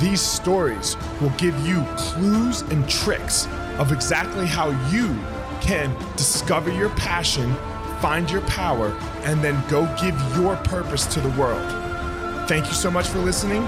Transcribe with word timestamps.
These 0.00 0.20
stories 0.20 0.96
will 1.20 1.30
give 1.30 1.58
you 1.66 1.84
clues 1.96 2.62
and 2.62 2.88
tricks 2.88 3.46
of 3.78 3.92
exactly 3.92 4.46
how 4.46 4.70
you 4.90 5.18
can 5.60 5.94
discover 6.16 6.72
your 6.72 6.90
passion, 6.90 7.54
find 8.00 8.30
your 8.30 8.40
power, 8.42 8.88
and 9.24 9.42
then 9.44 9.62
go 9.68 9.84
give 10.00 10.18
your 10.36 10.56
purpose 10.56 11.06
to 11.06 11.20
the 11.20 11.30
world. 11.40 12.48
Thank 12.48 12.66
you 12.66 12.72
so 12.72 12.90
much 12.90 13.06
for 13.08 13.18
listening. 13.18 13.64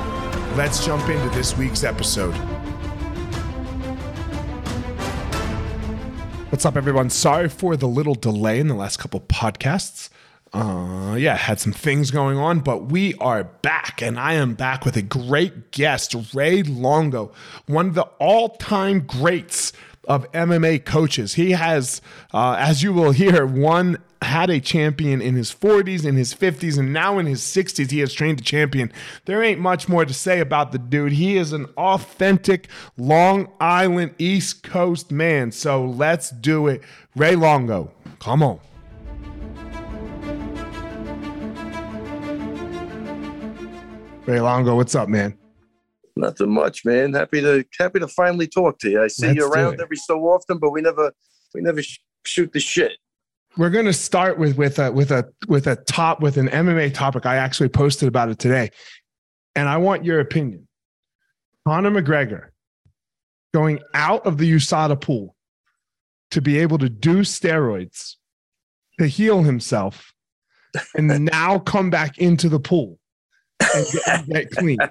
Let's 0.56 0.84
jump 0.84 1.08
into 1.08 1.28
this 1.30 1.56
week's 1.56 1.84
episode. 1.84 2.34
What's 6.50 6.64
up, 6.64 6.76
everyone? 6.76 7.10
Sorry 7.10 7.48
for 7.48 7.76
the 7.76 7.88
little 7.88 8.14
delay 8.14 8.60
in 8.60 8.68
the 8.68 8.74
last 8.74 8.98
couple 8.98 9.20
podcasts. 9.20 10.08
Uh, 10.54 11.16
yeah, 11.16 11.34
had 11.34 11.58
some 11.58 11.72
things 11.72 12.12
going 12.12 12.38
on, 12.38 12.60
but 12.60 12.84
we 12.84 13.14
are 13.14 13.42
back, 13.42 14.00
and 14.00 14.20
I 14.20 14.34
am 14.34 14.54
back 14.54 14.84
with 14.84 14.96
a 14.96 15.02
great 15.02 15.72
guest, 15.72 16.14
Ray 16.32 16.62
Longo, 16.62 17.32
one 17.66 17.88
of 17.88 17.94
the 17.94 18.04
all-time 18.20 19.00
greats 19.00 19.72
of 20.04 20.30
MMA 20.30 20.84
coaches. 20.84 21.34
He 21.34 21.50
has, 21.52 22.00
uh, 22.32 22.54
as 22.56 22.84
you 22.84 22.92
will 22.92 23.10
hear, 23.10 23.44
one 23.44 23.98
had 24.22 24.48
a 24.48 24.60
champion 24.60 25.20
in 25.20 25.34
his 25.34 25.52
40s, 25.52 26.04
in 26.04 26.14
his 26.14 26.32
50s, 26.32 26.78
and 26.78 26.92
now 26.92 27.18
in 27.18 27.26
his 27.26 27.40
60s, 27.40 27.90
he 27.90 27.98
has 27.98 28.12
trained 28.12 28.38
a 28.38 28.44
champion. 28.44 28.92
There 29.24 29.42
ain't 29.42 29.60
much 29.60 29.88
more 29.88 30.04
to 30.04 30.14
say 30.14 30.38
about 30.38 30.70
the 30.70 30.78
dude. 30.78 31.12
He 31.12 31.36
is 31.36 31.52
an 31.52 31.66
authentic 31.76 32.68
Long 32.96 33.48
Island 33.58 34.14
East 34.18 34.62
Coast 34.62 35.10
man. 35.10 35.50
So 35.50 35.84
let's 35.84 36.30
do 36.30 36.68
it. 36.68 36.82
Ray 37.16 37.34
Longo, 37.34 37.90
come 38.20 38.42
on. 38.44 38.60
Ray 44.26 44.40
Longo, 44.40 44.74
what's 44.74 44.94
up, 44.94 45.08
man? 45.08 45.36
Nothing 46.16 46.50
much, 46.50 46.84
man. 46.84 47.12
Happy 47.12 47.42
to 47.42 47.64
happy 47.78 48.00
to 48.00 48.08
finally 48.08 48.46
talk 48.46 48.78
to 48.78 48.90
you. 48.90 49.02
I 49.02 49.08
see 49.08 49.26
Let's 49.26 49.36
you 49.36 49.52
around 49.52 49.80
every 49.80 49.96
so 49.96 50.20
often, 50.20 50.58
but 50.58 50.70
we 50.70 50.80
never 50.80 51.12
we 51.54 51.60
never 51.60 51.82
sh- 51.82 51.98
shoot 52.24 52.52
the 52.52 52.60
shit. 52.60 52.92
We're 53.58 53.70
going 53.70 53.84
to 53.84 53.92
start 53.92 54.38
with 54.38 54.56
with 54.56 54.78
a 54.78 54.92
with 54.92 55.10
a 55.10 55.28
with 55.46 55.66
a 55.66 55.76
top 55.76 56.20
with 56.20 56.38
an 56.38 56.48
MMA 56.48 56.94
topic. 56.94 57.26
I 57.26 57.36
actually 57.36 57.68
posted 57.68 58.08
about 58.08 58.30
it 58.30 58.38
today, 58.38 58.70
and 59.54 59.68
I 59.68 59.76
want 59.76 60.04
your 60.04 60.20
opinion. 60.20 60.68
Conor 61.66 61.90
McGregor 61.90 62.48
going 63.52 63.80
out 63.92 64.24
of 64.26 64.38
the 64.38 64.50
USADA 64.50 65.00
pool 65.00 65.36
to 66.30 66.40
be 66.40 66.58
able 66.58 66.78
to 66.78 66.88
do 66.88 67.20
steroids 67.20 68.14
to 68.98 69.06
heal 69.06 69.42
himself, 69.42 70.14
and 70.96 71.24
now 71.26 71.58
come 71.58 71.90
back 71.90 72.16
into 72.18 72.48
the 72.48 72.60
pool 72.60 72.98
and 74.06 74.50
clean. 74.50 74.78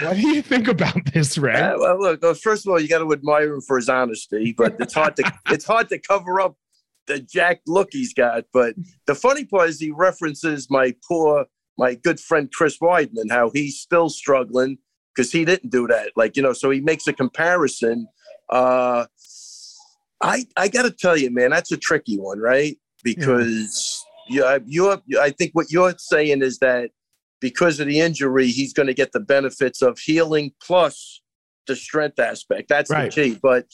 What 0.00 0.14
do 0.14 0.28
you 0.28 0.42
think 0.42 0.68
about 0.68 1.12
this, 1.12 1.36
Ray? 1.36 1.54
Uh, 1.54 1.76
well, 1.78 1.98
look. 1.98 2.22
uh, 2.22 2.34
First 2.34 2.64
of 2.66 2.70
all, 2.70 2.80
you 2.80 2.86
got 2.86 3.00
to 3.00 3.12
admire 3.12 3.54
him 3.54 3.60
for 3.60 3.76
his 3.76 3.88
honesty, 3.88 4.54
but 4.56 4.76
it's 4.78 4.94
hard 4.94 5.16
to 5.16 5.32
it's 5.50 5.64
hard 5.64 5.88
to 5.88 5.98
cover 5.98 6.40
up 6.40 6.54
the 7.08 7.18
jacked 7.18 7.68
look 7.68 7.88
he's 7.90 8.14
got. 8.14 8.44
But 8.52 8.74
the 9.08 9.14
funny 9.16 9.44
part 9.44 9.70
is 9.70 9.80
he 9.80 9.90
references 9.90 10.68
my 10.70 10.94
poor 11.08 11.46
my 11.78 11.94
good 11.94 12.20
friend 12.20 12.48
Chris 12.52 12.78
Weidman, 12.78 13.30
how 13.30 13.50
he's 13.50 13.80
still 13.80 14.08
struggling 14.08 14.78
because 15.14 15.32
he 15.32 15.44
didn't 15.44 15.70
do 15.70 15.88
that. 15.88 16.12
Like 16.14 16.36
you 16.36 16.44
know, 16.44 16.52
so 16.52 16.70
he 16.70 16.80
makes 16.80 17.08
a 17.08 17.12
comparison. 17.12 18.06
Uh, 18.48 19.06
I 20.22 20.46
I 20.56 20.68
got 20.68 20.82
to 20.82 20.92
tell 20.92 21.16
you, 21.16 21.30
man, 21.30 21.50
that's 21.50 21.72
a 21.72 21.76
tricky 21.76 22.18
one, 22.18 22.38
right? 22.38 22.76
Because 23.02 24.04
yeah, 24.28 24.58
you're 24.64 24.98
I 25.20 25.30
think 25.30 25.50
what 25.54 25.70
you're 25.70 25.94
saying 25.98 26.42
is 26.42 26.58
that 26.60 26.90
because 27.40 27.80
of 27.80 27.86
the 27.86 28.00
injury, 28.00 28.48
he's 28.48 28.72
going 28.72 28.86
to 28.86 28.94
get 28.94 29.12
the 29.12 29.20
benefits 29.20 29.82
of 29.82 29.98
healing 29.98 30.52
plus 30.62 31.20
the 31.66 31.76
strength 31.76 32.18
aspect. 32.18 32.68
That's 32.68 32.90
Right. 32.90 33.12
the 33.12 33.22
key. 33.32 33.38
But 33.42 33.66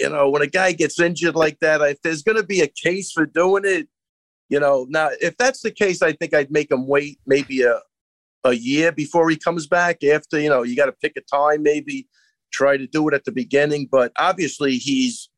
you 0.00 0.08
know, 0.08 0.30
when 0.30 0.42
a 0.42 0.46
guy 0.46 0.72
gets 0.72 0.98
injured 0.98 1.36
like 1.36 1.58
that, 1.60 1.80
if 1.82 2.00
there's 2.02 2.22
going 2.22 2.38
to 2.38 2.42
be 2.46 2.60
a 2.60 2.66
case 2.66 3.12
for 3.12 3.26
doing 3.26 3.62
it, 3.64 3.86
you 4.48 4.58
know, 4.58 4.86
now 4.88 5.10
if 5.20 5.36
that's 5.36 5.60
the 5.60 5.70
case, 5.70 6.02
I 6.02 6.12
think 6.12 6.34
I'd 6.34 6.50
make 6.50 6.70
him 6.70 6.86
wait 6.86 7.18
maybe 7.26 7.62
a 7.62 7.80
a 8.44 8.54
year 8.54 8.90
before 8.90 9.30
he 9.30 9.36
comes 9.36 9.68
back. 9.68 10.02
After 10.02 10.40
you 10.40 10.48
know, 10.48 10.62
you 10.64 10.74
got 10.74 10.86
to 10.86 10.92
pick 10.92 11.12
a 11.16 11.20
time, 11.20 11.62
maybe 11.62 12.08
try 12.52 12.76
to 12.76 12.86
do 12.88 13.06
it 13.08 13.14
at 13.14 13.24
the 13.24 13.30
beginning. 13.32 13.88
But 13.90 14.10
obviously, 14.18 14.76
he's 14.78 15.28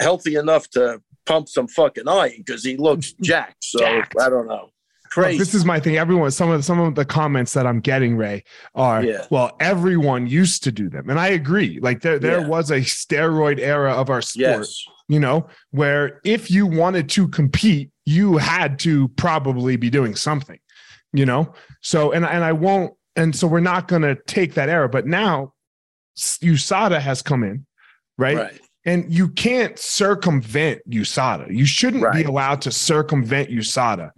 healthy 0.00 0.36
enough 0.36 0.70
to 0.70 1.02
pump 1.26 1.48
some 1.48 1.68
fucking 1.68 2.08
iron 2.08 2.32
because 2.38 2.64
he 2.64 2.76
looks 2.76 3.12
jacked. 3.22 3.62
So 3.64 3.80
Jacked. 3.80 4.14
I 4.20 4.30
don't 4.30 4.46
know. 4.46 4.70
Crazy. 5.10 5.38
this 5.38 5.54
is 5.54 5.64
my 5.64 5.80
thing. 5.80 5.96
Everyone, 5.96 6.30
some 6.30 6.50
of 6.50 6.64
some 6.64 6.80
of 6.80 6.94
the 6.94 7.04
comments 7.04 7.52
that 7.54 7.66
I'm 7.66 7.80
getting, 7.80 8.16
Ray, 8.16 8.44
are 8.74 9.02
Yeah. 9.02 9.24
well, 9.30 9.56
everyone 9.60 10.26
used 10.26 10.64
to 10.64 10.72
do 10.72 10.88
them, 10.88 11.08
and 11.10 11.18
I 11.18 11.28
agree. 11.28 11.78
Like 11.80 12.00
there, 12.02 12.18
there 12.18 12.40
Yeah. 12.40 12.46
was 12.46 12.70
a 12.70 12.80
steroid 12.80 13.58
era 13.58 13.92
of 13.92 14.10
our 14.10 14.22
sport, 14.22 14.60
yes. 14.60 14.84
you 15.08 15.20
know, 15.20 15.48
where 15.70 16.20
if 16.24 16.50
you 16.50 16.66
wanted 16.66 17.08
to 17.10 17.28
compete, 17.28 17.90
you 18.04 18.36
had 18.36 18.78
to 18.80 19.08
probably 19.16 19.76
be 19.76 19.90
doing 19.90 20.14
something, 20.14 20.58
you 21.12 21.26
know. 21.26 21.52
So, 21.82 22.12
and 22.12 22.24
and 22.24 22.44
I 22.44 22.52
won't, 22.52 22.94
and 23.16 23.34
so 23.34 23.46
we're 23.46 23.60
not 23.60 23.88
going 23.88 24.02
to 24.02 24.14
take 24.26 24.54
that 24.54 24.68
era. 24.68 24.88
But 24.88 25.06
now, 25.06 25.52
USADA 26.18 27.00
has 27.00 27.22
come 27.22 27.42
in, 27.44 27.66
right? 28.18 28.36
Right. 28.36 28.60
And 28.84 29.12
you 29.12 29.28
can't 29.30 29.76
circumvent 29.78 30.80
USADA. 30.88 31.52
You 31.52 31.66
shouldn't 31.66 32.10
be 32.12 32.22
allowed 32.22 32.62
to 32.62 32.70
circumvent 32.70 33.50
USADA 33.50 34.12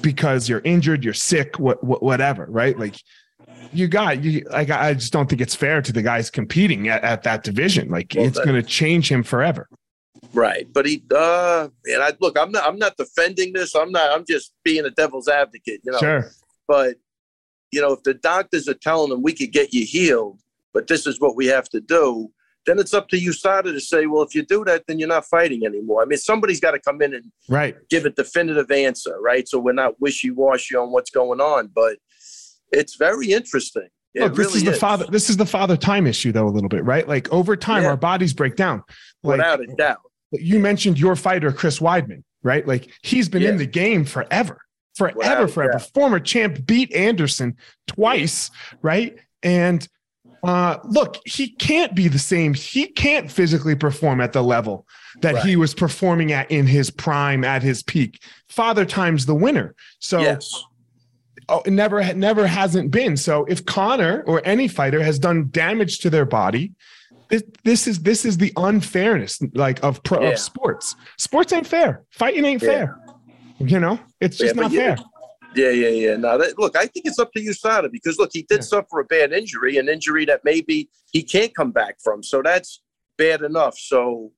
because 0.00 0.48
you're 0.48 0.62
injured, 0.64 1.04
you're 1.04 1.14
sick, 1.14 1.58
what, 1.58 1.82
what 1.82 2.02
whatever, 2.02 2.46
right? 2.48 2.78
Like 2.78 2.96
you 3.72 3.88
got 3.88 4.22
you 4.22 4.46
like 4.50 4.70
I 4.70 4.88
I 4.88 4.94
just 4.94 5.12
don't 5.12 5.28
think 5.28 5.40
it's 5.40 5.54
fair 5.54 5.82
to 5.82 5.92
the 5.92 6.02
guys 6.02 6.30
competing 6.30 6.88
at, 6.88 7.02
at 7.02 7.22
that 7.24 7.44
division. 7.44 7.88
Like 7.88 8.14
Well, 8.16 8.26
it's 8.26 8.38
going 8.38 8.60
to 8.60 8.62
change 8.62 9.10
him 9.10 9.22
forever. 9.22 9.68
Right. 10.32 10.70
But 10.72 10.86
he 10.86 11.02
uh 11.14 11.68
and 11.86 12.02
I 12.02 12.12
look, 12.20 12.38
I'm 12.38 12.50
not 12.50 12.66
I'm 12.66 12.78
not 12.78 12.96
defending 12.96 13.52
this. 13.52 13.74
I'm 13.74 13.92
not 13.92 14.10
I'm 14.10 14.24
just 14.28 14.52
being 14.64 14.84
a 14.84 14.90
devil's 14.90 15.28
advocate, 15.28 15.80
you 15.84 15.92
know. 15.92 15.98
Sure. 15.98 16.30
But 16.66 16.96
you 17.72 17.80
know, 17.80 17.92
if 17.92 18.02
the 18.02 18.14
doctors 18.14 18.68
are 18.68 18.74
telling 18.74 19.10
them 19.10 19.22
we 19.22 19.32
could 19.32 19.52
get 19.52 19.72
you 19.72 19.84
healed, 19.84 20.40
but 20.72 20.86
this 20.86 21.06
is 21.06 21.20
what 21.20 21.36
we 21.36 21.46
have 21.46 21.68
to 21.70 21.80
do, 21.80 22.30
then 22.66 22.78
it's 22.78 22.92
up 22.94 23.08
to 23.08 23.16
USADA 23.16 23.72
to 23.72 23.80
say, 23.80 24.06
well, 24.06 24.22
if 24.22 24.34
you 24.34 24.42
do 24.44 24.64
that, 24.64 24.84
then 24.86 24.98
you're 24.98 25.08
not 25.08 25.24
fighting 25.26 25.64
anymore. 25.64 26.02
I 26.02 26.04
mean, 26.04 26.18
somebody's 26.18 26.60
got 26.60 26.72
to 26.72 26.78
come 26.78 27.00
in 27.02 27.14
and 27.14 27.24
Right. 27.48 27.76
give 27.88 28.04
a 28.04 28.10
definitive 28.10 28.70
answer, 28.70 29.16
right? 29.20 29.48
So 29.48 29.58
we're 29.58 29.72
not 29.72 30.00
wishy-washy 30.00 30.76
on 30.76 30.92
what's 30.92 31.10
going 31.10 31.40
on. 31.40 31.68
But 31.74 31.98
it's 32.72 32.96
very 32.96 33.32
interesting. 33.32 33.88
It 34.14 34.22
Look, 34.22 34.34
this 34.36 34.46
really 34.48 34.58
is 34.58 34.64
the 34.64 34.72
father. 34.74 35.06
This 35.10 35.30
is 35.30 35.36
the 35.36 35.46
father 35.46 35.76
time 35.76 36.06
issue, 36.06 36.32
though, 36.32 36.48
a 36.48 36.50
little 36.50 36.68
bit, 36.68 36.84
right? 36.84 37.06
Like 37.06 37.32
over 37.32 37.56
time, 37.56 37.82
Yeah. 37.84 37.90
our 37.90 37.96
bodies 37.96 38.34
break 38.34 38.56
down. 38.56 38.82
Like 39.22 39.38
without 39.38 39.60
a 39.60 39.66
doubt. 39.76 39.98
you 40.32 40.58
mentioned 40.58 40.98
your 40.98 41.16
fighter, 41.16 41.52
Chris 41.52 41.78
Weidman, 41.78 42.24
right? 42.42 42.66
Like 42.66 42.90
he's 43.02 43.28
been 43.28 43.42
in 43.42 43.56
the 43.56 43.66
game 43.66 44.04
forever, 44.04 44.60
forever, 44.96 45.16
Without 45.18 45.50
forever. 45.50 45.78
Former 45.78 46.18
champ 46.20 46.66
beat 46.66 46.92
Anderson 46.92 47.56
twice, 47.86 48.50
right? 48.82 49.16
And 49.42 49.86
uh, 50.42 50.78
look, 50.84 51.18
he 51.26 51.50
can't 51.50 51.94
be 51.94 52.08
the 52.08 52.18
same. 52.18 52.54
He 52.54 52.86
can't 52.86 53.30
physically 53.30 53.74
perform 53.74 54.20
at 54.20 54.32
the 54.32 54.42
level 54.42 54.86
that 55.20 55.44
he 55.44 55.56
was 55.56 55.74
performing 55.74 56.32
at 56.32 56.50
in 56.50 56.66
his 56.66 56.90
prime, 56.90 57.44
at 57.44 57.62
his 57.62 57.82
peak. 57.82 58.22
Father 58.48 58.84
time's 58.84 59.26
the 59.26 59.34
winner. 59.34 59.74
So 59.98 60.20
yes. 60.20 60.64
oh, 61.48 61.62
it 61.66 61.72
never 61.72 62.02
never 62.14 62.46
hasn't 62.46 62.90
been. 62.90 63.16
So 63.16 63.44
if 63.46 63.66
Conor 63.66 64.22
or 64.26 64.40
any 64.44 64.68
fighter 64.68 65.02
has 65.02 65.18
done 65.18 65.48
damage 65.50 65.98
to 66.00 66.10
their 66.10 66.24
body, 66.24 66.72
this, 67.28 67.42
this 67.64 67.86
is 67.86 68.00
this 68.00 68.24
is 68.24 68.38
the 68.38 68.52
unfairness 68.56 69.40
like 69.54 69.82
of 69.84 70.02
pro 70.02 70.22
Yeah. 70.22 70.28
of 70.30 70.38
sports. 70.38 70.96
Sports 71.18 71.52
ain't 71.52 71.66
fair. 71.66 72.02
Fighting 72.10 72.44
ain't 72.44 72.62
Yeah. 72.62 72.68
fair. 72.68 72.96
You 73.58 73.78
know, 73.78 74.00
it's 74.20 74.38
just 74.38 74.56
but 74.56 74.62
not 74.62 74.72
fair. 74.72 74.96
Yeah, 75.54 75.70
yeah, 75.70 75.88
yeah. 75.88 76.16
No, 76.16 76.38
that, 76.38 76.58
look, 76.58 76.76
I 76.76 76.86
think 76.86 77.06
it's 77.06 77.18
up 77.18 77.32
to 77.32 77.40
USADA 77.40 77.90
because 77.90 78.18
look, 78.18 78.30
he 78.32 78.42
did 78.42 78.58
Yeah. 78.58 78.62
suffer 78.62 79.00
a 79.00 79.04
bad 79.04 79.32
injury, 79.32 79.78
an 79.78 79.88
injury 79.88 80.24
that 80.26 80.42
maybe 80.44 80.88
he 81.12 81.22
can't 81.22 81.54
come 81.54 81.72
back 81.72 81.96
from. 82.02 82.22
So 82.22 82.40
that's 82.42 82.82
bad 83.18 83.42
enough. 83.42 83.76
So 83.78 84.32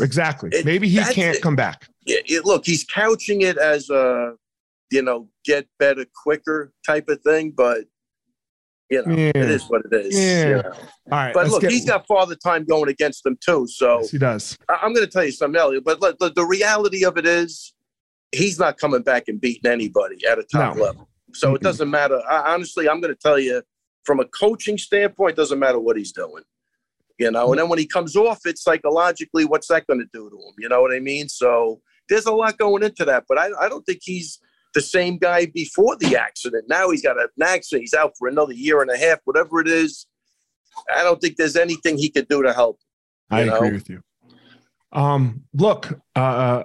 Exactly. 0.00 0.50
It- 0.52 0.64
Maybe 0.64 0.88
he 0.88 0.98
can't 0.98 1.36
it. 1.36 1.42
come 1.42 1.56
back. 1.56 1.88
it, 2.06 2.30
it- 2.30 2.44
look, 2.44 2.64
he's 2.66 2.84
couching 2.84 3.40
it 3.42 3.56
as 3.58 3.90
a, 3.90 4.34
you 4.90 5.02
know, 5.02 5.28
get 5.44 5.66
better 5.78 6.04
quicker 6.22 6.72
type 6.86 7.08
of 7.08 7.20
thing. 7.22 7.50
But 7.52 7.84
You 8.92 9.06
know, 9.06 9.14
Yeah. 9.16 9.28
it 9.36 9.50
is 9.50 9.62
what 9.68 9.82
it 9.90 9.94
is. 10.06 10.18
Yeah. 10.18 10.48
you 10.48 10.54
know. 10.56 10.70
All 10.72 10.78
right. 11.12 11.32
But 11.32 11.48
look, 11.48 11.62
get- 11.62 11.70
he's 11.70 11.84
got 11.86 12.06
father 12.08 12.34
time 12.34 12.64
going 12.64 12.88
against 12.90 13.24
him 13.24 13.38
too. 13.44 13.66
So 13.68 14.00
Yes, 14.00 14.10
he 14.10 14.18
does. 14.18 14.58
I- 14.68 14.80
I'm 14.82 14.92
going 14.92 15.06
to 15.06 15.10
tell 15.12 15.24
you 15.24 15.30
something, 15.30 15.60
Elliot. 15.60 15.84
But 15.84 16.00
look, 16.00 16.18
the, 16.18 16.30
the 16.30 16.44
reality 16.44 17.04
of 17.04 17.16
it 17.16 17.24
is, 17.24 17.72
he's 18.32 18.58
not 18.58 18.78
coming 18.78 19.02
back 19.02 19.28
and 19.28 19.40
beating 19.40 19.70
anybody 19.70 20.16
at 20.30 20.38
a 20.38 20.44
top 20.44 20.76
No. 20.76 20.82
level. 20.82 21.08
So 21.32 21.54
it 21.54 21.60
Mm-mm. 21.60 21.64
doesn't 21.64 21.90
matter. 21.90 22.20
I, 22.28 22.52
honestly, 22.54 22.88
I'm 22.88 23.00
going 23.00 23.14
to 23.14 23.20
tell 23.20 23.38
you, 23.38 23.62
from 24.04 24.20
a 24.20 24.24
coaching 24.26 24.78
standpoint, 24.78 25.32
it 25.32 25.36
doesn't 25.36 25.58
matter 25.58 25.78
what 25.78 25.96
he's 25.96 26.12
doing. 26.12 26.42
You 27.18 27.30
know, 27.30 27.50
and 27.50 27.58
then 27.58 27.68
when 27.68 27.78
he 27.78 27.86
comes 27.86 28.16
off 28.16 28.40
it 28.46 28.56
psychologically, 28.56 29.44
what's 29.44 29.68
that 29.68 29.86
going 29.86 30.00
to 30.00 30.08
do 30.12 30.30
to 30.30 30.36
him? 30.36 30.54
You 30.58 30.70
know 30.70 30.80
what 30.80 30.92
I 30.92 31.00
mean? 31.00 31.28
So 31.28 31.82
there's 32.08 32.24
a 32.24 32.32
lot 32.32 32.56
going 32.56 32.82
into 32.82 33.04
that. 33.04 33.24
But 33.28 33.36
I, 33.36 33.50
I 33.60 33.68
don't 33.68 33.84
think 33.84 34.00
he's 34.02 34.40
the 34.72 34.80
same 34.80 35.18
guy 35.18 35.46
before 35.46 35.96
the 35.96 36.16
accident. 36.16 36.64
Now 36.68 36.90
he's 36.90 37.02
got 37.02 37.20
an 37.20 37.28
accident. 37.42 37.82
He's 37.82 37.92
out 37.92 38.12
for 38.18 38.26
another 38.26 38.54
year 38.54 38.80
and 38.80 38.90
a 38.90 38.96
half, 38.96 39.18
whatever 39.24 39.60
it 39.60 39.68
is. 39.68 40.06
I 40.96 41.02
don't 41.02 41.20
think 41.20 41.36
there's 41.36 41.56
anything 41.56 41.98
he 41.98 42.08
could 42.08 42.28
do 42.28 42.42
to 42.42 42.54
help. 42.54 42.80
I 43.30 43.42
you 43.42 43.54
agree 43.54 43.72
with 43.72 43.90
you. 43.90 44.02
Um, 44.92 45.44
look, 45.52 46.00
uh, 46.16 46.64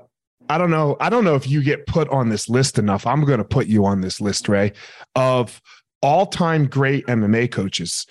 I 0.50 0.58
don't 0.58 0.70
know. 0.72 0.96
I 1.00 1.10
don't 1.10 1.24
know 1.24 1.36
if 1.36 1.48
you 1.50 1.64
get 1.64 1.88
put 1.88 2.08
on 2.10 2.30
this 2.30 2.48
list 2.50 2.78
enough. 2.78 3.08
I'm 3.08 3.24
going 3.26 3.40
to 3.40 3.44
put 3.46 3.68
you 3.68 3.86
on 3.86 4.02
this 4.02 4.22
list, 4.22 4.48
Ray, 4.48 4.74
of 5.16 5.62
all-time 6.02 6.68
great 6.68 7.06
MMA 7.08 7.52
coaches. 7.52 8.06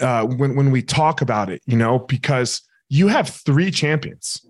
Uh, 0.00 0.24
when 0.24 0.56
when 0.56 0.70
we 0.70 0.82
talk 0.82 1.20
about 1.20 1.50
it, 1.50 1.62
you 1.66 1.76
know, 1.76 2.00
because 2.00 2.62
you 2.88 3.06
have 3.08 3.28
three 3.28 3.70
champions, 3.70 4.44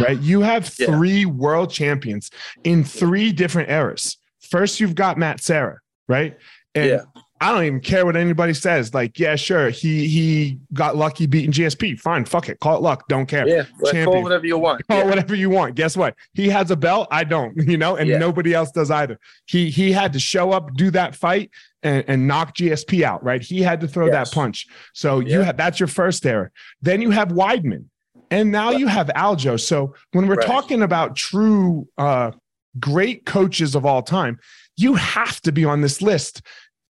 right? 0.00 0.18
You 0.20 0.40
have 0.40 0.72
Yeah. 0.78 0.86
three 0.86 1.24
world 1.26 1.70
champions 1.70 2.30
in 2.62 2.84
three 2.84 3.32
different 3.32 3.70
eras. 3.70 4.16
First, 4.40 4.78
you've 4.80 4.94
got 4.94 5.18
Matt 5.18 5.40
Serra, 5.40 5.78
right? 6.08 6.36
And 6.76 6.90
Yeah. 6.90 7.00
I 7.40 7.50
don't 7.52 7.64
even 7.64 7.80
care 7.80 8.06
what 8.06 8.16
anybody 8.16 8.54
says. 8.54 8.94
Like, 8.94 9.18
yeah, 9.18 9.34
sure, 9.36 9.68
he 9.68 10.06
he 10.08 10.58
got 10.72 10.96
lucky 10.96 11.26
beating 11.26 11.50
GSP. 11.52 11.98
Fine, 11.98 12.24
fuck 12.26 12.48
it, 12.48 12.60
call 12.60 12.76
it 12.76 12.80
luck. 12.82 13.06
Don't 13.08 13.26
care. 13.26 13.46
Yeah, 13.46 13.64
Champion. 13.84 14.04
call 14.06 14.22
whatever 14.22 14.46
you 14.46 14.56
want. 14.56 14.86
Call 14.86 14.98
Yeah. 14.98 15.04
whatever 15.06 15.34
you 15.34 15.50
want. 15.50 15.74
Guess 15.74 15.96
what? 15.96 16.14
He 16.34 16.48
has 16.48 16.70
a 16.70 16.76
belt. 16.76 17.08
I 17.10 17.24
don't. 17.24 17.54
You 17.74 17.76
know, 17.76 17.96
and 17.96 18.08
Yeah. 18.08 18.18
nobody 18.18 18.54
else 18.54 18.70
does 18.70 18.90
either. 18.90 19.18
He 19.46 19.68
he 19.70 19.90
had 19.92 20.12
to 20.12 20.20
show 20.20 20.52
up, 20.52 20.74
do 20.74 20.90
that 20.92 21.16
fight, 21.16 21.50
and, 21.82 22.04
and 22.06 22.26
knock 22.28 22.54
GSP 22.56 23.02
out. 23.02 23.22
Right? 23.24 23.42
He 23.42 23.60
had 23.62 23.80
to 23.80 23.88
throw 23.88 24.06
Yes. 24.06 24.30
that 24.30 24.34
punch. 24.34 24.66
So 24.92 25.18
you 25.20 25.40
have 25.40 25.56
that's 25.56 25.80
your 25.80 25.88
first 25.88 26.24
error. 26.24 26.52
Then 26.82 27.02
you 27.02 27.10
have 27.10 27.28
Weidman, 27.28 27.86
and 28.30 28.52
now 28.52 28.70
you 28.70 28.86
have 28.86 29.08
Aljo. 29.08 29.60
So 29.60 29.94
when 30.12 30.28
we're 30.28 30.36
Right. 30.36 30.46
talking 30.46 30.82
about 30.82 31.16
true 31.16 31.88
uh, 31.98 32.30
great 32.78 33.26
coaches 33.26 33.74
of 33.74 33.84
all 33.84 34.02
time, 34.02 34.38
you 34.76 34.94
have 34.94 35.40
to 35.42 35.52
be 35.52 35.64
on 35.64 35.80
this 35.80 36.00
list. 36.02 36.42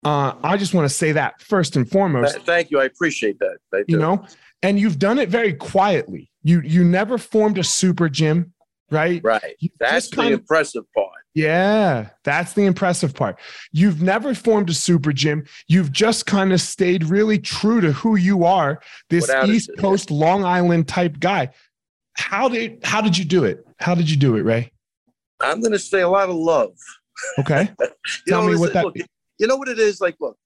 Uh, 0.04 0.34
I 0.42 0.56
just 0.56 0.74
want 0.74 0.88
to 0.88 0.94
say 0.94 1.12
that 1.12 1.40
first 1.40 1.76
and 1.76 1.88
foremost 1.88 2.38
Thank 2.40 2.70
you. 2.70 2.80
I 2.80 2.84
appreciate 2.84 3.38
that. 3.38 3.58
I 3.72 3.84
you 3.86 3.98
know 3.98 4.26
and 4.62 4.78
you've 4.78 4.98
done 4.98 5.18
it 5.18 5.28
very 5.28 5.52
quietly 5.54 6.30
you 6.42 6.60
you 6.62 6.84
never 6.84 7.18
formed 7.18 7.58
a 7.58 7.64
super 7.64 8.08
gym 8.08 8.52
right 8.90 9.20
right. 9.22 9.54
You 9.60 9.70
That's 9.78 10.10
the 10.10 10.16
kind 10.16 10.34
of 10.34 10.40
impressive 10.40 10.84
part. 10.92 11.12
yeah 11.34 12.08
that's 12.24 12.52
the 12.54 12.64
impressive 12.66 13.14
part 13.14 13.38
you've 13.72 14.02
never 14.02 14.34
formed 14.34 14.70
a 14.70 14.74
super 14.74 15.12
gym 15.12 15.44
you've 15.68 15.92
just 15.92 16.26
kind 16.26 16.52
of 16.52 16.60
stayed 16.60 17.04
really 17.04 17.38
true 17.38 17.80
to 17.80 17.92
who 17.92 18.16
you 18.16 18.44
are 18.44 18.80
this 19.08 19.28
Without 19.28 19.48
east 19.48 19.70
coast 19.78 20.10
long 20.10 20.44
island 20.44 20.88
type 20.88 21.20
guy 21.20 21.50
how 22.14 22.48
did 22.48 22.80
how 22.84 23.00
did 23.00 23.16
you 23.16 23.24
do 23.24 23.44
it 23.44 23.64
how 23.78 23.94
did 23.94 24.10
you 24.10 24.16
do 24.16 24.36
it 24.36 24.42
ray 24.42 24.72
I'm 25.40 25.60
going 25.60 25.72
to 25.72 25.78
say 25.78 26.02
a 26.02 26.08
lot 26.08 26.28
of 26.28 26.36
love. 26.36 26.72
okay 27.38 27.68
Tell 28.28 28.42
know, 28.42 28.48
me 28.52 28.56
what 28.56 28.72
that- 28.74 28.84
look, 28.84 28.96
you 29.42 29.48
know 29.48 29.56
what 29.56 29.68
it 29.68 29.80
is? 29.80 30.00
Like, 30.00 30.16
look, 30.20 30.38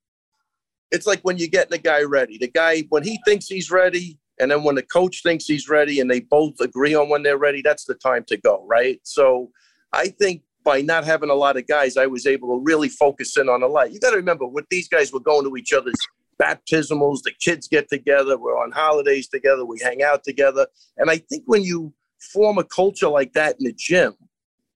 it's 0.90 1.06
like 1.06 1.20
when 1.20 1.36
you're 1.36 1.48
getting 1.48 1.74
a 1.74 1.82
guy 1.82 2.02
ready. 2.02 2.38
The 2.38 2.48
guy, 2.48 2.84
when 2.88 3.02
he 3.02 3.20
thinks 3.26 3.46
he's 3.46 3.70
ready, 3.70 4.18
and 4.40 4.50
then 4.50 4.64
when 4.64 4.74
the 4.74 4.82
coach 4.82 5.22
thinks 5.22 5.44
he's 5.44 5.68
ready, 5.68 6.00
and 6.00 6.10
they 6.10 6.20
both 6.20 6.60
agree 6.60 6.94
on 6.94 7.10
when 7.10 7.22
they're 7.22 7.36
ready, 7.36 7.60
that's 7.60 7.84
the 7.84 7.94
time 7.94 8.24
to 8.28 8.38
go, 8.38 8.64
right? 8.66 8.98
So 9.02 9.50
I 9.92 10.08
think 10.08 10.42
by 10.64 10.80
not 10.80 11.04
having 11.04 11.28
a 11.28 11.34
lot 11.34 11.58
of 11.58 11.66
guys, 11.66 11.98
I 11.98 12.06
was 12.06 12.26
able 12.26 12.56
to 12.56 12.64
really 12.64 12.88
focus 12.88 13.36
in 13.36 13.50
on 13.50 13.62
a 13.62 13.66
lot. 13.66 13.92
You 13.92 14.00
got 14.00 14.10
to 14.10 14.16
remember, 14.16 14.46
with 14.46 14.66
these 14.70 14.88
guys, 14.88 15.12
we're 15.12 15.20
going 15.20 15.44
to 15.44 15.56
each 15.56 15.74
other's 15.74 15.94
baptismals, 16.40 17.22
the 17.22 17.32
kids 17.38 17.68
get 17.68 17.88
together, 17.88 18.38
we're 18.38 18.58
on 18.58 18.72
holidays 18.72 19.28
together, 19.28 19.64
we 19.64 19.78
hang 19.82 20.02
out 20.02 20.24
together. 20.24 20.66
And 20.96 21.10
I 21.10 21.18
think 21.18 21.44
when 21.46 21.62
you 21.62 21.92
form 22.32 22.58
a 22.58 22.64
culture 22.64 23.08
like 23.08 23.34
that 23.34 23.56
in 23.58 23.66
the 23.66 23.72
gym, 23.72 24.14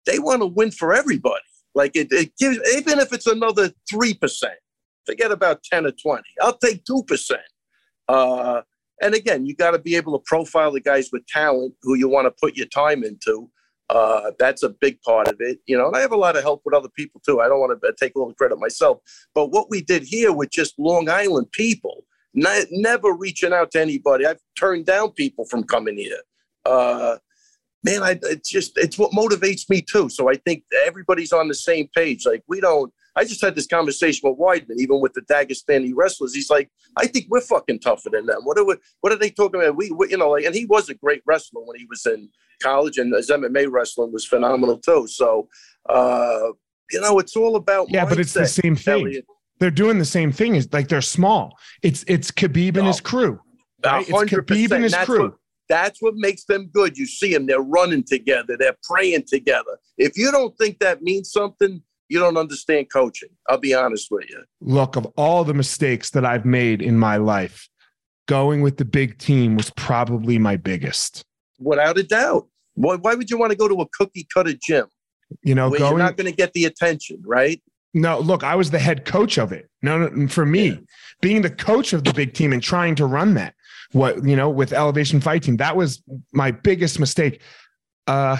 they 0.06 0.18
want 0.18 0.42
to 0.42 0.46
win 0.46 0.70
for 0.70 0.94
everybody. 0.94 1.40
Like 1.74 1.92
it, 1.94 2.08
it 2.10 2.32
gives, 2.38 2.58
even 2.76 2.98
if 2.98 3.12
it's 3.12 3.26
another 3.26 3.70
3%, 3.92 4.44
forget 5.06 5.30
about 5.30 5.62
10 5.62 5.86
or 5.86 5.92
20. 5.92 6.22
I'll 6.40 6.56
take 6.58 6.84
2%. 6.84 7.32
Uh, 8.08 8.62
and 9.00 9.14
again, 9.14 9.46
you 9.46 9.54
got 9.54 9.70
to 9.70 9.78
be 9.78 9.96
able 9.96 10.18
to 10.18 10.22
profile 10.26 10.72
the 10.72 10.80
guys 10.80 11.10
with 11.12 11.26
talent 11.26 11.74
who 11.82 11.94
you 11.94 12.08
want 12.08 12.26
to 12.26 12.34
put 12.40 12.56
your 12.56 12.66
time 12.66 13.02
into. 13.04 13.50
Uh, 13.88 14.30
that's 14.38 14.62
a 14.62 14.68
big 14.68 15.00
part 15.02 15.26
of 15.26 15.36
it, 15.40 15.58
you 15.66 15.76
know. 15.76 15.88
And 15.88 15.96
I 15.96 16.00
have 16.00 16.12
a 16.12 16.16
lot 16.16 16.36
of 16.36 16.42
help 16.42 16.62
with 16.64 16.74
other 16.74 16.88
people 16.96 17.20
too. 17.26 17.40
I 17.40 17.48
don't 17.48 17.58
want 17.58 17.80
to 17.80 17.94
take 17.98 18.14
a 18.14 18.18
little 18.18 18.34
credit 18.34 18.58
myself, 18.58 18.98
but 19.34 19.50
what 19.50 19.68
we 19.68 19.82
did 19.82 20.04
here 20.04 20.32
with 20.32 20.50
just 20.50 20.78
Long 20.78 21.08
Island 21.08 21.50
people, 21.50 22.04
ne- 22.32 22.66
never 22.70 23.12
reaching 23.12 23.52
out 23.52 23.72
to 23.72 23.80
anybody. 23.80 24.26
I've 24.26 24.38
turned 24.56 24.86
down 24.86 25.10
people 25.12 25.44
from 25.46 25.64
coming 25.64 25.96
here. 25.96 26.20
Uh, 26.64 27.16
man, 27.84 28.02
I, 28.02 28.18
it's 28.22 28.50
just 28.50 28.76
it's 28.76 28.98
what 28.98 29.12
motivates 29.12 29.68
me 29.68 29.82
too. 29.82 30.08
So 30.08 30.30
I 30.30 30.34
think 30.34 30.64
everybody's 30.86 31.32
on 31.32 31.48
the 31.48 31.54
same 31.54 31.88
page. 31.94 32.26
Like 32.26 32.42
we 32.48 32.60
don't. 32.60 32.92
I 33.16 33.24
just 33.24 33.40
had 33.42 33.56
this 33.56 33.66
conversation 33.66 34.20
with 34.30 34.38
Weidman, 34.38 34.76
even 34.78 35.00
with 35.00 35.14
the 35.14 35.22
Dagestani 35.22 35.92
wrestlers. 35.94 36.32
He's 36.32 36.48
like, 36.48 36.70
I 36.96 37.08
think 37.08 37.26
we're 37.28 37.40
fucking 37.40 37.80
tougher 37.80 38.08
than 38.08 38.26
them. 38.26 38.42
What 38.44 38.56
are 38.56 38.64
we, 38.64 38.76
what 39.00 39.12
are 39.12 39.16
they 39.16 39.30
talking 39.30 39.60
about? 39.60 39.74
We, 39.76 39.90
we 39.90 40.10
you 40.10 40.16
know, 40.16 40.30
like, 40.30 40.44
and 40.44 40.54
he 40.54 40.64
was 40.66 40.88
a 40.88 40.94
great 40.94 41.20
wrestler 41.26 41.62
when 41.64 41.76
he 41.76 41.86
was 41.90 42.06
in 42.06 42.28
college, 42.62 42.98
and 42.98 43.12
his 43.12 43.28
MMA 43.28 43.66
wrestling 43.68 44.12
was 44.12 44.24
phenomenal 44.24 44.78
too. 44.78 45.08
So, 45.08 45.48
uh, 45.88 46.50
you 46.92 47.00
know, 47.00 47.18
it's 47.18 47.36
all 47.36 47.56
about 47.56 47.88
yeah 47.90 48.04
but 48.04 48.18
it's 48.18 48.32
the 48.32 48.46
same 48.46 48.76
thing 48.76 49.02
Elliot. 49.02 49.24
they're 49.58 49.70
doing 49.70 49.98
the 49.98 50.04
same 50.04 50.32
thing 50.32 50.54
is 50.56 50.68
like 50.72 50.88
they're 50.88 51.00
small 51.02 51.56
it's 51.82 52.04
it's 52.08 52.30
khabib 52.30 52.68
and 52.68 52.76
No. 52.78 52.84
his 52.86 53.00
crew 53.00 53.40
right? 53.84 54.08
it's 54.08 54.32
khabib 54.32 54.70
and 54.72 54.84
his 54.84 54.94
crew 54.96 55.22
what 55.24 55.34
that's 55.70 56.02
what 56.02 56.14
makes 56.16 56.44
them 56.44 56.68
good. 56.72 56.98
You 56.98 57.06
see 57.06 57.32
them; 57.32 57.46
they're 57.46 57.62
running 57.62 58.04
together, 58.04 58.56
they're 58.58 58.76
praying 58.82 59.24
together. 59.26 59.78
If 59.96 60.18
you 60.18 60.30
don't 60.30 60.54
think 60.58 60.78
that 60.80 61.00
means 61.02 61.32
something, 61.32 61.82
you 62.10 62.18
don't 62.18 62.36
understand 62.36 62.88
coaching. 62.92 63.30
I'll 63.48 63.56
be 63.58 63.72
honest 63.72 64.08
with 64.10 64.28
you. 64.28 64.42
look 64.60 64.96
of 64.96 65.06
all 65.16 65.44
the 65.44 65.54
mistakes 65.54 66.10
that 66.10 66.24
I've 66.26 66.44
made 66.44 66.82
in 66.82 66.98
my 66.98 67.16
life, 67.16 67.68
going 68.26 68.60
with 68.60 68.76
the 68.76 68.84
big 68.84 69.16
team 69.18 69.56
was 69.56 69.70
probably 69.70 70.36
my 70.38 70.56
biggest. 70.56 71.24
Without 71.58 71.96
a 71.98 72.02
doubt. 72.02 72.48
Why, 72.74 72.96
why 72.96 73.14
would 73.14 73.28
you 73.30 73.36
want 73.38 73.50
to 73.50 73.56
go 73.56 73.68
to 73.68 73.74
a 73.82 73.86
cookie 73.98 74.26
cutter 74.32 74.52
gym 74.54 74.86
You 75.42 75.54
know, 75.54 75.68
where 75.68 75.80
you're 75.80 75.98
not 75.98 76.16
going 76.16 76.30
to 76.30 76.36
get 76.36 76.52
the 76.52 76.64
attention, 76.64 77.22
right? 77.26 77.60
no, 77.92 78.20
look, 78.20 78.44
I 78.44 78.54
was 78.54 78.70
the 78.70 78.78
head 78.78 79.04
coach 79.04 79.36
of 79.36 79.50
it. 79.52 79.68
No, 79.82 79.98
no, 79.98 80.28
for 80.28 80.46
me, 80.46 80.66
Yeah. 80.68 80.76
being 81.20 81.42
the 81.42 81.50
coach 81.50 81.92
of 81.92 82.04
the 82.04 82.12
big 82.14 82.32
team 82.34 82.52
and 82.52 82.62
trying 82.62 82.94
to 82.94 83.04
run 83.04 83.34
that, 83.34 83.54
what 83.92 84.24
you 84.24 84.36
know, 84.36 84.48
with 84.50 84.72
Elevation 84.72 85.20
fighting 85.20 85.56
that 85.58 85.76
was 85.76 86.02
my 86.32 86.50
biggest 86.50 86.98
mistake. 87.00 87.40
Uh, 88.06 88.38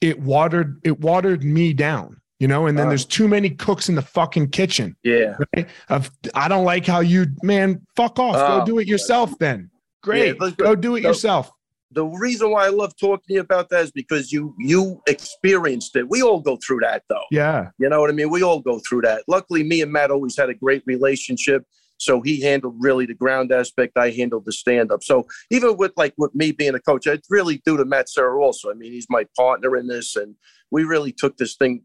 it 0.00 0.18
watered 0.20 0.80
it 0.84 1.00
watered 1.00 1.44
me 1.44 1.72
down, 1.72 2.20
you 2.38 2.48
know. 2.48 2.66
And 2.66 2.78
then 2.78 2.86
Oh. 2.86 2.88
there's 2.90 3.04
too 3.04 3.28
many 3.28 3.50
cooks 3.50 3.88
in 3.88 3.94
the 3.94 4.02
fucking 4.02 4.50
kitchen. 4.50 4.96
Yeah. 5.02 5.36
Right? 5.56 5.68
Of 5.88 6.10
I 6.34 6.48
don't 6.48 6.64
like 6.64 6.86
how 6.86 7.00
you 7.00 7.26
man, 7.42 7.80
fuck 7.96 8.18
off. 8.18 8.34
Go 8.36 8.62
Oh, 8.62 8.64
do 8.64 8.78
it 8.78 8.88
yourself 8.88 9.38
then. 9.38 9.70
Great. 10.02 10.40
look, 10.40 10.56
Go 10.56 10.74
do 10.74 10.96
it 10.96 11.02
so- 11.02 11.08
yourself. 11.08 11.50
The 11.92 12.04
reason 12.04 12.52
why 12.52 12.66
I 12.66 12.68
love 12.68 12.96
talking 12.96 13.24
to 13.26 13.34
you 13.34 13.40
about 13.40 13.68
that 13.70 13.82
is 13.82 13.90
because 13.90 14.30
you 14.30 14.54
you 14.60 15.02
experienced 15.08 15.96
it. 15.96 16.08
We 16.08 16.22
all 16.22 16.40
go 16.40 16.56
through 16.64 16.80
that 16.82 17.02
though. 17.08 17.24
Yeah. 17.32 17.70
You 17.78 17.88
know 17.88 18.00
what 18.00 18.10
I 18.10 18.12
mean? 18.12 18.30
We 18.30 18.42
all 18.44 18.60
go 18.60 18.80
through 18.88 19.02
that. 19.02 19.24
Luckily, 19.26 19.64
me 19.64 19.82
and 19.82 19.92
Matt 19.92 20.10
always 20.12 20.36
had 20.36 20.48
a 20.50 20.54
great 20.54 20.82
relationship. 20.86 21.64
So 22.00 22.22
he 22.22 22.40
handled 22.40 22.76
really 22.78 23.04
the 23.04 23.14
ground 23.14 23.52
aspect. 23.52 23.96
I 23.96 24.10
handled 24.10 24.46
the 24.46 24.52
stand 24.52 24.90
up. 24.90 25.04
So 25.04 25.26
even 25.50 25.76
with 25.76 25.92
like 25.96 26.14
with 26.16 26.34
me 26.34 26.50
being 26.50 26.74
a 26.74 26.80
coach, 26.80 27.06
it's 27.06 27.30
really 27.30 27.60
due 27.64 27.76
to 27.76 27.84
Matt 27.84 28.08
Serra 28.08 28.42
also. 28.42 28.70
I 28.70 28.74
mean, 28.74 28.92
he's 28.92 29.06
my 29.10 29.26
partner 29.36 29.76
in 29.76 29.86
this, 29.86 30.16
and 30.16 30.34
we 30.70 30.84
really 30.84 31.12
took 31.12 31.36
this 31.36 31.56
thing 31.56 31.82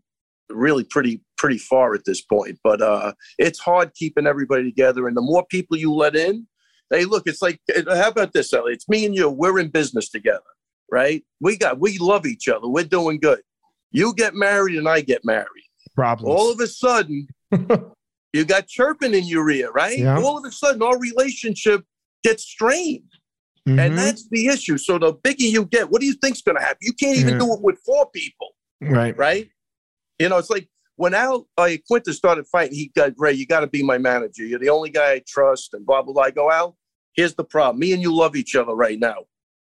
really 0.50 0.84
pretty 0.86 1.22
pretty 1.38 1.58
far 1.58 1.94
at 1.94 2.06
this 2.06 2.22
point. 2.22 2.60
But 2.64 2.82
uh, 2.82 3.14
it's 3.38 3.60
hard 3.60 3.94
keeping 3.94 4.26
everybody 4.26 4.64
together, 4.64 5.08
and 5.08 5.18
the 5.18 5.22
more 5.22 5.46
people 5.48 5.76
you 5.76 5.94
let 5.94 6.16
in, 6.16 6.48
hey, 6.90 7.04
look, 7.04 7.24
it's 7.26 7.42
like 7.42 7.60
how 7.88 8.08
about 8.08 8.32
this, 8.32 8.54
Ellie? 8.54 8.74
It's 8.74 8.88
me 8.88 9.06
and 9.06 9.14
you. 9.14 9.30
We're 9.30 9.60
in 9.60 9.70
business 9.70 10.10
together, 10.10 10.40
right? 10.90 11.24
We 11.42 11.58
got 11.58 11.80
we 11.80 11.98
love 11.98 12.26
each 12.26 12.48
other. 12.48 12.70
We're 12.70 12.86
doing 12.86 13.20
good. 13.20 13.42
You 13.92 14.14
get 14.14 14.34
married, 14.34 14.78
and 14.78 14.88
I 14.88 15.02
get 15.02 15.26
married 15.26 15.66
Problems. 15.94 16.34
all 16.34 16.52
of 16.52 16.60
a 16.62 16.68
sudden 16.68 17.28
you 18.36 18.46
got 18.46 18.68
chirping 18.68 19.14
in 19.14 19.26
your 19.26 19.50
ear, 19.50 19.72
right? 19.72 19.98
Yeah. 19.98 20.18
All 20.20 20.38
of 20.38 20.46
a 20.46 20.52
sudden 20.52 20.82
our 20.82 20.98
relationship 21.00 21.84
gets 22.24 22.44
strained. 22.44 23.12
Mhm. 23.68 23.80
And 23.80 23.98
that's 23.98 24.28
the 24.30 24.48
issue. 24.48 24.78
So 24.78 25.00
the 25.00 25.14
bigger 25.14 25.44
you 25.46 25.66
get, 25.66 25.90
what 25.90 26.02
do 26.02 26.08
you 26.08 26.14
think's 26.14 26.42
gonna 26.42 26.62
happen? 26.62 26.78
You 26.82 26.94
can't 26.94 27.18
even 27.18 27.34
Yeah. 27.34 27.40
do 27.40 27.54
it 27.54 27.62
with 27.62 27.80
four 27.86 28.10
people, 28.12 28.56
right. 28.82 29.18
right? 29.18 29.50
You 30.20 30.30
know, 30.30 30.38
it's 30.38 30.50
like 30.50 30.70
when 30.98 31.14
Al 31.14 31.48
uh, 31.58 31.70
Quinta 31.88 32.14
started 32.14 32.46
fighting, 32.48 32.76
he 32.76 32.92
got 32.96 33.14
Ray, 33.18 33.34
you 33.34 33.46
got 33.46 33.62
to 33.62 33.68
be 33.68 33.84
my 33.84 33.98
manager. 33.98 34.46
You're 34.46 34.60
the 34.60 34.70
only 34.70 34.90
guy 34.90 35.14
I 35.14 35.22
trust, 35.28 35.74
and 35.74 35.86
blah 35.86 36.02
blah 36.02 36.14
blah. 36.14 36.24
I 36.24 36.32
go, 36.32 36.52
Al, 36.52 36.78
here's 37.16 37.34
the 37.36 37.44
problem. 37.44 37.80
Me 37.80 37.92
and 37.92 38.02
you 38.02 38.16
love 38.16 38.36
each 38.36 38.56
other 38.56 38.74
right 38.74 38.98
now, 39.00 39.26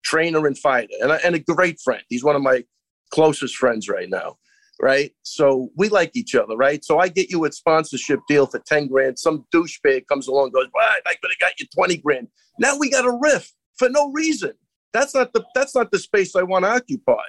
trainer 0.04 0.46
and 0.46 0.58
fighter, 0.58 0.92
and, 1.00 1.12
and 1.12 1.34
a 1.34 1.38
great 1.38 1.80
friend. 1.80 2.02
He's 2.08 2.22
one 2.24 2.36
of 2.36 2.42
my 2.42 2.64
closest 3.10 3.56
friends 3.56 3.88
right 3.88 4.10
now, 4.10 4.36
right? 4.84 5.12
So 5.22 5.70
we 5.78 5.88
like 5.88 6.10
each 6.14 6.34
other, 6.34 6.58
right? 6.58 6.84
So 6.84 6.98
I 6.98 7.08
get 7.08 7.30
you 7.30 7.46
a 7.46 7.52
sponsorship 7.52 8.20
deal 8.28 8.46
for 8.46 8.58
10 8.58 8.88
grand. 8.88 9.18
Some 9.18 9.46
douchebag 9.50 10.06
comes 10.08 10.28
along 10.28 10.50
goes, 10.50 10.66
well, 10.74 10.86
I 11.06 11.14
could 11.22 11.30
have 11.30 11.40
got 11.40 11.58
you 11.58 11.66
20 11.74 11.96
grand. 11.96 12.28
Now 12.58 12.76
we 12.76 12.90
got 12.90 13.06
a 13.06 13.18
riff 13.18 13.50
for 13.78 13.88
no 13.88 14.12
reason. 14.12 14.52
That's 14.92 15.14
not 15.14 15.32
the 15.32 15.42
that's 15.54 15.74
not 15.74 15.90
the 15.90 15.98
space 15.98 16.36
I 16.36 16.42
want 16.42 16.66
to 16.66 16.70
occupy. 16.70 17.24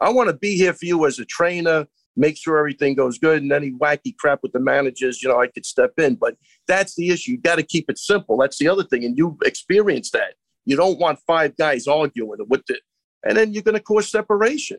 I 0.00 0.10
want 0.10 0.30
to 0.30 0.36
be 0.36 0.56
here 0.56 0.72
for 0.72 0.84
you 0.84 1.06
as 1.06 1.20
a 1.20 1.24
trainer, 1.24 1.86
make 2.16 2.36
sure 2.36 2.58
everything 2.58 2.96
goes 2.96 3.18
good, 3.18 3.40
and 3.40 3.52
any 3.52 3.70
wacky 3.70 4.12
crap 4.18 4.40
with 4.42 4.52
the 4.52 4.58
managers, 4.58 5.22
you 5.22 5.28
know, 5.28 5.40
I 5.40 5.46
could 5.46 5.64
step 5.64 5.92
in. 5.98 6.16
But 6.16 6.34
that's 6.66 6.96
the 6.96 7.10
issue. 7.10 7.32
You 7.32 7.38
got 7.38 7.56
to 7.56 7.62
keep 7.62 7.88
it 7.88 7.98
simple. 7.98 8.36
That's 8.36 8.58
the 8.58 8.68
other 8.68 8.82
thing, 8.82 9.04
and 9.04 9.16
you 9.16 9.38
experience 9.44 10.10
that. 10.10 10.34
You 10.64 10.76
don't 10.76 10.98
want 10.98 11.20
five 11.24 11.56
guys 11.56 11.86
arguing 11.86 12.40
with 12.48 12.68
it, 12.68 12.80
and 13.22 13.36
then 13.36 13.52
you're 13.52 13.62
going 13.62 13.76
to 13.76 13.82
cause 13.82 14.10
separation. 14.10 14.78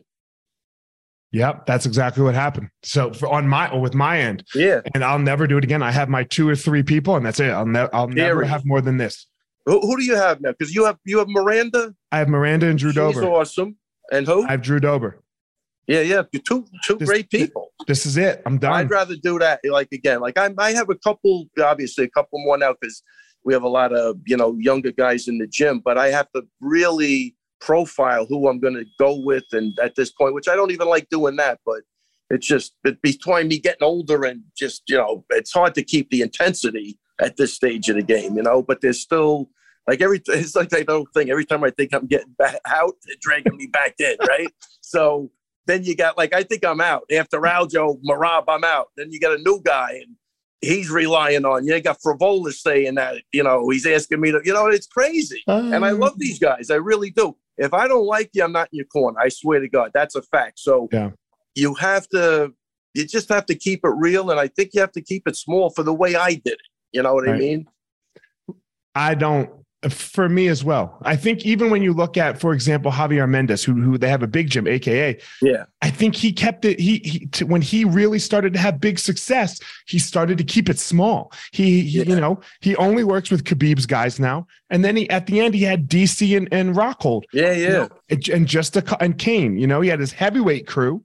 Yep, 1.32 1.66
that's 1.66 1.84
exactly 1.84 2.22
what 2.22 2.34
happened. 2.34 2.70
So 2.82 3.12
for, 3.12 3.28
on 3.28 3.46
my 3.46 3.74
with 3.74 3.94
my 3.94 4.18
end, 4.18 4.44
yeah, 4.54 4.80
and 4.94 5.04
I'll 5.04 5.18
never 5.18 5.46
do 5.46 5.58
it 5.58 5.64
again. 5.64 5.82
I 5.82 5.90
have 5.90 6.08
my 6.08 6.24
two 6.24 6.48
or 6.48 6.56
three 6.56 6.82
people, 6.82 7.16
and 7.16 7.26
that's 7.26 7.38
it. 7.38 7.50
I'll 7.50 7.66
never, 7.66 7.94
I'll 7.94 8.08
never 8.08 8.44
have 8.44 8.64
more 8.64 8.80
than 8.80 8.96
this. 8.96 9.26
Who, 9.66 9.80
who 9.80 9.98
do 9.98 10.04
you 10.04 10.16
have 10.16 10.40
now? 10.40 10.52
Because 10.52 10.74
you 10.74 10.86
have 10.86 10.96
you 11.04 11.18
have 11.18 11.28
Miranda. 11.28 11.94
I 12.10 12.18
have 12.18 12.28
Miranda 12.28 12.68
and 12.68 12.78
Drew 12.78 12.90
She's 12.90 12.96
Dober. 12.96 13.24
awesome. 13.24 13.76
And 14.10 14.26
who? 14.26 14.46
I 14.46 14.52
have 14.52 14.62
Drew 14.62 14.80
Dober. 14.80 15.22
Yeah, 15.86 16.00
yeah, 16.00 16.22
two 16.44 16.66
two 16.84 16.96
this, 16.96 17.08
great 17.08 17.30
people. 17.30 17.72
This 17.86 18.06
is 18.06 18.16
it. 18.16 18.42
I'm 18.46 18.58
done. 18.58 18.72
I'd 18.72 18.90
rather 18.90 19.16
do 19.16 19.38
that. 19.38 19.60
Like 19.64 19.88
again, 19.92 20.20
like 20.20 20.38
I 20.38 20.50
I 20.58 20.72
have 20.72 20.88
a 20.88 20.94
couple, 20.94 21.46
obviously 21.62 22.04
a 22.04 22.10
couple 22.10 22.42
more 22.42 22.56
now 22.56 22.74
because 22.78 23.02
we 23.44 23.52
have 23.54 23.62
a 23.62 23.68
lot 23.68 23.94
of 23.94 24.16
you 24.26 24.36
know 24.36 24.56
younger 24.58 24.92
guys 24.92 25.28
in 25.28 25.38
the 25.38 25.46
gym, 25.46 25.80
but 25.82 25.96
I 25.98 26.08
have 26.08 26.30
to 26.32 26.46
really 26.60 27.34
profile 27.60 28.26
who 28.26 28.48
I'm 28.48 28.60
going 28.60 28.74
to 28.74 28.86
go 28.98 29.14
with. 29.14 29.44
And 29.52 29.78
at 29.78 29.94
this 29.94 30.10
point, 30.10 30.34
which 30.34 30.48
I 30.48 30.56
don't 30.56 30.70
even 30.70 30.88
like 30.88 31.08
doing 31.08 31.36
that, 31.36 31.60
but 31.64 31.80
it's 32.30 32.46
just 32.46 32.74
it, 32.84 33.00
between 33.02 33.48
me 33.48 33.58
getting 33.58 33.82
older 33.82 34.24
and 34.24 34.42
just, 34.56 34.82
you 34.88 34.96
know, 34.96 35.24
it's 35.30 35.52
hard 35.52 35.74
to 35.74 35.82
keep 35.82 36.10
the 36.10 36.22
intensity 36.22 36.98
at 37.20 37.36
this 37.36 37.54
stage 37.54 37.88
of 37.88 37.96
the 37.96 38.02
game, 38.02 38.36
you 38.36 38.42
know, 38.42 38.62
but 38.62 38.80
there's 38.80 39.00
still 39.00 39.48
like 39.86 40.00
every, 40.00 40.20
it's 40.28 40.54
like 40.54 40.68
that 40.70 40.88
old 40.88 41.08
thing. 41.14 41.30
Every 41.30 41.44
time 41.44 41.64
I 41.64 41.70
think 41.70 41.94
I'm 41.94 42.06
getting 42.06 42.34
back 42.38 42.60
out, 42.66 42.94
they're 43.06 43.16
dragging 43.20 43.56
me 43.56 43.66
back 43.66 43.94
in. 43.98 44.16
Right. 44.26 44.48
so 44.80 45.30
then 45.66 45.84
you 45.84 45.96
got 45.96 46.16
like, 46.16 46.34
I 46.34 46.42
think 46.42 46.64
I'm 46.64 46.80
out 46.80 47.04
after 47.12 47.40
Aljo 47.40 48.00
Merab, 48.02 48.44
I'm 48.48 48.64
out. 48.64 48.88
Then 48.96 49.10
you 49.10 49.20
got 49.20 49.38
a 49.38 49.42
new 49.42 49.60
guy 49.64 50.00
and 50.02 50.16
he's 50.60 50.90
relying 50.90 51.44
on 51.44 51.66
you. 51.66 51.74
You 51.74 51.80
got 51.80 52.00
Frivola 52.00 52.52
saying 52.52 52.96
that, 52.96 53.22
you 53.32 53.42
know, 53.42 53.68
he's 53.68 53.86
asking 53.86 54.20
me 54.20 54.32
to, 54.32 54.40
you 54.44 54.52
know, 54.52 54.66
it's 54.66 54.86
crazy. 54.86 55.42
Um, 55.46 55.72
and 55.72 55.84
I 55.84 55.90
love 55.90 56.18
these 56.18 56.38
guys. 56.38 56.70
I 56.70 56.76
really 56.76 57.10
do. 57.10 57.36
If 57.58 57.74
I 57.74 57.88
don't 57.88 58.06
like 58.06 58.30
you, 58.32 58.44
I'm 58.44 58.52
not 58.52 58.68
in 58.72 58.76
your 58.76 58.86
corner. 58.86 59.18
I 59.20 59.28
swear 59.28 59.60
to 59.60 59.68
God, 59.68 59.90
that's 59.92 60.14
a 60.14 60.22
fact. 60.22 60.60
So 60.60 60.88
yeah. 60.92 61.10
you 61.54 61.74
have 61.74 62.08
to, 62.10 62.52
you 62.94 63.06
just 63.06 63.28
have 63.28 63.46
to 63.46 63.54
keep 63.54 63.80
it 63.84 63.92
real, 63.96 64.30
and 64.30 64.40
I 64.40 64.48
think 64.48 64.70
you 64.72 64.80
have 64.80 64.92
to 64.92 65.02
keep 65.02 65.26
it 65.26 65.36
small 65.36 65.70
for 65.70 65.82
the 65.82 65.92
way 65.92 66.14
I 66.14 66.34
did 66.34 66.54
it. 66.54 66.60
You 66.92 67.02
know 67.02 67.14
what 67.14 67.26
right. 67.26 67.34
I 67.34 67.38
mean? 67.38 67.66
I 68.94 69.14
don't 69.14 69.50
for 69.88 70.28
me 70.28 70.48
as 70.48 70.64
well. 70.64 70.98
I 71.02 71.14
think 71.14 71.46
even 71.46 71.70
when 71.70 71.82
you 71.82 71.92
look 71.92 72.16
at, 72.16 72.40
for 72.40 72.52
example, 72.52 72.90
Javier 72.90 73.28
Mendez, 73.28 73.62
who 73.62 73.74
who 73.74 73.96
they 73.96 74.08
have 74.08 74.24
a 74.24 74.26
big 74.26 74.50
gym, 74.50 74.66
AKA, 74.66 75.18
yeah, 75.40 75.64
I 75.82 75.90
think 75.90 76.16
he 76.16 76.32
kept 76.32 76.64
it. 76.64 76.80
He, 76.80 76.98
he 77.04 77.26
to, 77.26 77.46
when 77.46 77.62
he 77.62 77.84
really 77.84 78.18
started 78.18 78.52
to 78.54 78.58
have 78.58 78.80
big 78.80 78.98
success, 78.98 79.60
he 79.86 80.00
started 80.00 80.36
to 80.38 80.44
keep 80.44 80.68
it 80.68 80.80
small. 80.80 81.32
He, 81.52 81.80
he 81.82 81.98
yeah. 82.00 82.04
you 82.04 82.20
know, 82.20 82.40
he 82.60 82.74
only 82.76 83.04
works 83.04 83.30
with 83.30 83.44
Khabib's 83.44 83.86
guys 83.86 84.18
now, 84.18 84.48
and 84.68 84.84
then 84.84 84.96
he 84.96 85.08
at 85.10 85.26
the 85.26 85.38
end 85.40 85.54
he 85.54 85.62
had 85.62 85.88
DC 85.88 86.36
and, 86.36 86.48
and 86.50 86.74
Rockhold, 86.74 87.22
yeah, 87.32 87.52
yeah, 87.52 87.54
you 87.54 87.68
know, 87.68 87.88
and 88.34 88.48
just 88.48 88.76
a, 88.76 89.02
and 89.02 89.16
Cain, 89.16 89.58
You 89.58 89.68
know, 89.68 89.80
he 89.80 89.88
had 89.88 90.00
his 90.00 90.10
heavyweight 90.10 90.66
crew, 90.66 91.04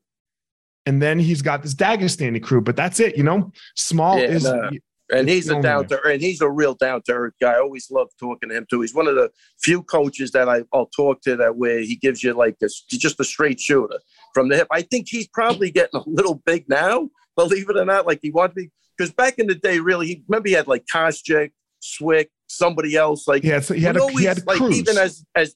and 0.87 0.99
then 0.99 1.19
he's 1.19 1.43
got 1.43 1.61
this 1.61 1.75
Dagestani 1.75 2.41
crew, 2.41 2.61
but 2.61 2.75
that's 2.75 2.99
it. 2.99 3.17
You 3.17 3.23
know, 3.23 3.51
small 3.75 4.17
yeah, 4.17 4.25
is. 4.25 4.45
No 4.45 4.71
and 5.13 5.29
he's 5.29 5.49
a 5.49 5.61
down 5.61 5.87
to 5.87 6.01
and 6.03 6.21
he's 6.21 6.41
a 6.41 6.49
real 6.49 6.73
down 6.75 7.01
to 7.03 7.13
earth 7.13 7.33
guy. 7.39 7.53
I 7.53 7.59
always 7.59 7.89
love 7.91 8.09
talking 8.19 8.49
to 8.49 8.57
him 8.57 8.67
too. 8.69 8.81
He's 8.81 8.93
one 8.93 9.07
of 9.07 9.15
the 9.15 9.29
few 9.61 9.83
coaches 9.83 10.31
that 10.31 10.49
I, 10.49 10.63
will 10.73 10.87
talk 10.87 11.21
to 11.21 11.35
that 11.37 11.55
where 11.55 11.79
he 11.79 11.95
gives 11.95 12.23
you 12.23 12.33
like 12.33 12.59
this, 12.59 12.81
just 12.81 13.19
a 13.19 13.23
straight 13.23 13.59
shooter 13.59 13.99
from 14.33 14.49
the 14.49 14.57
hip. 14.57 14.67
I 14.71 14.81
think 14.81 15.07
he's 15.09 15.27
probably 15.27 15.71
getting 15.71 15.99
a 15.99 16.03
little 16.07 16.41
big 16.45 16.67
now, 16.67 17.09
believe 17.35 17.69
it 17.69 17.77
or 17.77 17.85
not. 17.85 18.05
Like 18.05 18.19
he 18.21 18.31
wanted 18.31 18.49
to 18.49 18.55
be 18.55 18.71
because 18.97 19.13
back 19.13 19.39
in 19.39 19.47
the 19.47 19.55
day, 19.55 19.79
really, 19.79 20.07
he 20.07 20.23
remember 20.27 20.49
he 20.49 20.55
had 20.55 20.67
like 20.67 20.85
Koscheck, 20.91 21.51
Swick, 21.79 22.31
somebody 22.47 22.95
else. 22.95 23.27
Like 23.27 23.43
yeah, 23.43 23.59
so 23.59 23.73
he 23.73 23.81
had, 23.81 23.97
a, 23.97 24.01
always, 24.01 24.19
he 24.19 24.25
had 24.25 24.45
like 24.45 24.61
even 24.61 24.97
as 24.97 25.25
as 25.35 25.55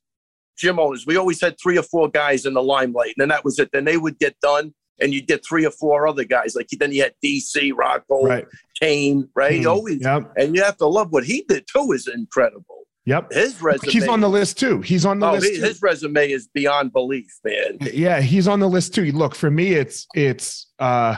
gym 0.58 0.80
owners, 0.80 1.06
we 1.06 1.18
always 1.18 1.40
had 1.40 1.56
three 1.62 1.78
or 1.78 1.84
four 1.84 2.10
guys 2.10 2.46
in 2.46 2.54
the 2.54 2.64
limelight, 2.64 3.14
and 3.18 3.22
then 3.22 3.30
that 3.30 3.46
was 3.46 3.60
it. 3.60 3.70
Then 3.72 3.86
they 3.86 3.98
would 3.98 4.20
get 4.20 4.40
done 4.42 4.74
and 5.00 5.14
you 5.14 5.22
get 5.22 5.46
three 5.46 5.66
or 5.66 5.72
four 5.72 6.08
other 6.08 6.24
guys. 6.24 6.56
Like 6.56 6.68
then 6.80 6.92
you 6.92 7.04
had 7.04 7.14
DC, 7.24 7.72
Rocco, 7.76 8.24
right. 8.24 8.46
Cain, 8.80 9.30
right? 9.36 9.62
Mm, 9.62 9.70
Always, 9.70 10.02
yep. 10.02 10.32
and 10.38 10.56
you 10.56 10.64
have 10.64 10.78
to 10.78 10.88
love 10.88 11.12
what 11.12 11.24
he 11.24 11.44
did 11.48 11.66
too. 11.72 11.92
Is 11.92 12.08
incredible. 12.08 12.88
Yep, 13.06 13.32
his 13.32 13.62
resume. 13.62 13.92
He's 13.92 14.08
on 14.08 14.20
the 14.20 14.30
list 14.30 14.60
too. 14.60 14.82
He's 14.82 15.06
on 15.06 15.20
the 15.20 15.28
oh, 15.28 15.34
list. 15.34 15.64
His, 15.64 15.82
resume 15.82 16.30
is 16.30 16.50
beyond 16.54 16.92
belief, 16.92 17.32
man. 17.44 17.78
Yeah, 17.80 18.20
he's 18.20 18.48
on 18.48 18.60
the 18.60 18.68
list 18.68 18.94
too. 18.94 19.12
Look, 19.12 19.36
for 19.36 19.50
me, 19.50 19.74
it's 19.74 20.08
it's. 20.16 20.68
uh 20.80 21.18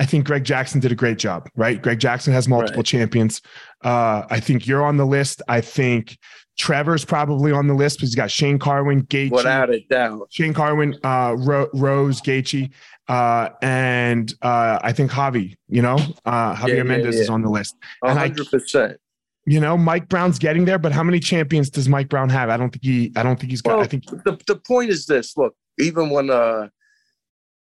I 0.00 0.06
think 0.06 0.24
Greg 0.24 0.44
Jackson 0.44 0.80
did 0.80 0.92
a 0.92 0.94
great 0.94 1.18
job, 1.18 1.50
right? 1.54 1.80
Greg 1.80 2.00
Jackson 2.00 2.32
has 2.32 2.48
multiple 2.48 2.78
right. 2.78 2.86
champions. 2.86 3.42
Uh, 3.84 4.22
I 4.30 4.40
think 4.40 4.66
you're 4.66 4.82
on 4.82 4.96
the 4.96 5.04
list. 5.04 5.42
I 5.46 5.60
think 5.60 6.16
Trevor's 6.60 7.04
probably 7.04 7.52
on 7.52 7.66
the 7.66 7.74
list 7.74 7.98
because 7.98 8.10
he's 8.10 8.14
got 8.14 8.30
Shane 8.30 8.58
Carwin, 8.58 9.02
Gaethje, 9.04 9.30
without 9.30 9.68
a 9.68 9.80
doubt. 9.90 10.28
Shane 10.30 10.54
Carwin, 10.54 10.98
uh, 11.04 11.36
Ro- 11.38 11.68
Rose, 11.74 12.22
Gaethje, 12.22 12.70
uh, 13.10 13.50
and 13.60 14.32
uh, 14.40 14.78
I 14.82 14.92
think 14.92 15.10
Javi, 15.10 15.56
you 15.68 15.82
know, 15.82 15.96
uh, 16.24 16.54
Javier 16.54 16.76
yeah, 16.76 16.82
Mendez 16.84 17.16
yeah. 17.16 17.22
is 17.22 17.28
on 17.28 17.42
the 17.42 17.50
list. 17.50 17.74
hundred 18.04 18.48
percent. 18.48 18.98
You 19.46 19.58
know, 19.58 19.76
Mike 19.76 20.08
Brown's 20.08 20.38
getting 20.38 20.64
there, 20.64 20.78
but 20.78 20.92
how 20.92 21.02
many 21.02 21.18
champions 21.18 21.70
does 21.70 21.88
Mike 21.88 22.08
Brown 22.08 22.28
have? 22.28 22.50
I 22.50 22.56
don't 22.56 22.70
think 22.70 22.84
he. 22.84 23.12
I 23.16 23.24
don't 23.24 23.36
think 23.40 23.50
he's 23.50 23.62
got. 23.62 23.74
Well, 23.74 23.84
I 23.84 23.88
think 23.88 24.06
the 24.06 24.38
the 24.46 24.54
point 24.54 24.90
is 24.90 25.06
this. 25.06 25.36
Look, 25.36 25.56
even 25.80 26.10
when 26.10 26.30
uh, 26.30 26.68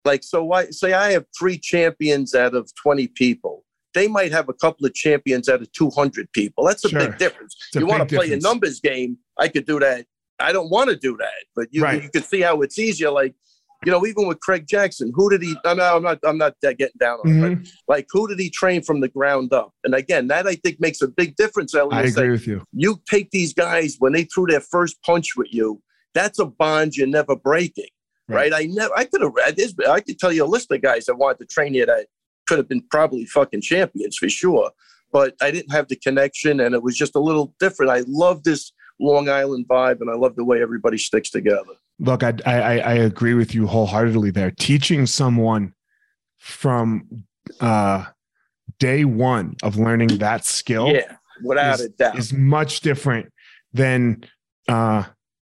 like 0.06 0.24
so, 0.24 0.42
why 0.42 0.68
say 0.68 0.94
I 0.94 1.12
have 1.12 1.26
three 1.38 1.58
champions 1.58 2.34
out 2.34 2.56
of 2.56 2.72
twenty 2.82 3.08
people. 3.08 3.66
They 3.94 4.08
might 4.08 4.32
have 4.32 4.48
a 4.48 4.54
couple 4.54 4.86
of 4.86 4.94
champions 4.94 5.50
out 5.50 5.62
of 5.62 5.70
two 5.74 5.90
hundred 5.90 6.32
people. 6.32 6.66
That's 6.66 6.86
a 6.86 6.90
sure. 6.90 7.00
big 7.00 7.18
difference. 7.18 7.58
You 7.74 7.86
want 7.86 8.08
to 8.08 8.16
play 8.16 8.28
difference. 8.28 8.46
a 8.46 8.48
numbers 8.48 8.80
game? 8.80 9.18
I 9.38 9.50
could 9.50 9.66
do 9.66 9.80
that. 9.80 10.06
I 10.40 10.54
don't 10.54 10.70
want 10.70 10.92
to 10.92 10.96
do 10.96 11.18
that, 11.18 11.44
but 11.58 11.68
you 11.72 11.84
right. 11.84 12.02
you 12.02 12.10
can 12.10 12.24
see 12.24 12.40
how 12.40 12.62
it's 12.62 12.80
easier. 12.80 13.12
Like 13.12 13.36
you 13.86 13.92
know, 13.92 14.06
even 14.06 14.28
with 14.28 14.40
Greg 14.40 14.68
Jackson, 14.68 15.12
who 15.16 15.30
did 15.30 15.42
he? 15.42 15.56
I'm 15.66 15.78
not, 15.78 15.96
I'm 15.96 16.04
not, 16.04 16.20
I'm 16.26 16.38
not 16.38 16.54
getting 16.62 16.90
down 17.00 17.20
on 17.20 17.32
mm-hmm. 17.32 17.62
it. 17.62 17.70
Like, 17.88 18.08
who 18.12 18.28
did 18.28 18.40
he 18.40 18.50
train 18.50 18.82
from 18.82 19.02
the 19.02 19.08
ground 19.08 19.54
up? 19.54 19.72
And 19.84 19.94
again, 19.94 20.28
that 20.28 20.48
I 20.48 20.56
think 20.56 20.80
makes 20.80 21.02
a 21.02 21.08
big 21.08 21.36
difference. 21.36 21.74
Elliot. 21.76 21.94
I 21.94 22.08
agree 22.08 22.24
like, 22.24 22.32
with 22.32 22.48
you. 22.48 22.64
You 22.74 23.02
take 23.10 23.32
these 23.32 23.54
guys 23.54 23.96
when 24.00 24.14
they 24.14 24.24
threw 24.24 24.48
their 24.48 24.62
first 24.62 25.02
punch 25.04 25.36
with 25.38 25.54
you. 25.54 25.82
That's 26.14 26.40
a 26.40 26.46
bond 26.46 26.96
you're 26.96 27.08
never 27.08 27.36
breaking, 27.36 27.90
right? 28.28 28.52
right? 28.52 28.64
I 28.64 28.68
never, 28.68 28.94
I 28.96 29.06
could 29.06 29.22
have 29.22 29.34
read 29.34 29.58
this, 29.58 29.74
I 29.90 30.00
could 30.00 30.18
tell 30.18 30.32
you 30.32 30.46
a 30.46 30.48
list 30.48 30.72
of 30.72 30.82
guys 30.82 31.06
that 31.06 31.16
wanted 31.16 31.40
to 31.40 31.46
train 31.46 31.74
you 31.74 31.86
that 31.86 32.08
could 32.48 32.58
have 32.58 32.70
been 32.70 32.84
probably 32.90 33.26
fucking 33.26 33.62
champions 33.62 34.18
for 34.18 34.30
sure. 34.30 34.72
But 35.12 35.36
I 35.42 35.52
didn't 35.52 35.72
have 35.72 35.88
the 35.88 35.96
connection, 35.96 36.60
and 36.60 36.74
it 36.76 36.84
was 36.84 36.98
just 36.98 37.16
a 37.16 37.20
little 37.20 37.54
different. 37.60 37.92
I 37.92 38.04
love 38.08 38.44
this 38.44 38.72
Long 39.00 39.30
Island 39.30 39.68
vibe, 39.68 40.02
and 40.02 40.10
I 40.10 40.16
love 40.16 40.36
the 40.36 40.46
way 40.46 40.62
everybody 40.62 40.98
sticks 40.98 41.30
together. 41.30 41.74
Look, 42.00 42.24
I, 42.24 42.34
I, 42.46 42.78
I 42.78 42.94
agree 42.94 43.34
with 43.36 43.56
you 43.56 43.68
wholeheartedly 43.68 44.32
there. 44.32 44.52
Teaching 44.52 45.06
someone 45.06 45.74
from 46.38 47.24
uh, 47.62 48.06
day 48.80 49.06
one 49.06 49.56
of 49.64 49.78
learning 49.78 50.18
that 50.18 50.46
skill, 50.46 50.90
yeah, 50.90 51.16
without 51.42 51.76
is, 51.76 51.86
a 51.86 51.90
doubt, 51.90 52.18
is 52.18 52.34
much 52.34 52.82
different 52.82 53.32
than 53.74 54.24
uh, 54.68 55.04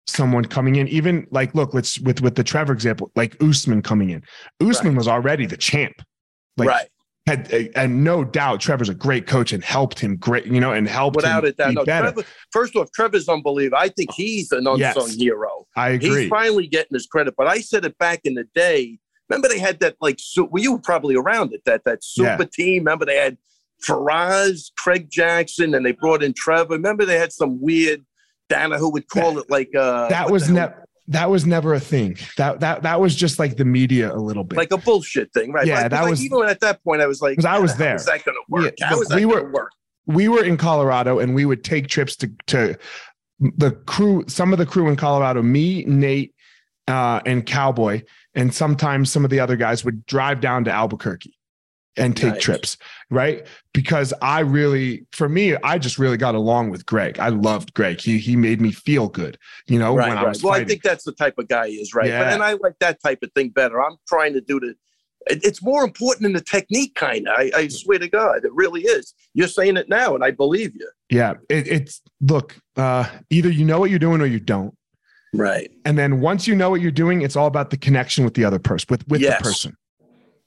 someone 0.07 0.45
coming 0.45 0.77
in. 0.77 0.89
Even 0.89 1.27
like, 1.31 1.55
look, 1.55 1.75
let's 1.75 2.01
with 2.01 2.23
with 2.23 2.37
the 2.37 2.45
Trevor 2.45 2.73
example, 2.73 3.11
like 3.15 3.37
Usman 3.43 3.83
coming 3.83 4.11
in. 4.11 4.23
Usman 4.61 4.93
right. 4.95 4.99
was 4.99 5.09
already 5.09 5.47
the 5.47 5.57
champ, 5.57 6.03
like, 6.57 6.69
right? 6.69 6.89
Had 7.31 7.71
and 7.77 8.03
no 8.03 8.25
doubt 8.25 8.61
Trevor's 8.61 8.89
a 8.89 8.95
great 8.95 9.29
coach 9.29 9.53
and 9.53 9.63
helped 9.63 10.01
him 10.01 10.17
great, 10.17 10.47
you 10.47 10.59
know, 10.59 10.73
and 10.73 10.89
helped 10.89 11.15
without 11.15 11.45
it. 11.45 11.57
That 11.59 11.75
no, 11.75 11.85
Trevor, 11.85 12.25
first 12.51 12.75
off, 12.75 12.91
Trevor's 12.91 13.29
unbelievable. 13.29 13.79
I 13.79 13.89
think 13.89 14.13
he's 14.13 14.51
an 14.51 14.67
unsung 14.67 14.79
yes, 14.79 15.15
hero. 15.15 15.67
I 15.77 15.91
agree. 15.91 16.23
He's 16.23 16.29
finally 16.29 16.67
getting 16.67 16.95
his 16.95 17.07
credit. 17.07 17.35
But 17.37 17.47
I 17.47 17.61
said 17.61 17.85
it 17.85 17.97
back 17.99 18.23
in 18.25 18.35
the 18.35 18.49
day. 18.55 18.99
Remember 19.29 19.47
they 19.47 19.61
had 19.61 19.79
that 19.79 19.95
like 20.01 20.19
well, 20.37 20.61
you 20.61 20.73
were 20.73 20.81
probably 20.81 21.15
around 21.15 21.53
it 21.53 21.63
that 21.67 21.85
that 21.85 22.03
super 22.03 22.43
yeah. 22.43 22.49
team. 22.53 22.79
Remember 22.81 23.07
they 23.07 23.17
had 23.17 23.39
Firas, 23.87 24.73
Greg 24.83 25.09
Jackson, 25.09 25.75
and 25.75 25.87
they 25.87 25.93
brought 25.93 26.25
in 26.25 26.35
Trevor. 26.35 26.75
Remember 26.75 27.05
they 27.05 27.19
had 27.19 27.33
some 27.33 27.61
weird 27.61 28.05
Dana 28.49 28.77
who 28.77 28.91
would 28.91 29.09
call 29.09 29.35
that, 29.35 29.43
it 29.43 29.51
like 29.51 29.71
uh 29.77 30.09
that 30.09 30.29
was 30.31 30.51
never 30.51 30.80
that 31.11 31.29
was 31.31 31.45
never 31.47 31.75
a 31.75 31.81
thing. 31.81 32.17
That 32.39 32.61
that 32.61 32.83
that 32.83 33.01
was 33.01 33.15
just 33.15 33.39
like 33.39 33.57
the 33.57 33.65
media 33.65 34.13
a 34.13 34.17
little 34.17 34.45
bit. 34.45 34.57
like 34.57 34.73
a 34.73 34.79
bullshit 34.79 35.33
thing, 35.33 35.53
right? 35.53 35.67
Yeah, 35.67 35.83
Like, 35.83 35.91
that 35.91 36.01
like, 36.03 36.11
was- 36.11 36.25
even 36.25 36.43
at 36.45 36.61
that 36.61 36.83
point. 36.83 37.03
I 37.03 37.07
was 37.07 37.21
like, 37.21 37.37
'Cause 37.37 37.45
I 37.45 37.59
was 37.59 37.77
there. 37.77 37.97
is 37.97 38.07
that 38.07 38.25
going 38.25 38.37
to 38.37 38.43
work? 38.49 38.75
Yeah, 38.79 38.91
look, 38.95 39.09
we 39.11 39.25
were- 39.27 39.51
work? 39.51 39.71
we 40.07 40.29
were 40.29 40.43
in 40.43 40.57
Colorado 40.57 41.19
and 41.19 41.35
we 41.35 41.45
would 41.45 41.63
take 41.63 41.89
trips 41.89 42.17
to 42.17 42.31
to 42.47 42.77
the 43.57 43.71
crew, 43.87 44.25
some 44.29 44.53
of 44.53 44.59
the 44.59 44.67
crew 44.67 44.89
in 44.89 44.97
Colorado, 44.97 45.43
me, 45.43 45.85
Nate, 45.85 46.35
uh, 46.89 47.21
and 47.27 47.45
Cowboy, 47.47 48.03
and 48.35 48.53
sometimes 48.55 49.11
some 49.11 49.25
of 49.25 49.31
the 49.31 49.41
other 49.41 49.57
guys 49.57 49.85
would 49.85 50.05
drive 50.07 50.41
down 50.41 50.65
to 50.65 50.71
Albuquerque 50.71 51.35
and 51.97 52.17
take 52.17 52.35
Nice. 52.35 52.43
trips, 52.43 52.77
right? 53.11 53.47
Because 53.75 54.15
I 54.23 54.41
really, 54.41 55.07
for 55.13 55.29
me, 55.29 55.57
I 55.57 55.79
just 55.79 55.99
really 55.99 56.17
got 56.17 56.35
along 56.35 56.71
with 56.71 56.87
Greg. 56.87 57.19
I 57.19 57.29
loved 57.31 57.75
Greg. 57.75 58.01
He 58.01 58.19
he 58.19 58.37
made 58.37 58.61
me 58.61 58.71
feel 58.73 59.09
good, 59.09 59.37
you 59.67 59.79
know, 59.79 59.95
right, 59.97 60.09
when 60.09 60.19
I 60.19 60.25
was 60.25 60.43
Well, 60.43 60.53
fighting. 60.53 60.67
I 60.67 60.69
think 60.69 60.83
that's 60.83 61.05
the 61.05 61.13
type 61.13 61.35
of 61.39 61.49
guy 61.49 61.69
he 61.69 61.75
is, 61.75 61.95
right? 61.95 62.05
But, 62.05 62.27
Yeah. 62.29 62.35
and 62.35 62.43
I 62.43 62.53
like 62.55 62.75
that 62.81 63.03
type 63.03 63.19
of 63.23 63.33
thing 63.33 63.49
better. 63.51 63.83
I'm 63.83 63.97
trying 64.09 64.33
to 64.35 64.41
do 64.41 64.61
the. 64.61 64.75
it- 65.29 65.45
It's 65.45 65.63
more 65.63 65.83
important 65.85 66.23
than 66.23 66.33
the 66.33 66.41
technique, 66.41 66.95
kind 66.95 67.29
of. 67.29 67.35
I, 67.39 67.51
I 67.55 67.69
swear 67.69 67.99
to 67.99 68.09
God, 68.09 68.45
it 68.45 68.53
really 68.55 68.83
is. 68.83 69.13
You're 69.35 69.49
saying 69.49 69.77
it 69.77 69.89
now, 69.89 70.15
and 70.15 70.25
I 70.25 70.31
believe 70.31 70.73
you. 70.75 70.89
yeah, 71.11 71.35
it, 71.49 71.67
it's 71.69 72.01
look, 72.21 72.57
uh, 72.77 73.05
either 73.31 73.51
you 73.51 73.65
know 73.65 73.79
what 73.81 73.91
you're 73.91 73.99
doing 73.99 74.21
or 74.21 74.27
you 74.27 74.41
don't. 74.41 74.75
Right. 75.33 75.71
And 75.85 75.97
then 75.99 76.21
once 76.21 76.47
you 76.49 76.57
know 76.57 76.71
what 76.71 76.81
you're 76.81 76.91
doing, 76.91 77.23
it's 77.23 77.37
all 77.37 77.47
about 77.47 77.71
the 77.71 77.77
connection 77.77 78.25
with 78.25 78.35
the 78.35 78.45
other 78.45 78.59
person, 78.59 78.87
with 78.91 79.07
with 79.09 79.21
Yes. 79.21 79.39
the 79.39 79.45
person. 79.45 79.77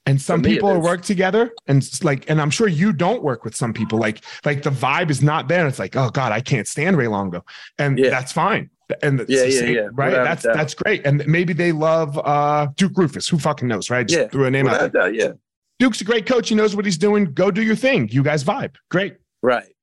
And 0.05 0.21
some 0.21 0.41
me, 0.41 0.55
people 0.55 0.81
work 0.81 1.01
together, 1.01 1.51
and 1.67 1.77
it's 1.81 2.03
like, 2.03 2.29
and 2.29 2.41
I'm 2.41 2.49
sure 2.49 2.67
you 2.67 2.91
don't 2.91 3.23
work 3.23 3.45
with 3.45 3.55
some 3.55 3.71
people. 3.73 3.97
Like, 3.99 4.21
like 4.43 4.61
the 4.61 4.69
vibe 4.69 5.09
is 5.09 5.21
not 5.23 5.47
there. 5.47 5.65
It's 5.65 5.79
like, 5.79 5.95
oh 5.95 6.09
God, 6.09 6.33
I 6.33 6.41
can't 6.41 6.67
stand 6.67 6.97
Ray 6.97 7.07
Longo, 7.07 7.45
and 7.79 7.97
Yeah. 7.97 8.09
that's 8.09 8.31
fine. 8.33 8.69
And 9.01 9.19
Yeah, 9.29 9.43
yeah, 9.45 9.59
same, 9.59 9.75
yeah, 9.75 9.81
right. 9.93 10.09
without 10.09 10.23
That's 10.25 10.43
doubt. 10.43 10.55
that's 10.55 10.73
great. 10.73 11.05
And 11.05 11.25
maybe 11.25 11.53
they 11.53 11.71
love 11.71 12.17
uh, 12.17 12.67
Duke 12.75 12.93
Roufus. 12.95 13.29
Who 13.29 13.39
fucking 13.39 13.67
knows, 13.67 13.89
right? 13.89 14.05
Just 14.05 14.19
Yeah. 14.19 14.27
threw 14.27 14.45
a 14.45 14.51
name 14.51 14.67
out. 14.67 14.79
There. 14.79 14.89
doubt, 14.89 15.15
yeah. 15.15 15.31
Duke's 15.79 16.01
a 16.01 16.03
great 16.03 16.25
coach. 16.25 16.49
He 16.49 16.55
knows 16.55 16.75
what 16.75 16.83
he's 16.83 16.97
doing. 16.97 17.33
Go 17.33 17.49
do 17.49 17.63
your 17.63 17.75
thing. 17.77 18.09
You 18.09 18.23
guys 18.23 18.43
vibe. 18.43 18.75
Great. 18.91 19.15
Right. 19.41 19.73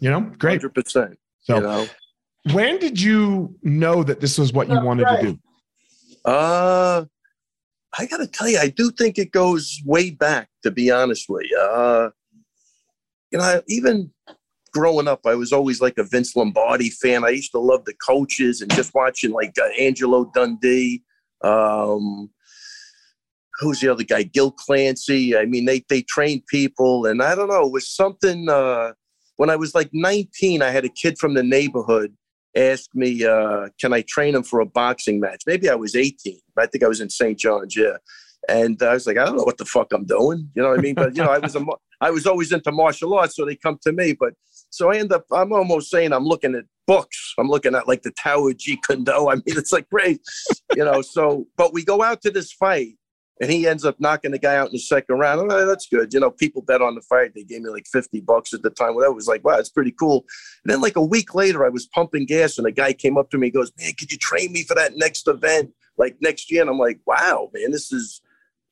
You 0.00 0.10
know, 0.10 0.22
great. 0.38 0.62
Hundred 0.62 0.74
percent. 0.74 1.18
So, 1.42 1.56
You 1.56 1.60
know. 1.60 1.86
when 2.52 2.78
did 2.78 2.98
you 3.00 3.54
know 3.62 4.02
that 4.02 4.20
this 4.20 4.38
was 4.38 4.52
what 4.52 4.68
you 4.70 4.80
wanted 4.80 5.04
to 5.08 5.22
do? 5.22 5.38
Uh, 6.24 7.04
I 7.96 8.06
got 8.06 8.18
to 8.18 8.26
tell 8.26 8.48
you, 8.48 8.58
I 8.58 8.68
do 8.68 8.90
think 8.90 9.18
it 9.18 9.32
goes 9.32 9.80
way 9.84 10.10
back. 10.10 10.48
To 10.64 10.70
be 10.70 10.90
honest 10.90 11.26
with 11.28 11.46
you, 11.48 11.58
uh, 11.58 12.10
you 13.30 13.38
know, 13.38 13.62
even 13.68 14.10
growing 14.72 15.08
up, 15.08 15.20
I 15.24 15.34
was 15.34 15.52
always 15.52 15.80
like 15.80 15.98
a 15.98 16.04
Vince 16.04 16.34
Lombardi 16.34 16.90
fan. 16.90 17.24
I 17.24 17.30
used 17.30 17.52
to 17.52 17.58
love 17.58 17.84
the 17.84 17.94
coaches 17.94 18.60
and 18.60 18.74
just 18.74 18.92
watching 18.94 19.30
like 19.30 19.54
uh, 19.60 19.68
Angelo 19.78 20.30
Dundee. 20.34 21.02
Um, 21.42 22.30
who's 23.60 23.80
the 23.80 23.88
other 23.88 24.04
guy? 24.04 24.24
Gil 24.24 24.50
Clancy. 24.50 25.36
I 25.36 25.44
mean, 25.46 25.64
they 25.64 25.84
they 25.88 26.02
trained 26.02 26.46
people, 26.46 27.06
and 27.06 27.22
I 27.22 27.34
don't 27.34 27.48
know. 27.48 27.66
It 27.66 27.72
was 27.72 27.88
something. 27.88 28.48
Uh, 28.48 28.92
when 29.36 29.50
I 29.50 29.56
was 29.56 29.74
like 29.74 29.90
19, 29.92 30.62
I 30.62 30.70
had 30.70 30.84
a 30.84 30.88
kid 30.88 31.16
from 31.16 31.34
the 31.34 31.44
neighborhood 31.44 32.12
ask 32.56 32.88
me, 32.94 33.24
uh, 33.24 33.68
"Can 33.80 33.92
I 33.92 34.02
train 34.02 34.34
him 34.34 34.42
for 34.42 34.60
a 34.60 34.66
boxing 34.66 35.20
match?" 35.20 35.42
Maybe 35.46 35.68
I 35.68 35.74
was 35.74 35.94
18. 35.94 36.38
I 36.56 36.66
think 36.66 36.84
I 36.84 36.88
was 36.88 37.00
in 37.00 37.10
St. 37.10 37.38
John's. 37.38 37.76
Yeah. 37.76 37.98
And 38.48 38.82
I 38.82 38.94
was 38.94 39.06
like, 39.06 39.18
I 39.18 39.24
don't 39.24 39.36
know 39.36 39.42
what 39.44 39.58
the 39.58 39.64
fuck 39.64 39.92
I'm 39.92 40.04
doing. 40.04 40.50
You 40.54 40.62
know 40.62 40.70
what 40.70 40.78
I 40.78 40.82
mean? 40.82 40.94
But 40.94 41.16
you 41.16 41.22
know, 41.22 41.30
I 41.30 41.38
was 41.38 41.54
a, 41.56 41.64
I 42.00 42.10
was 42.10 42.26
always 42.26 42.52
into 42.52 42.72
martial 42.72 43.14
arts, 43.14 43.36
so 43.36 43.44
they 43.44 43.56
come 43.56 43.78
to 43.82 43.92
me. 43.92 44.14
But 44.18 44.34
so 44.70 44.90
I 44.90 44.96
end 44.96 45.12
up, 45.12 45.24
I'm 45.32 45.52
almost 45.52 45.90
saying 45.90 46.12
I'm 46.12 46.24
looking 46.24 46.54
at 46.54 46.64
books. 46.86 47.34
I'm 47.38 47.48
looking 47.48 47.74
at 47.74 47.88
like 47.88 48.02
the 48.02 48.12
Tao 48.12 48.46
of 48.46 48.56
Jeet 48.56 48.78
Kune 48.86 49.04
Do. 49.04 49.28
I 49.28 49.34
mean, 49.34 49.42
it's 49.46 49.72
like 49.72 49.88
great, 49.90 50.20
you 50.74 50.84
know. 50.84 51.02
So, 51.02 51.46
but 51.56 51.72
we 51.72 51.84
go 51.84 52.02
out 52.02 52.22
to 52.22 52.30
this 52.30 52.52
fight, 52.52 52.94
and 53.40 53.50
he 53.50 53.66
ends 53.66 53.84
up 53.84 54.00
knocking 54.00 54.32
the 54.32 54.38
guy 54.38 54.56
out 54.56 54.66
in 54.66 54.72
the 54.72 54.78
second 54.78 55.18
round. 55.18 55.50
Oh, 55.50 55.66
that's 55.66 55.86
good. 55.86 56.12
You 56.12 56.20
know, 56.20 56.30
people 56.30 56.62
bet 56.62 56.82
on 56.82 56.94
the 56.94 57.00
fight. 57.02 57.32
They 57.34 57.44
gave 57.44 57.62
me 57.62 57.70
like 57.70 57.86
50 57.86 58.20
bucks 58.20 58.52
at 58.52 58.62
the 58.62 58.70
time. 58.70 58.94
Whatever. 58.94 59.12
It 59.12 59.16
was 59.16 59.28
like, 59.28 59.44
wow, 59.44 59.58
it's 59.58 59.68
pretty 59.68 59.92
cool. 59.92 60.24
And 60.64 60.72
then 60.72 60.80
like 60.80 60.96
a 60.96 61.04
week 61.04 61.34
later, 61.34 61.64
I 61.64 61.68
was 61.68 61.86
pumping 61.86 62.26
gas, 62.26 62.58
and 62.58 62.66
a 62.66 62.72
guy 62.72 62.92
came 62.92 63.16
up 63.16 63.30
to 63.30 63.38
me. 63.38 63.48
and 63.48 63.54
goes, 63.54 63.72
man, 63.78 63.92
could 63.98 64.10
you 64.10 64.18
train 64.18 64.52
me 64.52 64.64
for 64.64 64.74
that 64.74 64.96
next 64.96 65.28
event, 65.28 65.70
like 65.96 66.16
next 66.20 66.50
year? 66.50 66.62
And 66.62 66.70
I'm 66.70 66.78
like, 66.78 67.00
wow, 67.06 67.50
man, 67.54 67.70
this 67.70 67.92
is 67.92 68.20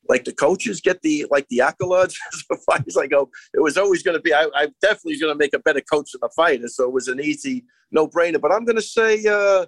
like 0.09 0.23
the 0.23 0.33
coaches 0.33 0.81
get 0.81 1.01
the 1.01 1.25
like 1.29 1.47
the 1.49 1.59
accolades 1.59 2.15
for 2.47 2.57
fights. 2.69 2.97
I 2.97 3.07
go, 3.07 3.29
it 3.53 3.61
was 3.61 3.77
always 3.77 4.03
going 4.03 4.17
to 4.17 4.21
be. 4.21 4.33
I, 4.33 4.47
I 4.53 4.67
definitely 4.81 5.19
going 5.19 5.33
to 5.33 5.37
make 5.37 5.53
a 5.53 5.59
better 5.59 5.81
coach 5.81 6.11
than 6.11 6.21
a 6.23 6.29
fighter, 6.29 6.67
so 6.67 6.83
it 6.83 6.93
was 6.93 7.07
an 7.07 7.21
easy 7.21 7.65
no 7.91 8.07
brainer. 8.07 8.41
But 8.41 8.51
I'm 8.51 8.65
going 8.65 8.75
to 8.75 8.81
say, 8.81 9.23
uh, 9.25 9.65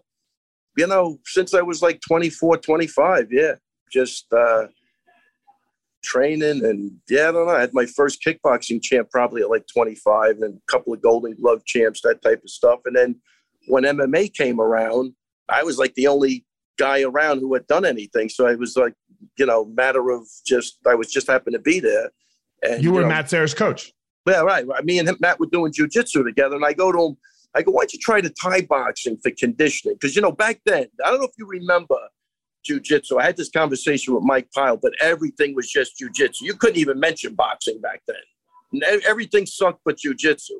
you 0.77 0.87
know, 0.87 1.19
since 1.25 1.53
I 1.53 1.61
was 1.61 1.81
like 1.81 2.01
24, 2.01 2.57
25, 2.57 3.27
yeah, 3.31 3.53
just 3.91 4.31
uh, 4.33 4.67
training 6.03 6.63
and 6.65 6.91
yeah, 7.09 7.29
I 7.29 7.31
don't 7.31 7.47
know. 7.47 7.55
I 7.55 7.61
had 7.61 7.73
my 7.73 7.85
first 7.85 8.23
kickboxing 8.25 8.81
champ 8.81 9.09
probably 9.11 9.41
at 9.41 9.49
like 9.49 9.65
25, 9.73 10.39
and 10.41 10.55
a 10.57 10.71
couple 10.71 10.93
of 10.93 11.01
Golden 11.01 11.35
Glove 11.35 11.65
champs, 11.65 12.01
that 12.01 12.21
type 12.21 12.41
of 12.43 12.49
stuff. 12.49 12.79
And 12.85 12.95
then 12.95 13.15
when 13.67 13.83
MMA 13.83 14.33
came 14.33 14.59
around, 14.59 15.13
I 15.49 15.63
was 15.63 15.77
like 15.77 15.93
the 15.95 16.07
only 16.07 16.45
guy 16.77 17.01
around 17.03 17.39
who 17.39 17.53
had 17.53 17.67
done 17.67 17.85
anything. 17.85 18.29
So 18.29 18.47
I 18.47 18.55
was 18.55 18.77
like, 18.77 18.93
you 19.37 19.45
know, 19.45 19.65
matter 19.65 20.11
of 20.11 20.27
just 20.45 20.77
I 20.87 20.95
was 20.95 21.11
just 21.11 21.27
happened 21.27 21.53
to 21.53 21.59
be 21.59 21.79
there. 21.79 22.09
And 22.63 22.83
You 22.83 22.91
were 22.91 23.01
know, 23.01 23.07
Matt 23.09 23.29
Serra's 23.29 23.53
coach. 23.53 23.93
yeah, 24.27 24.41
right. 24.41 24.65
right. 24.65 24.83
Me 24.85 24.99
and 24.99 25.07
him, 25.07 25.17
Matt 25.19 25.39
were 25.39 25.47
doing 25.47 25.71
jujitsu 25.73 26.23
together, 26.23 26.55
and 26.55 26.65
I 26.65 26.73
go 26.73 26.91
to 26.91 27.01
him. 27.07 27.17
I 27.55 27.63
go, 27.63 27.71
why 27.71 27.81
don't 27.81 27.93
you 27.93 27.99
try 27.99 28.21
the 28.21 28.29
Thai 28.29 28.61
boxing 28.61 29.17
for 29.23 29.31
conditioning? 29.31 29.95
Because 29.99 30.15
you 30.15 30.21
know, 30.21 30.31
back 30.31 30.61
then, 30.65 30.85
I 31.03 31.09
don't 31.09 31.19
know 31.19 31.25
if 31.25 31.33
you 31.37 31.47
remember 31.47 31.97
jujitsu. 32.67 33.19
I 33.19 33.25
had 33.25 33.37
this 33.37 33.49
conversation 33.49 34.13
with 34.13 34.23
Mike 34.23 34.49
Pyle, 34.53 34.77
but 34.77 34.93
everything 35.01 35.55
was 35.55 35.69
just 35.69 35.93
jujitsu. 36.01 36.41
You 36.41 36.55
couldn't 36.55 36.77
even 36.77 36.99
mention 36.99 37.35
boxing 37.35 37.79
back 37.81 38.01
then. 38.07 38.81
Everything 39.07 39.45
sucked 39.45 39.81
but 39.85 39.97
jujitsu. 39.97 40.51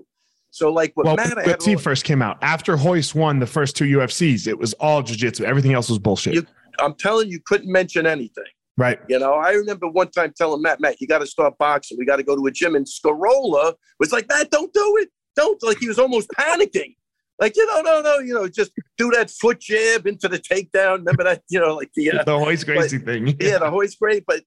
So, 0.52 0.72
like 0.72 0.92
what 0.96 1.06
Well, 1.06 1.16
Matt, 1.16 1.36
when 1.36 1.46
had 1.46 1.60
UFC 1.60 1.80
first 1.80 2.04
came 2.04 2.22
out, 2.24 2.38
after 2.42 2.76
Royce 2.76 3.14
won 3.14 3.38
the 3.40 3.46
first 3.46 3.76
two 3.76 3.86
UFCs, 3.86 4.48
it 4.48 4.58
was 4.58 4.74
all 4.74 5.04
jiu-jitsu. 5.04 5.44
Everything 5.46 5.74
else 5.74 5.90
was 5.90 6.00
bullshit. 6.00 6.34
You- 6.34 6.48
I'm 6.80 6.96
telling 6.96 7.28
you, 7.28 7.34
you 7.34 7.40
couldn't 7.46 7.72
mention 7.72 8.06
anything. 8.08 8.46
right. 8.78 9.00
You 9.10 9.20
know, 9.20 9.34
I 9.34 9.52
remember 9.52 9.90
one 9.90 10.10
time 10.10 10.34
telling 10.36 10.62
Matt, 10.62 10.80
Matt, 10.80 11.02
you 11.02 11.08
got 11.08 11.20
to 11.20 11.28
start 11.28 11.58
boxing. 11.58 11.98
We 12.00 12.06
got 12.06 12.16
to 12.16 12.24
go 12.24 12.36
to 12.38 12.46
a 12.48 12.52
gym. 12.52 12.76
And 12.76 12.86
Scarola 12.88 13.74
was 14.00 14.12
like, 14.14 14.28
Matt, 14.30 14.50
don't 14.50 14.72
do 14.74 14.98
it. 15.02 15.10
Don't. 15.36 15.62
Like, 15.62 15.78
he 15.80 15.88
was 15.90 16.00
almost 16.00 16.30
panicking. 16.30 16.96
Like, 17.39 17.56
you 17.56 17.65
know, 17.67 17.82
no, 17.82 18.02
no, 18.02 18.19
you 18.19 18.34
know, 18.34 18.47
just 18.47 18.71
do 18.97 19.10
that 19.12 19.32
foot 19.32 19.60
jab 19.62 20.06
into 20.06 20.28
the 20.28 20.39
takedown. 20.39 20.97
Remember 20.97 21.23
that, 21.23 21.41
you 21.49 21.60
know, 21.60 21.75
like 21.75 21.91
the, 21.95 22.12
uh, 22.12 22.23
The 22.23 22.36
Royce 22.36 22.63
Gracie 22.63 22.97
thing. 22.97 23.28
yeah, 23.39 23.60
the 23.60 23.71
Royce 23.71 23.95
great, 24.02 24.25
but 24.28 24.39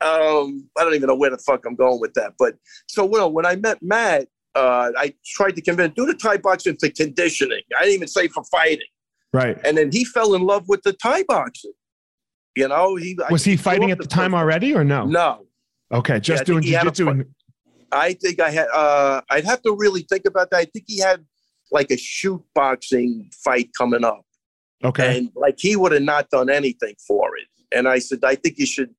um, 0.00 0.68
I 0.78 0.84
don't 0.84 0.94
even 0.94 1.08
know 1.08 1.16
where 1.16 1.30
the 1.30 1.38
fuck 1.38 1.64
I'm 1.66 1.74
going 1.74 2.00
with 2.00 2.14
that. 2.14 2.34
But 2.38 2.54
so, 2.86 3.04
well, 3.04 3.32
when 3.32 3.44
I 3.44 3.56
met 3.56 3.78
Matt, 3.82 4.28
uh, 4.54 4.92
I 4.96 5.14
tried 5.26 5.56
to 5.56 5.62
convince 5.62 5.94
do 5.94 6.06
the 6.06 6.14
Thai 6.14 6.36
boxing 6.38 6.76
for 6.78 6.88
conditioning. 6.90 7.62
I 7.76 7.82
didn't 7.82 7.94
even 7.96 8.08
say 8.08 8.28
for 8.28 8.44
fighting. 8.44 8.86
Right. 9.32 9.58
And 9.64 9.76
then 9.76 9.90
he 9.90 10.04
fell 10.04 10.34
in 10.34 10.42
love 10.42 10.64
with 10.68 10.82
the 10.82 10.92
Thai 10.92 11.24
boxing. 11.24 11.72
You 12.56 12.68
know, 12.68 12.96
he 12.96 13.16
Was 13.30 13.44
he 13.44 13.56
fighting 13.56 13.90
at 13.90 13.98
up 13.98 14.02
the 14.02 14.08
time 14.08 14.34
already 14.34 14.74
or 14.74 14.84
no? 14.84 15.04
No, 15.04 15.46
Okay, 15.92 16.20
just 16.20 16.42
I 16.42 16.44
think 16.44 16.46
doing 16.46 16.62
he 16.64 16.72
had 16.72 16.86
a 16.86 16.90
jiu-jitsu. 16.90 17.24
I 17.90 18.12
think 18.14 18.40
I 18.40 18.50
had. 18.50 18.66
Uh, 18.68 19.22
I'd 19.30 19.44
have 19.44 19.62
to 19.62 19.74
really 19.74 20.02
think 20.02 20.24
about 20.26 20.50
that. 20.50 20.58
I 20.58 20.64
think 20.66 20.84
he 20.86 20.98
had 20.98 21.24
like 21.70 21.90
a 21.90 21.96
shoot 21.96 22.42
boxing 22.54 23.30
fight 23.44 23.70
coming 23.76 24.04
up, 24.04 24.22
Okay. 24.84 25.18
and 25.18 25.30
like 25.34 25.56
he 25.58 25.76
would 25.76 25.92
have 25.92 26.02
not 26.02 26.30
done 26.30 26.48
anything 26.50 26.94
for 27.06 27.36
it. 27.36 27.46
And 27.76 27.86
I 27.88 27.98
said, 27.98 28.20
I 28.24 28.34
think 28.34 28.58
you 28.58 28.66
should. 28.66 28.94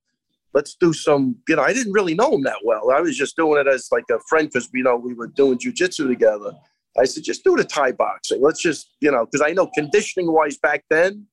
Let's 0.53 0.75
do 0.75 0.93
some. 0.93 1.35
You 1.47 1.55
know, 1.57 1.61
I 1.63 1.73
didn't 1.73 1.93
really 1.93 2.15
know 2.15 2.33
him 2.33 2.41
that 2.43 2.57
well. 2.63 2.89
I 2.91 3.01
was 3.01 3.15
just 3.15 3.35
doing 3.35 3.59
it 3.61 3.67
as 3.67 3.87
like 3.91 4.05
a 4.11 4.19
friend 4.27 4.49
because 4.51 4.67
you 4.73 4.83
know 4.83 4.95
we 4.95 5.13
were 5.13 5.27
doing 5.27 5.57
jujitsu 5.59 6.07
together. 6.07 6.51
I 6.99 7.05
said, 7.05 7.23
just 7.23 7.43
do 7.43 7.55
the 7.55 7.63
Thai 7.63 7.91
boxing. 7.91 8.41
Let's 8.41 8.59
just, 8.61 8.95
you 8.99 9.11
know, 9.11 9.25
because 9.25 9.41
I 9.47 9.51
know 9.53 9.67
conditioning 9.67 10.31
wise 10.33 10.57
back 10.57 10.83
then, 10.89 11.27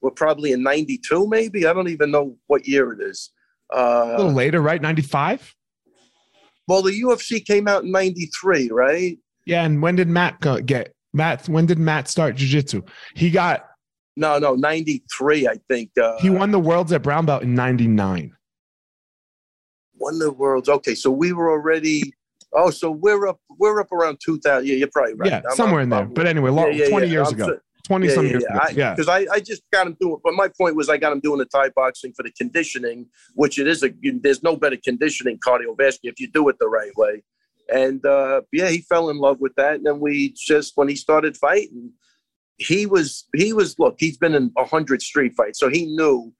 we're 0.00 0.12
probably 0.12 0.52
in 0.52 0.62
'92, 0.62 1.26
maybe. 1.28 1.66
I 1.66 1.72
don't 1.72 1.88
even 1.88 2.12
know 2.12 2.36
what 2.46 2.66
year 2.68 2.92
it 2.92 3.00
is. 3.02 3.30
a 3.72 4.14
little 4.16 4.30
Uh, 4.30 4.32
later, 4.32 4.60
right? 4.60 4.80
95? 4.80 5.54
well, 6.68 6.82
the 6.82 6.92
UFC 7.02 7.44
came 7.44 7.66
out 7.66 7.82
in 7.84 7.90
'93, 7.90 8.70
right? 8.70 9.18
Yeah, 9.44 9.64
and 9.64 9.82
when 9.82 9.96
did 9.96 10.08
Matt 10.08 10.40
go, 10.40 10.60
get 10.60 10.92
Matt? 11.12 11.48
When 11.48 11.66
did 11.66 11.78
Matt 11.78 12.08
start 12.08 12.36
jiu-jitsu? 12.36 12.82
He 13.14 13.30
got 13.30 13.66
No, 14.16 14.38
no, 14.38 14.54
93, 14.54 15.48
I 15.48 15.56
think. 15.68 15.90
Uh, 16.00 16.18
he 16.20 16.30
won 16.30 16.50
the 16.50 16.60
worlds 16.60 16.92
at 16.92 17.02
brown 17.02 17.26
belt 17.26 17.42
in 17.42 17.54
99. 17.54 18.32
won 19.98 20.18
the 20.18 20.32
worlds. 20.32 20.68
Okay, 20.68 20.94
so 20.94 21.10
we 21.10 21.32
were 21.32 21.50
already. 21.50 22.12
Oh, 22.52 22.70
so 22.70 22.90
we're 22.90 23.26
up. 23.26 23.40
We're 23.58 23.80
up 23.80 23.90
around 23.92 24.18
2000. 24.24 24.66
Yeah, 24.66 24.74
you're 24.74 24.88
probably 24.88 25.14
right. 25.14 25.30
Yeah, 25.30 25.36
I'm- 25.46 25.56
somewhere 25.56 25.80
in 25.80 25.88
there. 25.88 26.04
But 26.04 26.26
anyway, 26.26 26.50
long, 26.50 26.68
Yeah, 26.72 26.84
yeah, 26.84 26.88
20 26.90 27.06
yeah. 27.06 27.12
years 27.12 27.28
I'm 27.28 27.34
ago. 27.34 27.46
so- 27.46 27.58
20 27.84 28.06
yeah, 28.06 28.14
some 28.14 28.24
yeah, 28.26 28.30
years 28.30 28.44
yeah. 28.48 28.56
ago. 28.56 28.74
yeah. 28.76 28.94
Because 28.94 29.08
I, 29.08 29.26
I 29.32 29.40
just 29.40 29.62
got 29.72 29.86
him 29.88 29.96
doing. 30.00 30.18
But 30.22 30.34
my 30.34 30.48
point 30.48 30.76
was, 30.76 30.88
I 30.88 30.98
got 30.98 31.12
him 31.12 31.18
doing 31.20 31.38
the 31.38 31.46
Thai 31.46 31.70
boxing 31.70 32.12
for 32.12 32.22
the 32.22 32.30
conditioning, 32.30 33.06
which 33.34 33.58
it 33.58 33.66
is 33.66 33.82
a. 33.82 33.90
There's 34.20 34.42
no 34.42 34.56
better 34.56 34.76
conditioning 34.76 35.38
cardiovascular 35.38 35.98
if 36.04 36.20
you 36.20 36.28
do 36.30 36.48
it 36.48 36.56
the 36.60 36.68
right 36.68 36.92
way. 36.96 37.24
And 37.72 38.04
uh, 38.04 38.42
yeah, 38.52 38.68
he 38.68 38.82
fell 38.82 39.08
in 39.10 39.18
love 39.18 39.40
with 39.40 39.54
that. 39.56 39.76
And 39.76 39.86
then 39.86 39.98
we 40.00 40.34
just 40.36 40.72
when 40.76 40.88
he 40.88 40.96
started 40.96 41.36
fighting, 41.36 41.90
he 42.58 42.86
was 42.86 43.26
he 43.34 43.52
was 43.52 43.78
look, 43.78 43.96
he's 43.98 44.18
been 44.18 44.34
in 44.34 44.52
a 44.58 44.64
hundred 44.64 45.02
street 45.02 45.34
fights, 45.34 45.58
so 45.58 45.68
he 45.68 45.86
knew. 45.86 46.32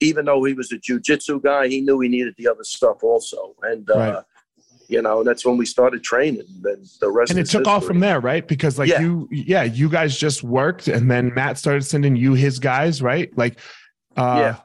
Even 0.00 0.24
though 0.24 0.42
he 0.42 0.52
was 0.54 0.70
a 0.72 0.76
jujitsu 0.76 1.40
guy, 1.42 1.68
he 1.68 1.80
knew 1.80 2.00
he 2.00 2.08
needed 2.08 2.34
the 2.36 2.48
other 2.48 2.64
stuff 2.64 3.02
also, 3.04 3.54
and 3.62 3.88
uh, 3.90 3.96
Right. 3.96 4.22
you 4.88 5.00
know 5.00 5.22
that's 5.22 5.46
when 5.46 5.56
we 5.56 5.64
started 5.64 6.02
training. 6.02 6.42
Then 6.62 6.84
the 7.00 7.08
rest 7.10 7.30
and 7.30 7.38
it 7.38 7.46
took 7.46 7.68
off 7.68 7.84
from 7.86 8.00
there, 8.00 8.20
right? 8.20 8.46
Because 8.46 8.76
like 8.78 8.88
Yeah. 8.90 9.00
you, 9.00 9.28
yeah, 9.30 9.62
you 9.62 9.88
guys 9.88 10.18
just 10.18 10.42
worked, 10.42 10.88
and 10.88 11.08
then 11.10 11.32
Matt 11.32 11.58
started 11.58 11.84
sending 11.84 12.16
you 12.16 12.34
his 12.34 12.58
guys, 12.58 13.00
right? 13.02 13.30
Like, 13.38 13.60
uh, 14.16 14.36
Yeah. 14.40 14.56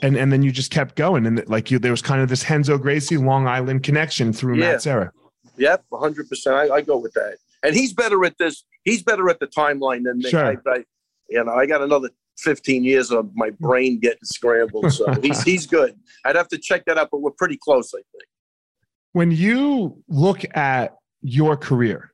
and 0.00 0.16
and 0.16 0.32
then 0.32 0.42
you 0.42 0.52
just 0.52 0.70
kept 0.70 0.94
going, 0.94 1.26
and 1.26 1.46
like 1.48 1.70
you, 1.72 1.80
there 1.80 1.90
was 1.92 2.00
kind 2.00 2.22
of 2.22 2.28
this 2.28 2.48
Renzo 2.48 2.78
Gracie 2.78 3.16
Long 3.18 3.48
Island 3.48 3.82
connection 3.82 4.32
through 4.32 4.58
Yeah. 4.58 4.72
Matt's 4.72 4.86
era. 4.86 5.12
Yep, 5.58 5.84
100. 5.88 6.28
percent 6.28 6.56
I, 6.56 6.76
I 6.76 6.80
go 6.80 6.98
with 6.98 7.12
that. 7.14 7.38
And 7.62 7.74
he's 7.74 7.92
better 7.92 8.24
at 8.24 8.36
this. 8.38 8.64
He's 8.84 9.02
better 9.02 9.28
at 9.28 9.40
the 9.40 9.46
timeline 9.46 10.04
than 10.04 10.18
me. 10.18 10.30
Sure. 10.30 10.44
I, 10.46 10.56
I, 10.70 10.84
you 11.28 11.44
know, 11.44 11.52
I 11.52 11.66
got 11.66 11.82
another 11.82 12.10
15 12.38 12.84
years 12.84 13.10
of 13.10 13.30
my 13.34 13.50
brain 13.50 13.98
getting 13.98 14.18
scrambled. 14.24 14.92
So 14.92 15.12
he's 15.22 15.42
he's 15.42 15.66
good. 15.66 15.94
I'd 16.24 16.36
have 16.36 16.48
to 16.48 16.58
check 16.58 16.84
that 16.86 16.98
out, 16.98 17.08
but 17.10 17.20
we're 17.20 17.32
pretty 17.32 17.58
close, 17.62 17.92
I 17.94 17.98
think. 18.12 18.24
When 19.12 19.30
you 19.30 20.02
look 20.08 20.44
at 20.56 20.96
your 21.22 21.56
career, 21.56 22.12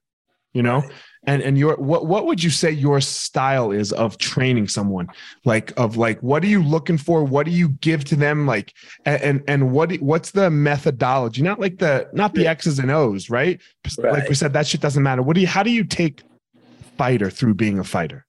you 0.53 0.63
know, 0.63 0.83
and 1.27 1.43
and 1.43 1.57
your 1.59 1.77
what 1.77 2.07
what 2.07 2.27
would 2.27 2.43
you 2.43 2.51
say 2.51 2.71
your 2.71 3.01
style 3.01 3.71
is 3.71 3.93
of 3.93 4.19
training 4.19 4.69
someone 4.69 5.09
like 5.45 5.73
of 5.79 5.97
like 5.97 6.21
what 6.21 6.43
are 6.43 6.49
you 6.49 6.63
looking 6.63 6.99
for 6.99 7.25
what 7.25 7.47
do 7.47 7.53
you 7.53 7.71
give 7.81 8.05
to 8.05 8.17
them 8.17 8.47
like 8.47 8.73
and 9.07 9.43
and, 9.49 9.73
what 9.73 9.95
what's 9.97 10.31
the 10.33 10.51
methodology 10.51 11.43
not 11.43 11.59
like 11.61 11.79
the 11.79 12.09
not 12.13 12.35
the 12.35 12.47
x's 12.47 12.79
and 12.79 12.91
o's 12.91 13.31
right? 13.31 13.61
like 13.99 14.29
we 14.29 14.35
said 14.35 14.53
that 14.53 14.67
shit 14.67 14.81
doesn't 14.81 15.03
matter 15.03 15.23
what 15.23 15.35
do 15.35 15.41
you 15.41 15.47
how 15.47 15.63
do 15.63 15.71
you 15.71 15.85
take 15.85 16.23
fighter 16.99 17.31
through 17.31 17.55
being 17.55 17.79
a 17.79 17.85
fighter 17.85 18.27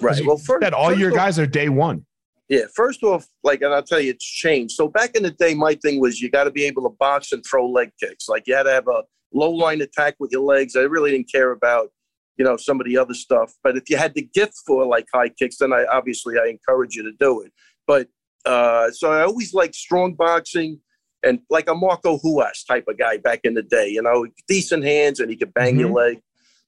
Right. 0.00 0.18
you 0.20 0.26
Well, 0.26 0.36
first, 0.36 0.62
said 0.62 0.74
all 0.74 0.88
first 0.88 1.00
your 1.00 1.10
off- 1.10 1.16
guys 1.16 1.38
are 1.38 1.46
day 1.46 1.68
one 1.68 2.04
Yeah, 2.48 2.64
first 2.74 3.02
off, 3.02 3.26
like, 3.42 3.62
and 3.62 3.72
I'll 3.72 3.82
tell 3.82 4.00
you, 4.00 4.10
it's 4.10 4.24
changed. 4.24 4.74
So 4.74 4.86
back 4.88 5.14
in 5.16 5.22
the 5.22 5.30
day, 5.30 5.54
my 5.54 5.74
thing 5.76 5.98
was 6.00 6.20
you 6.20 6.30
got 6.30 6.44
to 6.44 6.50
be 6.50 6.64
able 6.64 6.82
to 6.82 6.90
box 7.00 7.32
and 7.32 7.42
throw 7.48 7.66
leg 7.66 7.90
kicks. 7.98 8.28
Like 8.28 8.42
you 8.46 8.54
had 8.54 8.64
to 8.64 8.70
have 8.72 8.86
a 8.88 9.02
low 9.32 9.50
line 9.50 9.80
attack 9.80 10.16
with 10.18 10.30
your 10.30 10.42
legs. 10.42 10.76
I 10.76 10.80
really 10.80 11.10
didn't 11.12 11.30
care 11.32 11.52
about, 11.52 11.88
you 12.36 12.44
know, 12.44 12.56
some 12.56 12.80
of 12.80 12.86
the 12.86 12.98
other 12.98 13.14
stuff. 13.14 13.52
But 13.62 13.76
if 13.76 13.88
you 13.88 13.96
had 13.96 14.14
the 14.14 14.28
gift 14.34 14.54
for 14.66 14.84
like 14.86 15.06
high 15.12 15.28
kicks, 15.28 15.58
then 15.58 15.72
I 15.72 15.84
obviously 15.92 16.36
I 16.38 16.46
encourage 16.46 16.94
you 16.94 17.02
to 17.04 17.12
do 17.18 17.42
it. 17.42 17.52
But 17.86 18.08
uh, 18.44 18.90
so 18.90 19.12
I 19.12 19.22
always 19.22 19.54
like 19.54 19.74
strong 19.74 20.14
boxing 20.14 20.80
and 21.22 21.40
like 21.50 21.68
a 21.68 21.74
Marco 21.74 22.18
Ruas 22.18 22.64
type 22.66 22.84
of 22.88 22.98
guy 22.98 23.16
back 23.16 23.40
in 23.44 23.54
the 23.54 23.62
day. 23.62 23.88
You 23.88 24.02
know, 24.02 24.26
decent 24.48 24.84
hands 24.84 25.20
and 25.20 25.30
he 25.30 25.36
could 25.36 25.54
bang 25.54 25.78
your 25.78 25.90
leg. 25.90 26.20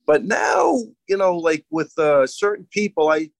But 0.06 0.24
now, 0.24 0.78
you 1.08 1.16
know, 1.16 1.36
like 1.36 1.64
with 1.70 1.92
uh, 1.98 2.26
certain 2.26 2.66
people, 2.70 3.08
I 3.08 3.30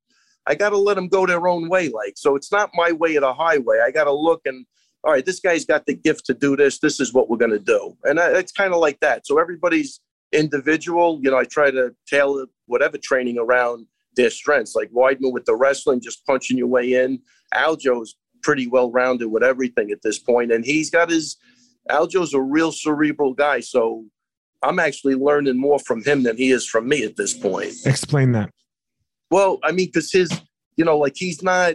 I 0.47 0.55
got 0.55 0.71
to 0.71 0.79
let 0.79 0.95
them 0.95 1.09
go 1.09 1.27
their 1.27 1.49
own 1.49 1.69
way. 1.69 1.89
Like, 1.89 2.15
so 2.17 2.37
it's 2.37 2.53
not 2.53 2.71
my 2.75 2.93
way 2.93 3.17
or 3.17 3.21
the 3.21 3.35
highway. 3.35 3.81
I 3.85 3.91
got 3.91 4.05
to 4.05 4.13
look 4.13 4.43
and, 4.45 4.65
all 5.03 5.13
right, 5.13 5.27
this 5.27 5.41
guy's 5.41 5.65
got 5.65 5.87
the 5.87 5.95
gift 5.95 6.25
to 6.27 6.35
do 6.35 6.57
this. 6.57 6.79
This 6.79 7.01
is 7.01 7.13
what 7.13 7.29
we're 7.29 7.37
going 7.37 7.51
to 7.51 7.59
do. 7.59 7.97
And 8.05 8.21
I, 8.21 8.31
it's 8.39 8.53
kind 8.53 8.73
of 8.73 8.81
like 8.81 9.01
that. 9.01 9.27
So 9.27 9.39
everybody's 9.39 10.01
individual. 10.33 11.21
You 11.23 11.31
know, 11.31 11.39
I 11.39 11.45
try 11.45 11.71
to 11.71 11.95
tailor 12.07 12.47
whatever 12.67 12.99
training 12.99 13.39
around 13.39 13.87
their 14.17 14.31
strengths. 14.31 14.75
Like 14.75 14.91
Weidman 14.91 15.33
with 15.33 15.45
the 15.45 15.55
wrestling, 15.57 16.01
just 16.01 16.25
punching 16.27 16.59
your 16.59 16.67
way 16.69 16.95
in. 16.95 17.21
Aljo's 17.55 18.17
pretty 18.43 18.67
well 18.67 18.91
rounded 18.91 19.29
with 19.29 19.43
everything 19.43 19.91
at 19.91 20.03
this 20.03 20.19
point, 20.19 20.53
and 20.53 20.65
he's 20.65 20.91
got 20.91 21.11
his. 21.11 21.37
Aljo's 21.91 22.35
a 22.35 22.41
real 22.41 22.73
cerebral 22.73 23.33
guy, 23.33 23.61
so 23.61 24.05
I'm 24.63 24.81
actually 24.81 25.15
learning 25.15 25.57
more 25.59 25.79
from 25.79 26.03
him 26.03 26.25
than 26.25 26.37
he 26.37 26.51
is 26.51 26.67
from 26.67 26.89
me 26.89 27.05
at 27.05 27.17
this 27.17 27.33
point. 27.33 27.75
explain 27.85 28.33
that 28.33 28.51
Well, 29.31 29.61
I 29.63 29.71
mean, 29.71 29.87
because 29.87 30.11
his, 30.11 30.31
you 30.77 30.85
know, 30.85 30.99
like 30.99 31.15
he's 31.17 31.43
not. 31.43 31.75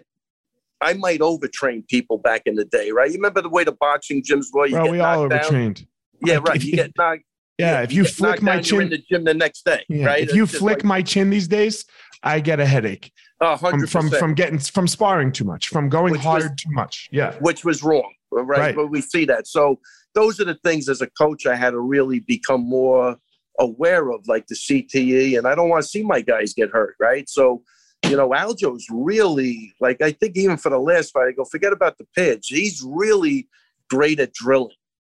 I 0.83 0.93
might 0.93 1.19
overtrain 1.19 1.87
people 1.87 2.17
back 2.17 2.41
in 2.47 2.55
the 2.55 2.65
day, 2.65 2.89
right? 2.91 3.07
You 3.09 3.17
remember 3.17 3.41
the 3.43 3.49
way 3.49 3.63
the 3.63 3.71
boxing 3.71 4.23
gyms 4.23 4.47
were? 4.51 4.65
You 4.65 4.73
well 4.73 4.83
get 4.85 4.91
we 4.91 4.99
all 4.99 5.29
knocked 5.29 5.29
down? 5.29 5.39
overtrained 5.41 5.87
Yeah, 6.25 6.39
right. 6.45 6.61
You 6.61 6.71
you- 6.71 6.75
get 6.75 6.91
knocked. 6.97 7.21
Yeah, 7.61 7.81
if 7.81 7.91
you 7.93 8.03
get 8.03 8.13
flick 8.13 8.41
my 8.41 8.53
you're 8.59 8.59
in 8.59 8.63
chin 8.63 8.89
the 8.89 8.97
gym 9.09 9.23
the 9.23 9.33
next 9.33 9.65
day, 9.65 9.83
yeah, 9.89 10.05
right? 10.05 10.23
if 10.23 10.35
you 10.35 10.43
It's 10.43 10.51
just 10.51 10.61
flick 10.61 10.77
like, 10.79 10.83
my 10.83 11.01
chin 11.01 11.29
these 11.29 11.47
days 11.47 11.85
i 12.23 12.39
get 12.39 12.59
a 12.59 12.65
headache 12.65 13.11
a 13.39 13.57
from 13.57 13.87
from 13.87 14.09
from 14.09 14.33
getting 14.35 14.59
from 14.59 14.87
sparring 14.87 15.31
too 15.31 15.43
much 15.43 15.69
from 15.69 15.89
going 15.89 16.11
Which 16.11 16.19
was- 16.23 16.43
hard 16.43 16.57
too 16.57 16.69
much 16.71 17.09
yeah 17.11 17.33
which 17.39 17.65
was 17.65 17.81
wrong, 17.81 18.13
uh, 18.35 18.43
right? 18.43 18.59
Right. 18.59 18.75
But 18.75 18.87
we 18.87 19.01
see 19.01 19.25
that. 19.25 19.47
So 19.47 19.79
those 20.13 20.39
are 20.39 20.45
the 20.45 20.55
things 20.63 20.87
as 20.89 21.01
a 21.01 21.07
coach 21.11 21.45
I 21.45 21.55
had 21.55 21.71
to 21.71 21.79
really 21.79 22.19
become 22.19 22.61
more 22.61 23.17
aware 23.59 24.11
of, 24.11 24.27
like 24.27 24.47
the 24.47 24.55
CTE, 24.55 25.37
and 25.37 25.47
I 25.47 25.55
don't 25.55 25.69
want 25.69 25.83
to 25.83 25.87
see 25.87 26.03
my 26.03 26.21
guys 26.21 26.53
get 26.53 26.69
hurt, 26.69 26.95
right? 26.99 27.27
So. 27.29 27.63
You 28.09 28.17
know, 28.17 28.29
Aljo's 28.29 28.87
really 28.89 29.73
like 29.79 30.01
I 30.01 30.11
think 30.11 30.35
even 30.35 30.57
for 30.57 30.69
the 30.69 30.79
last 30.79 31.11
fight, 31.11 31.27
I 31.27 31.31
go 31.33 31.45
forget 31.45 31.71
about 31.71 31.99
the 31.99 32.07
pitch. 32.15 32.47
He's 32.47 32.83
really 32.83 33.47
great 33.91 34.19
at 34.19 34.33
drilling, 34.33 34.75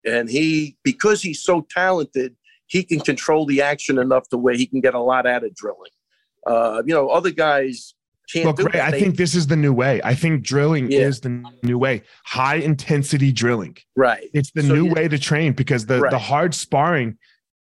and 0.06 0.30
he 0.30 0.78
because 0.84 1.22
he's 1.22 1.42
so 1.44 1.66
talented, 1.70 2.36
he 2.68 2.84
can 2.84 3.00
control 3.00 3.46
the 3.46 3.62
action 3.62 3.98
enough 3.98 4.28
to 4.30 4.38
where 4.38 4.54
he 4.56 4.66
can 4.66 4.82
get 4.82 4.94
a 4.94 5.00
lot 5.00 5.26
out 5.28 5.44
of 5.44 5.54
drilling. 5.56 5.92
Uh, 6.46 6.82
you 6.86 6.94
know, 6.94 7.10
other 7.10 7.32
guys 7.32 7.94
can't 8.32 8.46
Look, 8.46 8.58
do 8.58 8.68
Ray. 8.74 8.80
I 8.82 8.92
think 8.92 9.18
this 9.18 9.36
is 9.36 9.48
the 9.48 9.56
new 9.58 9.74
way. 9.74 10.00
I 10.04 10.16
think 10.16 10.42
drilling 10.44 10.90
Yeah. 10.92 11.02
is 11.02 11.20
the 11.20 11.44
new 11.64 11.78
way. 11.78 12.04
High 12.26 12.56
intensity 12.56 13.32
drilling. 13.32 13.78
right. 13.96 14.30
It's 14.34 14.52
the 14.52 14.62
So 14.64 14.74
new 14.74 14.86
you- 14.86 14.94
way 14.94 15.08
to 15.08 15.20
train 15.20 15.54
because 15.54 15.86
the, 15.86 16.00
the 16.10 16.18
hard 16.18 16.54
sparring, 16.56 17.18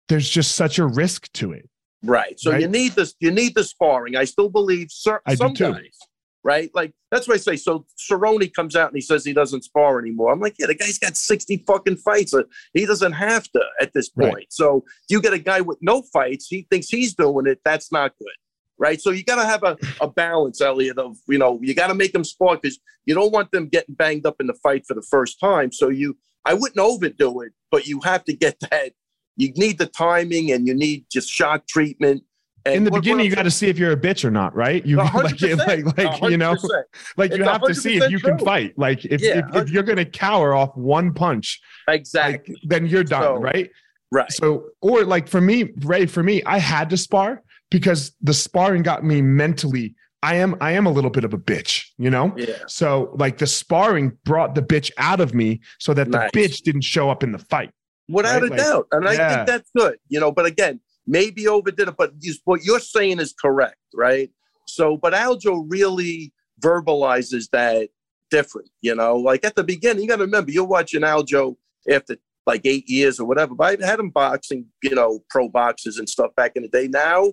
there's 0.09 0.29
just 0.29 0.53
such 0.53 0.79
a 0.79 0.87
risk 0.87 1.31
to 1.35 1.53
it. 1.53 1.69
Right. 2.03 2.39
So 2.41 2.53
Right? 2.53 2.61
you 2.63 2.69
need 2.69 2.93
this. 2.93 3.15
You 3.21 3.31
need 3.33 3.55
the 3.55 3.65
sparring. 3.65 4.17
I 4.17 4.25
still 4.25 4.49
believe 4.49 4.89
cer- 4.91 5.21
I 5.27 5.33
do 5.33 5.37
some 5.37 5.55
too. 5.55 5.73
guys. 5.73 5.99
Right. 6.43 6.71
Like 6.75 6.93
that's 7.11 7.29
why 7.29 7.35
I 7.35 7.39
say. 7.39 7.57
So 7.57 7.85
Cerrone 7.99 8.53
comes 8.55 8.75
out 8.75 8.89
and 8.89 8.97
he 8.97 9.03
says 9.03 9.25
he 9.25 9.35
doesn't 9.35 9.63
spar 9.65 9.99
anymore. 10.01 10.33
I'm 10.33 10.41
like, 10.41 10.55
yeah, 10.59 10.67
the 10.69 10.75
guy's 10.75 10.99
got 10.99 11.17
60 11.17 11.65
fucking 11.67 11.97
fights. 11.97 12.33
Uh, 12.33 12.45
He 12.73 12.87
doesn't 12.87 13.13
have 13.13 13.45
to 13.53 13.63
at 13.81 13.93
this 13.93 14.11
Right. 14.17 14.31
point. 14.33 14.47
So 14.51 14.85
you 15.11 15.21
get 15.21 15.35
a 15.35 15.39
guy 15.39 15.61
with 15.61 15.77
no 15.83 16.03
fights. 16.13 16.47
He 16.49 16.67
thinks 16.71 16.89
he's 16.89 17.15
doing 17.15 17.47
it. 17.47 17.61
That's 17.65 17.93
not 17.93 18.13
good. 18.19 18.33
Right. 18.79 18.99
So 18.99 19.11
you 19.11 19.23
got 19.23 19.37
to 19.37 19.45
have 19.45 19.63
a, 19.63 19.77
a 20.01 20.09
balance, 20.09 20.63
Elliot, 20.63 20.97
of, 20.97 21.19
you 21.29 21.37
know, 21.37 21.59
you 21.63 21.75
got 21.75 21.89
to 21.89 21.95
make 21.95 22.15
them 22.15 22.25
spar 22.25 22.57
because 22.57 22.79
you 23.05 23.15
don't 23.15 23.31
want 23.33 23.51
them 23.53 23.69
getting 23.69 23.95
banged 23.95 24.25
up 24.25 24.37
in 24.41 24.47
the 24.47 24.55
fight 24.63 24.87
for 24.87 24.95
the 24.95 25.03
first 25.03 25.39
time. 25.39 25.71
So 25.73 25.91
you, 25.91 26.17
I 26.47 26.55
wouldn't 26.55 26.79
overdo 26.79 27.43
it, 27.43 27.53
but 27.71 27.87
you 27.87 28.01
have 28.05 28.25
to 28.25 28.33
get 28.33 28.59
that. 28.71 28.93
You 29.37 29.53
need 29.57 29.77
the 29.77 29.85
timing 29.87 30.51
and 30.53 30.67
you 30.67 30.73
need 30.75 31.05
just 31.13 31.29
shock 31.29 31.67
treatment. 31.67 32.23
And 32.71 32.77
In 32.79 32.85
the 32.85 32.91
what- 32.91 32.97
what 32.99 33.03
beginning, 33.03 33.27
I'm 33.27 33.31
you 33.31 33.37
got 33.37 33.43
to 33.43 33.51
see 33.51 33.69
if 33.69 33.79
you're 33.79 33.93
a 33.93 33.97
bitch 33.97 34.25
or 34.25 34.31
not, 34.31 34.55
right? 34.55 34.85
You 34.85 34.97
like, 35.15 35.41
like, 35.41 35.97
like 35.99 36.23
you 36.31 36.37
know, 36.37 36.57
like 37.17 37.31
you 37.33 37.39
It's 37.43 37.49
have 37.51 37.63
to 37.63 37.75
see 37.75 37.97
if 37.97 38.05
100% 38.05 38.11
you 38.11 38.21
can 38.21 38.39
fight. 38.39 38.79
Like 38.79 39.05
if, 39.05 39.21
Yeah, 39.21 39.43
if, 39.55 39.65
if 39.65 39.71
you're 39.71 39.83
going 39.83 39.99
to 39.99 40.05
cower 40.05 40.55
off 40.55 40.77
one 40.77 41.13
punch, 41.13 41.61
exactly 41.89 42.55
like, 42.55 42.63
then 42.65 42.87
you're 42.87 43.05
done, 43.05 43.23
So- 43.23 43.35
right? 43.37 43.71
right. 44.13 44.31
So, 44.33 44.71
or 44.81 45.05
like 45.05 45.29
for 45.29 45.41
me, 45.41 45.71
Ray, 45.85 46.07
for 46.07 46.23
me, 46.23 46.43
I 46.45 46.59
had 46.59 46.91
to 46.91 46.97
spar 46.97 47.43
because 47.71 48.13
the 48.23 48.35
sparring 48.35 48.83
got 48.83 49.05
me 49.05 49.23
mentally. 49.23 49.95
I 50.23 50.35
am, 50.35 50.55
I 50.61 50.73
am 50.73 50.85
a 50.85 50.91
little 50.91 51.09
bit 51.11 51.25
of 51.25 51.33
a 51.33 51.39
bitch, 51.39 51.83
you 51.97 52.11
know. 52.11 52.35
Yeah, 52.37 52.57
So, 52.67 53.11
like 53.19 53.39
the 53.39 53.47
sparring 53.47 54.19
brought 54.25 54.55
the 54.55 54.61
bitch 54.61 54.91
out 54.99 55.19
of 55.21 55.33
me, 55.35 55.61
so 55.79 55.95
that 55.95 56.11
the 56.11 56.19
Nice. 56.19 56.31
bitch 56.33 56.63
didn't 56.63 56.83
show 56.83 57.09
up 57.09 57.23
in 57.23 57.33
the 57.33 57.39
fight. 57.39 57.71
without 58.07 58.43
Right, 58.43 58.53
a 58.53 58.57
doubt, 58.57 58.87
and 58.93 59.09
I 59.09 59.17
think 59.17 59.47
that's 59.47 59.71
good. 59.75 59.97
You 60.09 60.21
know, 60.21 60.31
but 60.33 60.45
again, 60.45 60.81
maybe 61.11 61.49
overdid 61.49 61.89
it. 61.89 61.95
But 61.99 62.13
you, 62.21 62.35
what 62.45 62.63
you're 62.65 62.81
saying 62.81 63.19
is 63.21 63.33
correct, 63.33 63.77
right? 63.95 64.31
So, 64.67 64.97
but 64.97 65.13
Aljo 65.13 65.65
really 65.69 66.33
verbalizes 66.61 67.51
that 67.51 67.89
different. 68.31 68.71
You 68.83 68.95
know, 68.95 69.17
like 69.17 69.45
at 69.45 69.57
the 69.57 69.65
beginning, 69.65 70.03
you 70.03 70.09
got 70.09 70.17
to 70.17 70.25
remember 70.25 70.53
you're 70.53 70.65
watching 70.65 71.03
Aljo 71.03 71.57
after 71.91 72.17
like 72.47 72.63
eight 72.65 72.89
years 72.89 73.21
or 73.21 73.27
whatever. 73.27 73.55
But 73.55 73.81
I 73.83 73.87
had 73.87 74.01
him 74.01 74.11
boxing, 74.11 74.67
you 74.83 74.95
know, 74.95 75.21
pro 75.31 75.49
boxes 75.49 75.99
and 75.99 76.09
stuff 76.09 76.35
back 76.37 76.53
in 76.57 76.63
the 76.63 76.69
day. 76.69 76.89
Now 76.89 77.33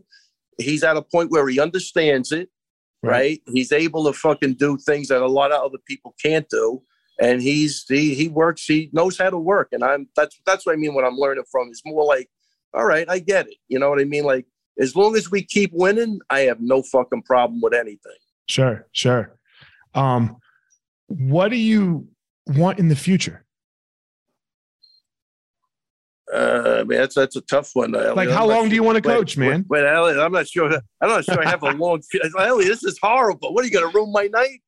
he's 0.59 0.83
at 0.83 0.97
a 0.97 1.01
point 1.01 1.31
where 1.31 1.47
he 1.47 1.59
understands 1.59 2.31
it. 2.31 2.49
right? 3.03 3.41
He's 3.53 3.71
able 3.71 4.05
to 4.05 4.13
fucking 4.13 4.55
do 4.55 4.77
things 4.77 5.09
that 5.09 5.21
a 5.21 5.27
lot 5.27 5.51
of 5.51 5.63
other 5.63 5.77
people 5.87 6.15
can't 6.23 6.47
do, 6.49 6.81
and 7.21 7.41
he's 7.41 7.85
he 7.87 8.15
he 8.15 8.27
works. 8.27 8.65
He 8.65 8.89
knows 8.91 9.17
how 9.17 9.29
to 9.29 9.37
work, 9.37 9.69
and 9.71 9.83
I'm 9.83 10.09
that's 10.15 10.39
that's 10.45 10.65
what 10.65 10.73
I 10.73 10.77
mean. 10.77 10.93
What 10.95 11.05
I'm 11.05 11.15
learning 11.17 11.45
from 11.51 11.69
is 11.69 11.81
more 11.85 12.03
like, 12.05 12.29
all 12.77 12.85
right, 12.85 13.09
I 13.09 13.19
get 13.19 13.47
it. 13.47 13.55
You 13.67 13.79
know 13.79 13.89
what 13.89 13.99
I 13.99 14.03
mean? 14.03 14.23
Like 14.23 14.45
as 14.79 14.95
long 14.95 15.15
as 15.15 15.31
we 15.31 15.43
keep 15.43 15.71
winning, 15.73 16.19
I 16.29 16.41
have 16.41 16.61
no 16.61 16.83
fucking 16.83 17.23
problem 17.23 17.61
with 17.61 17.73
anything. 17.73 18.17
Sure, 18.47 18.85
sure. 18.91 19.37
Um, 19.95 20.37
what 21.07 21.49
do 21.49 21.57
you 21.57 22.07
want 22.45 22.79
in 22.79 22.87
the 22.87 22.95
future? 22.95 23.43
Uh, 26.31 26.83
man, 26.85 26.99
that's 26.99 27.15
that's 27.15 27.37
a 27.37 27.41
tough 27.41 27.71
one. 27.73 27.93
Like, 27.93 28.29
how 28.29 28.45
long 28.45 28.67
do 28.67 28.75
you 28.75 28.83
want 28.83 29.01
to 29.01 29.07
wait, 29.07 29.15
coach, 29.15 29.37
man? 29.37 29.65
Wait, 29.69 29.83
wait, 29.83 30.19
I'm 30.19 30.31
not 30.33 30.47
sure. 30.47 30.71
I'm 31.01 31.09
not 31.09 31.23
sure 31.23 31.39
I 31.41 31.49
have 31.49 31.63
a 31.63 31.71
long. 31.71 32.01
Elliot, 32.37 32.67
this 32.67 32.83
is 32.83 32.99
horrible. 33.01 33.53
What 33.53 33.63
are 33.63 33.67
you 33.67 33.73
going 33.73 33.89
to 33.89 33.97
ruin 33.97 34.11
my 34.11 34.27
night? 34.27 34.59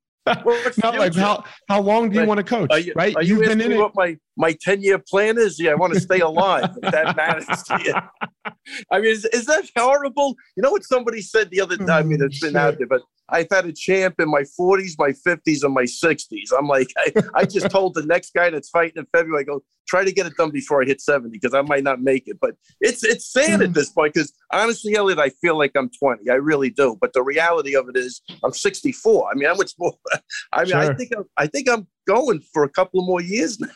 What's 0.44 0.78
no, 0.78 0.92
like 0.92 1.16
how 1.16 1.44
how 1.68 1.82
long 1.82 2.10
do 2.10 2.16
you 2.16 2.22
Like, 2.22 2.28
want 2.28 2.38
to 2.40 2.44
coach? 2.44 2.86
You, 2.86 2.94
right? 2.96 3.16
are 3.16 3.24
you 3.24 3.36
You've 3.38 3.46
been 3.46 3.62
in 3.62 3.70
me 3.70 3.76
it. 3.76 3.80
what 3.80 3.94
my 3.96 4.18
my 4.38 4.56
ten 4.62 4.82
year 4.82 5.00
plan 5.00 5.38
is? 5.38 5.60
Yeah, 5.60 5.72
I 5.72 5.76
want 5.76 5.94
to 5.94 6.00
stay 6.00 6.20
alive. 6.20 6.70
if 6.84 6.92
that 6.92 7.16
matters 7.16 7.64
to 7.64 7.82
you. 7.84 7.94
I 8.92 9.00
mean, 9.00 9.12
is, 9.12 9.26
is 9.26 9.46
that 9.46 9.66
horrible? 9.76 10.36
You 10.56 10.64
know 10.64 10.72
what 10.72 10.84
somebody 10.84 11.22
said 11.22 11.50
the 11.52 11.62
other 11.62 11.78
time? 11.78 11.90
I 11.90 12.04
mean, 12.04 12.22
Oh, 12.22 12.26
it's 12.26 12.40
been 12.40 12.56
out 12.56 12.78
there, 12.78 12.88
but 12.88 13.02
I've 13.32 13.48
had 13.52 13.66
a 13.66 13.74
champ 13.74 14.16
in 14.20 14.30
my 14.30 14.44
40s, 14.60 14.94
my 14.98 15.10
50s, 15.12 15.64
and 15.64 15.74
my 15.74 15.84
60s. 15.84 16.50
I'm 16.58 16.68
like, 16.68 16.88
I, 16.98 17.14
I 17.36 17.46
just 17.46 17.70
told 17.72 17.94
the 17.94 18.06
next 18.06 18.34
guy 18.34 18.50
that's 18.50 18.70
fighting 18.70 18.98
in 18.98 19.08
February, 19.16 19.42
I 19.42 19.46
go, 19.46 19.62
try 19.88 20.04
to 20.04 20.12
get 20.12 20.26
it 20.28 20.36
done 20.36 20.52
before 20.52 20.82
I 20.84 20.86
hit 20.86 21.02
70 21.02 21.30
because 21.32 21.54
I 21.54 21.62
might 21.62 21.84
not 21.84 22.02
make 22.02 22.28
it. 22.28 22.38
But 22.40 22.56
it's 22.82 23.04
it's 23.04 23.32
sad 23.32 23.60
Mm. 23.60 23.64
at 23.66 23.74
this 23.74 23.90
point 23.90 24.14
because 24.14 24.32
honestly, 24.52 24.96
Elliot, 24.96 25.18
I 25.20 25.30
feel 25.30 25.58
like 25.58 25.72
I'm 25.76 25.90
20. 25.90 26.30
I 26.30 26.36
really 26.36 26.70
do. 26.70 26.98
But 27.02 27.14
the 27.14 27.24
reality 27.24 27.76
of 27.76 27.90
it 27.90 27.98
is, 27.98 28.22
I'm 28.44 28.54
64. 28.54 29.30
I 29.32 29.36
mean, 29.36 29.48
how 29.50 29.56
much 29.56 29.74
more? 29.80 29.94
I 30.54 30.64
mean, 30.66 30.74
I 30.76 30.94
think 30.94 31.12
I'm, 31.18 31.24
I 31.38 31.48
think 31.48 31.70
I'm 31.70 31.88
going 32.08 32.42
for 32.54 32.64
a 32.64 32.70
couple 32.70 33.00
of 33.00 33.06
more 33.08 33.22
years 33.22 33.60
now. 33.60 33.68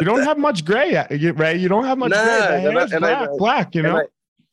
You 0.00 0.06
don't 0.06 0.22
have 0.24 0.38
much 0.38 0.64
gray, 0.64 0.96
uh, 0.96 1.06
you- 1.14 1.32
Ray. 1.32 1.56
You 1.56 1.68
don't 1.68 1.84
have 1.84 1.98
much 1.98 2.10
Nah, 2.10 2.24
gray. 2.24 2.62
The 2.62 2.68
and 2.68 2.78
I- 2.78 2.82
and 2.82 3.00
black, 3.00 3.30
know. 3.30 3.36
black. 3.36 3.74
You 3.74 3.84
and 3.84 3.92
know. 3.92 3.98
I, 3.98 4.04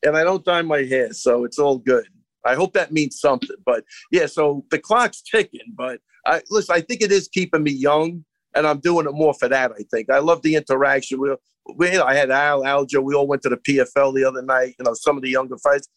and 0.08 0.17
I 0.17 0.23
don't 0.23 0.43
dye 0.45 0.62
my 0.62 0.84
hair, 0.84 1.12
so 1.13 1.43
it's 1.45 1.60
all 1.60 1.78
good. 1.78 2.06
I 2.45 2.56
hope 2.56 2.73
that 2.73 2.91
means 2.91 3.19
something. 3.19 3.58
But 3.65 3.84
yeah, 4.12 4.25
so 4.25 4.65
the 4.71 4.80
clock's 4.80 5.21
ticking. 5.21 5.73
But 5.75 5.99
I 6.25 6.41
listen, 6.49 6.75
I 6.75 6.82
think 6.82 7.02
it 7.02 7.12
is 7.12 7.28
keeping 7.28 7.63
me 7.63 7.71
young, 7.71 8.23
and 8.56 8.67
I'm 8.67 8.80
doing 8.80 9.08
it 9.08 9.13
more 9.13 9.34
for 9.34 9.47
that. 9.47 9.71
I 9.71 9.84
think 9.91 10.10
I 10.10 10.19
love 10.19 10.41
the 10.41 10.56
interaction. 10.56 11.19
We, 11.19 11.36
we 11.75 11.97
I 11.97 12.15
had 12.15 12.32
Al, 12.32 12.63
Aljo. 12.63 13.04
We 13.04 13.13
all 13.13 13.28
went 13.28 13.41
to 13.43 13.49
the 13.49 13.58
PFL 13.58 14.15
the 14.15 14.25
other 14.25 14.41
night. 14.41 14.75
You 14.80 14.86
know, 14.86 14.93
some 14.93 15.17
of 15.17 15.23
the 15.23 15.30
younger 15.30 15.58
fights. 15.58 15.88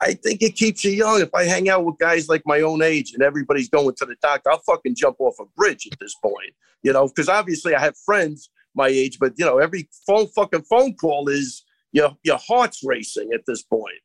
I 0.00 0.14
think 0.14 0.42
it 0.42 0.54
keeps 0.54 0.84
you 0.84 0.92
young. 0.92 1.20
If 1.20 1.34
I 1.34 1.44
hang 1.44 1.68
out 1.68 1.84
with 1.84 1.98
guys 1.98 2.28
like 2.28 2.42
my 2.46 2.60
own 2.60 2.82
age 2.82 3.12
and 3.14 3.22
everybody's 3.22 3.68
going 3.68 3.96
to 3.96 4.06
the 4.06 4.14
doctor, 4.22 4.50
I'll 4.50 4.62
fucking 4.64 4.94
jump 4.96 5.16
off 5.18 5.34
a 5.40 5.44
bridge 5.56 5.88
at 5.90 5.98
this 5.98 6.14
point. 6.22 6.54
You 6.82 6.92
know, 6.92 7.08
because 7.08 7.28
obviously 7.28 7.74
I 7.74 7.80
have 7.80 7.96
friends 8.06 8.50
my 8.74 8.88
age, 8.88 9.18
but 9.18 9.32
you 9.36 9.44
know, 9.44 9.58
every 9.58 9.88
phone 10.06 10.28
fucking 10.28 10.62
phone 10.62 10.94
call 10.94 11.28
is 11.28 11.64
your 11.92 12.16
your 12.22 12.38
heart's 12.38 12.82
racing 12.84 13.30
at 13.34 13.40
this 13.46 13.62
point. 13.62 14.00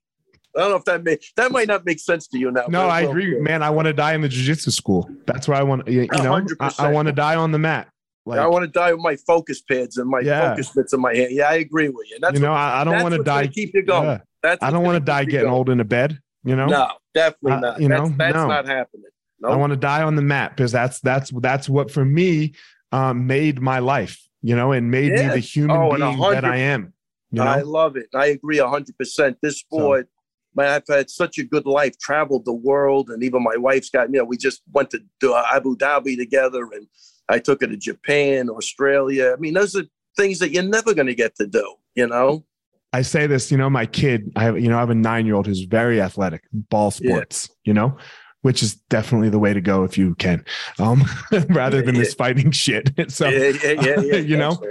I 0.55 0.59
don't 0.61 0.69
know 0.71 0.75
if 0.77 0.85
that 0.85 1.03
may 1.03 1.17
that 1.35 1.51
might 1.51 1.67
not 1.67 1.85
make 1.85 1.99
sense 1.99 2.27
to 2.27 2.37
you 2.37 2.51
now. 2.51 2.65
No, 2.69 2.87
I 2.87 3.01
agree, 3.01 3.31
good. 3.31 3.41
man. 3.41 3.63
I 3.63 3.69
want 3.69 3.87
to 3.87 3.93
die 3.93 4.13
in 4.13 4.21
the 4.21 4.29
jiu-jitsu 4.29 4.71
school. 4.71 5.09
That's 5.25 5.47
where 5.47 5.57
I 5.57 5.63
want. 5.63 5.87
You, 5.87 6.01
you 6.01 6.23
know, 6.23 6.39
I, 6.59 6.71
I 6.79 6.87
want 6.91 7.07
to 7.07 7.11
die 7.11 7.35
on 7.35 7.51
the 7.51 7.59
mat. 7.59 7.89
Like, 8.25 8.39
I 8.39 8.47
want 8.47 8.63
to 8.63 8.69
die 8.71 8.93
with 8.93 9.01
my 9.01 9.15
focus 9.17 9.61
pads 9.61 9.97
and 9.97 10.09
my 10.09 10.19
Yeah. 10.21 10.51
focus 10.51 10.75
mitts 10.75 10.93
in 10.93 11.01
my 11.01 11.13
hand. 11.13 11.31
Yeah, 11.31 11.49
I 11.49 11.55
agree 11.55 11.89
with 11.89 12.07
you. 12.09 12.19
That's 12.21 12.35
you 12.35 12.39
know, 12.39 12.51
what, 12.51 12.57
I, 12.57 12.81
I 12.81 12.83
don't 12.83 13.01
want 13.03 13.15
to 13.15 13.23
die. 13.23 13.47
Keep 13.47 13.73
you 13.73 13.83
going. 13.83 14.05
yeah. 14.05 14.19
That's 14.41 14.63
I 14.63 14.69
don't 14.71 14.83
want 14.83 14.95
to 14.95 14.99
die 14.99 15.25
getting 15.25 15.41
going. 15.47 15.53
old 15.53 15.69
in 15.69 15.79
a 15.79 15.83
bed. 15.83 16.19
You 16.45 16.55
know, 16.55 16.67
No, 16.67 16.89
definitely 17.13 17.51
Uh, 17.53 17.59
not. 17.59 17.81
you 17.81 17.87
that's, 17.87 18.09
know, 18.09 18.15
that's 18.17 18.35
no. 18.35 18.47
not 18.47 18.65
happening. 18.67 19.05
No. 19.39 19.49
I 19.49 19.55
want 19.55 19.71
to 19.71 19.77
die 19.77 20.03
on 20.03 20.15
the 20.15 20.21
mat 20.21 20.55
because 20.55 20.71
that's 20.71 20.99
that's 21.01 21.31
that's 21.31 21.67
what 21.67 21.91
for 21.91 22.05
me 22.05 22.53
um, 22.91 23.27
made 23.27 23.59
my 23.61 23.79
life. 23.79 24.21
You 24.41 24.55
know, 24.55 24.71
and 24.73 24.91
made 24.91 25.11
me 25.13 25.27
the 25.27 25.37
human 25.39 25.75
Oh, 25.75 25.95
being 25.95 26.19
that 26.31 26.43
I 26.45 26.57
am. 26.57 26.93
You 27.31 27.43
know? 27.43 27.49
I 27.49 27.61
love 27.61 27.95
it. 27.97 28.07
I 28.13 28.27
agree 28.27 28.57
hundred 28.57 28.97
percent. 28.97 29.37
This 29.41 29.59
sport, 29.59 30.07
man, 30.55 30.67
I've 30.69 30.87
had 30.87 31.09
such 31.09 31.37
a 31.37 31.43
good 31.43 31.65
life, 31.65 31.97
traveled 31.99 32.45
the 32.45 32.53
world, 32.53 33.09
and 33.09 33.23
even 33.23 33.43
my 33.43 33.55
wife's 33.57 33.89
got, 33.89 34.11
you 34.11 34.19
know, 34.19 34.23
we 34.25 34.37
just 34.37 34.61
went 34.71 34.91
to 34.91 35.35
Abu 35.51 35.75
Dhabi 35.77 36.17
together 36.17 36.63
and 36.71 36.87
I 37.29 37.39
took 37.39 37.61
her 37.61 37.67
to 37.67 37.77
Japan, 37.77 38.49
Australia. 38.49 39.33
I 39.35 39.39
mean, 39.39 39.53
those 39.53 39.75
are 39.75 39.83
things 40.17 40.39
that 40.39 40.51
you're 40.51 40.63
never 40.63 40.93
gonna 40.93 41.13
get 41.13 41.35
to 41.37 41.47
do, 41.47 41.75
you 41.95 42.07
know? 42.07 42.43
I 42.91 43.01
say 43.01 43.25
this. 43.25 43.51
You 43.51 43.57
know, 43.57 43.69
my 43.71 43.85
kid. 43.87 44.31
I 44.35 44.43
have 44.43 44.59
you 44.59 44.67
know 44.69 44.77
I 44.77 44.81
have 44.81 44.91
a 44.91 44.95
nine 44.95 45.25
year 45.25 45.33
old 45.35 45.47
who's 45.47 45.61
very 45.61 45.99
athletic, 45.99 46.43
ball 46.51 46.93
Yeah. 46.99 47.09
sports. 47.11 47.49
You 47.63 47.73
know. 47.73 47.97
Which 48.41 48.61
is 48.61 48.75
definitely 48.75 49.29
the 49.29 49.39
way 49.39 49.53
to 49.53 49.61
go 49.61 49.85
if 49.85 49.97
you 49.97 50.15
can, 50.15 50.43
um, 50.77 51.05
rather 51.47 51.81
than 51.81 51.95
this 51.95 52.13
fighting 52.13 52.51
shit. 52.51 52.91
So, 53.09 53.29
yeah, 53.29 53.53
yeah, 53.63 53.71
yeah, 53.71 53.99
yeah. 54.01 54.15
you 54.17 54.35
know? 54.35 54.61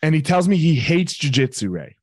And 0.00 0.14
he 0.14 0.22
tells 0.22 0.46
me 0.46 0.56
he 0.56 0.76
hates 0.76 1.12
jujitsu, 1.18 1.68
Ray. 1.68 1.96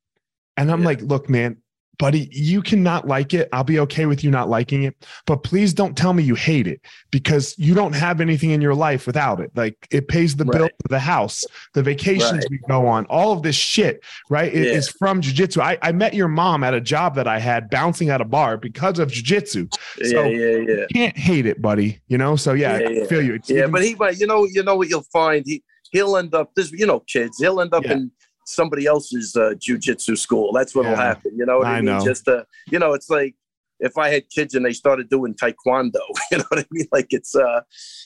And 0.58 0.70
I'm 0.70 0.80
Yeah. 0.80 0.86
like, 0.86 1.00
look, 1.00 1.30
man, 1.30 1.56
buddy, 1.98 2.28
you 2.32 2.62
cannot 2.62 3.06
like 3.06 3.34
it. 3.34 3.48
I'll 3.52 3.64
be 3.64 3.78
okay 3.80 4.06
with 4.06 4.24
you 4.24 4.30
not 4.30 4.48
liking 4.48 4.82
it, 4.84 4.96
but 5.26 5.42
please 5.42 5.72
don't 5.72 5.96
tell 5.96 6.12
me 6.12 6.22
you 6.22 6.34
hate 6.34 6.66
it 6.66 6.80
because 7.10 7.54
you 7.58 7.74
don't 7.74 7.92
have 7.94 8.20
anything 8.20 8.50
in 8.50 8.60
your 8.60 8.74
life 8.74 9.06
without 9.06 9.40
it. 9.40 9.50
Like 9.54 9.76
it 9.90 10.08
pays 10.08 10.36
the 10.36 10.44
bill 10.44 10.62
Right. 10.62 10.72
for 10.82 10.88
the 10.88 10.98
house, 10.98 11.44
the 11.74 11.82
vacations 11.82 12.32
Right. 12.32 12.46
we 12.50 12.58
go 12.68 12.86
on, 12.86 13.06
all 13.06 13.32
of 13.32 13.42
this 13.42 13.56
shit, 13.56 14.02
right? 14.30 14.52
It 14.52 14.66
Yeah. 14.68 14.72
is 14.74 14.88
from 14.88 15.20
jujitsu. 15.20 15.60
I, 15.62 15.78
I 15.82 15.92
met 15.92 16.14
your 16.14 16.28
mom 16.28 16.64
at 16.64 16.74
a 16.74 16.80
job 16.80 17.14
that 17.16 17.28
I 17.28 17.38
had 17.38 17.70
bouncing 17.70 18.10
at 18.10 18.20
a 18.20 18.24
bar 18.24 18.56
because 18.56 18.98
of 18.98 19.10
jujitsu. 19.10 19.72
So- 20.02 20.24
yeah, 20.24 20.24
yeah, 20.24 20.56
yeah. 20.68 20.84
Can't 20.92 21.16
hate 21.16 21.46
it, 21.46 21.62
buddy. 21.62 22.00
You 22.08 22.18
know, 22.18 22.36
so 22.36 22.52
yeah, 22.54 22.78
Yeah, 22.78 23.02
I 23.02 23.06
feel 23.06 23.22
you. 23.22 23.34
It's 23.34 23.50
Yeah, 23.50 23.58
even- 23.60 23.70
but 23.72 23.82
he 23.84 23.94
might, 23.94 24.18
you 24.18 24.26
know, 24.26 24.44
you 24.50 24.62
know 24.62 24.76
what 24.76 24.88
you'll 24.88 25.06
find. 25.12 25.44
He 25.46 25.62
he'll 25.92 26.16
end 26.16 26.34
up 26.34 26.50
this, 26.56 26.72
you 26.72 26.86
know, 26.86 26.98
kids. 27.00 27.38
He'll 27.38 27.60
end 27.60 27.72
up 27.72 27.84
Yeah. 27.84 27.92
in 27.92 28.10
somebody 28.46 28.86
else's 28.86 29.36
uh, 29.36 29.54
jujitsu 29.58 30.16
school. 30.18 30.52
That's 30.52 30.74
what'll 30.74 30.92
Yeah. 30.92 31.02
happen. 31.04 31.32
You 31.36 31.46
know 31.46 31.58
what 31.58 31.66
I, 31.66 31.72
I 31.72 31.76
mean? 31.76 31.86
know. 31.86 32.04
Just 32.04 32.28
uh, 32.28 32.44
you 32.70 32.78
know, 32.78 32.92
it's 32.94 33.10
like 33.10 33.34
if 33.80 33.98
I 33.98 34.08
had 34.08 34.28
kids 34.30 34.54
and 34.54 34.64
they 34.64 34.72
started 34.72 35.08
doing 35.08 35.34
taekwondo. 35.34 36.00
You 36.30 36.38
know 36.38 36.44
what 36.48 36.60
I 36.60 36.64
mean? 36.70 36.86
Like 36.92 37.08
it's 37.10 37.34
uh, 37.34 37.60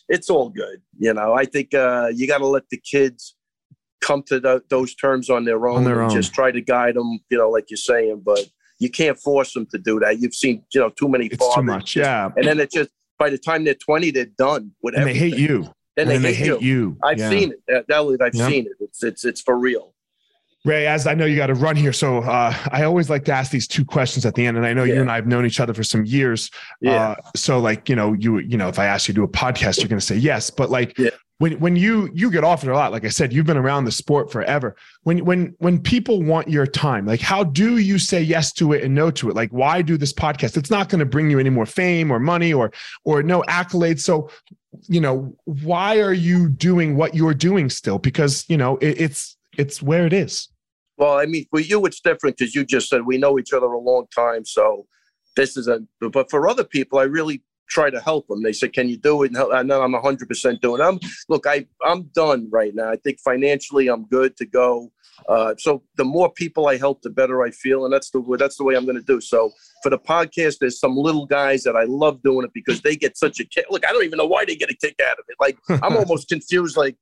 it's 0.08 0.28
all 0.30 0.48
good. 0.50 0.80
You 0.98 1.14
know, 1.14 1.32
I 1.34 1.44
think 1.44 1.74
uh, 1.74 2.10
you 2.14 2.26
got 2.26 2.38
to 2.38 2.46
let 2.46 2.68
the 2.70 2.78
kids 2.78 3.34
come 4.00 4.22
to 4.24 4.38
tho- 4.40 4.60
those 4.70 4.94
terms 4.94 5.28
on 5.30 5.44
their 5.44 5.66
own. 5.68 5.84
their 5.84 6.00
and 6.02 6.10
own. 6.10 6.16
Just 6.16 6.32
try 6.34 6.50
to 6.50 6.60
guide 6.60 6.94
them. 6.96 7.20
You 7.30 7.38
know, 7.38 7.50
like 7.50 7.66
you're 7.70 7.76
saying, 7.76 8.22
but 8.24 8.40
you 8.78 8.90
can't 8.90 9.18
force 9.18 9.52
them 9.54 9.66
to 9.72 9.78
do 9.78 9.98
that. 10.00 10.20
You've 10.20 10.34
seen, 10.34 10.62
you 10.72 10.80
know, 10.80 10.90
too 10.90 11.08
many 11.08 11.26
it's 11.26 11.36
fathers 11.36 11.56
too 11.56 11.62
much. 11.62 11.96
Yeah. 11.96 12.30
and 12.36 12.46
then 12.46 12.60
it 12.60 12.70
just 12.70 12.90
by 13.18 13.28
the 13.28 13.38
time 13.38 13.64
they're 13.64 13.74
20, 13.74 14.12
they're 14.12 14.26
done 14.26 14.70
with 14.82 14.94
And 14.94 15.04
they 15.06 15.14
hate 15.14 15.36
you. 15.36 15.64
Then 15.96 16.08
and 16.08 16.24
they, 16.24 16.32
then 16.32 16.34
hate, 16.34 16.62
you. 16.62 16.96
I've 17.02 17.18
Yeah. 17.18 17.30
seen 17.30 17.52
it. 17.66 17.84
Elliot, 17.90 18.20
I've 18.22 18.34
Yeah. 18.36 18.46
seen 18.46 18.66
it. 18.66 18.72
It's 18.80 19.02
it's 19.02 19.24
it's 19.24 19.40
for 19.40 19.58
real. 19.58 19.94
Ray, 20.68 20.86
as 20.86 21.06
I 21.06 21.14
know 21.14 21.24
you 21.24 21.34
got 21.34 21.46
to 21.46 21.54
run 21.54 21.76
here, 21.76 21.94
so 21.94 22.18
uh, 22.18 22.54
I 22.70 22.84
always 22.84 23.08
like 23.08 23.24
to 23.24 23.32
ask 23.32 23.50
these 23.50 23.66
two 23.66 23.86
questions 23.86 24.26
at 24.26 24.34
the 24.34 24.44
end. 24.44 24.58
And 24.58 24.66
I 24.66 24.74
know 24.74 24.84
you 24.84 25.00
and 25.00 25.10
I 25.10 25.14
have 25.14 25.26
known 25.26 25.46
each 25.46 25.60
other 25.60 25.72
for 25.72 25.82
some 25.82 26.04
years. 26.04 26.50
Yeah. 26.82 27.10
Uh, 27.10 27.14
so, 27.34 27.58
like, 27.58 27.88
you 27.88 27.96
know, 27.96 28.12
you 28.12 28.38
you 28.38 28.58
know, 28.58 28.68
if 28.68 28.78
I 28.78 28.84
ask 28.84 29.08
you 29.08 29.14
to 29.14 29.20
do 29.20 29.24
a 29.24 29.28
podcast, 29.28 29.78
you're 29.78 29.88
going 29.88 29.98
to 29.98 30.04
say 30.04 30.16
yes. 30.16 30.50
But 30.50 30.68
like, 30.68 30.98
Yeah. 30.98 31.10
when 31.38 31.58
when 31.58 31.74
you 31.74 32.10
you 32.12 32.30
get 32.30 32.44
offered 32.44 32.68
a 32.68 32.74
lot, 32.74 32.92
like 32.92 33.06
I 33.06 33.08
said, 33.08 33.32
you've 33.32 33.46
been 33.46 33.56
around 33.56 33.86
the 33.86 33.90
sport 33.92 34.30
forever. 34.30 34.76
When 35.04 35.24
when 35.24 35.54
when 35.58 35.80
people 35.80 36.22
want 36.22 36.48
your 36.48 36.66
time, 36.66 37.06
like, 37.06 37.20
how 37.22 37.44
do 37.44 37.78
you 37.78 37.98
say 37.98 38.20
yes 38.20 38.52
to 38.54 38.74
it 38.74 38.84
and 38.84 38.94
no 38.94 39.10
to 39.12 39.30
it? 39.30 39.34
Like, 39.34 39.50
why 39.50 39.80
do 39.80 39.96
this 39.96 40.12
podcast? 40.12 40.58
It's 40.58 40.70
not 40.70 40.90
going 40.90 41.00
to 41.00 41.06
bring 41.06 41.30
you 41.30 41.38
any 41.38 41.50
more 41.50 41.66
fame 41.66 42.10
or 42.10 42.20
money 42.20 42.52
or 42.52 42.72
or 43.04 43.22
no 43.22 43.40
accolades. 43.48 44.00
So, 44.00 44.28
you 44.86 45.00
know, 45.00 45.34
why 45.44 46.00
are 46.00 46.12
you 46.12 46.50
doing 46.50 46.94
what 46.94 47.14
you're 47.14 47.32
doing 47.32 47.70
still? 47.70 47.98
Because 47.98 48.44
you 48.48 48.58
know, 48.58 48.76
it, 48.78 49.00
it's 49.00 49.36
it's 49.56 49.82
where 49.82 50.04
it 50.04 50.12
is. 50.12 50.48
Well, 50.98 51.18
I 51.18 51.26
mean, 51.26 51.46
for 51.50 51.60
you, 51.60 51.84
it's 51.86 52.00
different 52.00 52.36
because 52.36 52.54
you 52.54 52.64
just 52.64 52.88
said 52.88 53.06
we 53.06 53.18
know 53.18 53.38
each 53.38 53.52
other 53.52 53.66
a 53.66 53.78
long 53.78 54.06
time. 54.14 54.44
So 54.44 54.86
this 55.36 55.56
is 55.56 55.68
a. 55.68 55.80
But 56.00 56.30
for 56.30 56.48
other 56.48 56.64
people, 56.64 56.98
I 56.98 57.04
really 57.04 57.42
try 57.70 57.90
to 57.90 58.00
help 58.00 58.26
them. 58.28 58.42
They 58.42 58.52
say, 58.52 58.68
"Can 58.68 58.88
you 58.88 58.96
do 58.96 59.22
it?" 59.22 59.28
And 59.28 59.36
help- 59.36 59.52
and 59.52 59.70
then 59.70 59.80
I'm 59.80 59.92
100 59.92 60.28
percent 60.28 60.60
doing. 60.60 60.80
it. 60.80 60.84
I'm 60.84 60.98
look. 61.28 61.46
I 61.46 61.66
I'm 61.84 62.04
done 62.14 62.48
right 62.50 62.74
now. 62.74 62.90
I 62.90 62.96
think 62.96 63.20
financially, 63.20 63.88
I'm 63.88 64.04
good 64.06 64.36
to 64.38 64.46
go. 64.46 64.90
Uh, 65.28 65.52
so 65.58 65.82
the 65.96 66.04
more 66.04 66.30
people 66.32 66.68
I 66.68 66.76
help, 66.78 67.02
the 67.02 67.10
better 67.10 67.42
I 67.42 67.50
feel, 67.50 67.84
and 67.84 67.92
that's 67.92 68.10
the 68.10 68.22
that's 68.38 68.56
the 68.56 68.64
way 68.64 68.74
I'm 68.74 68.84
going 68.84 68.96
to 68.96 69.02
do. 69.02 69.20
So 69.20 69.50
for 69.82 69.90
the 69.90 69.98
podcast, 69.98 70.58
there's 70.60 70.78
some 70.80 70.96
little 70.96 71.26
guys 71.26 71.62
that 71.64 71.76
I 71.76 71.84
love 71.84 72.22
doing 72.22 72.44
it 72.44 72.52
because 72.54 72.80
they 72.82 72.96
get 72.96 73.16
such 73.16 73.40
a 73.40 73.44
kick. 73.44 73.66
Look, 73.70 73.86
I 73.86 73.92
don't 73.92 74.04
even 74.04 74.16
know 74.16 74.26
why 74.26 74.44
they 74.44 74.56
get 74.56 74.70
a 74.70 74.74
kick 74.76 74.96
out 75.04 75.18
of 75.18 75.24
it. 75.28 75.36
Like 75.40 75.58
I'm 75.82 75.96
almost 76.02 76.28
confused. 76.28 76.76
Like, 76.76 76.96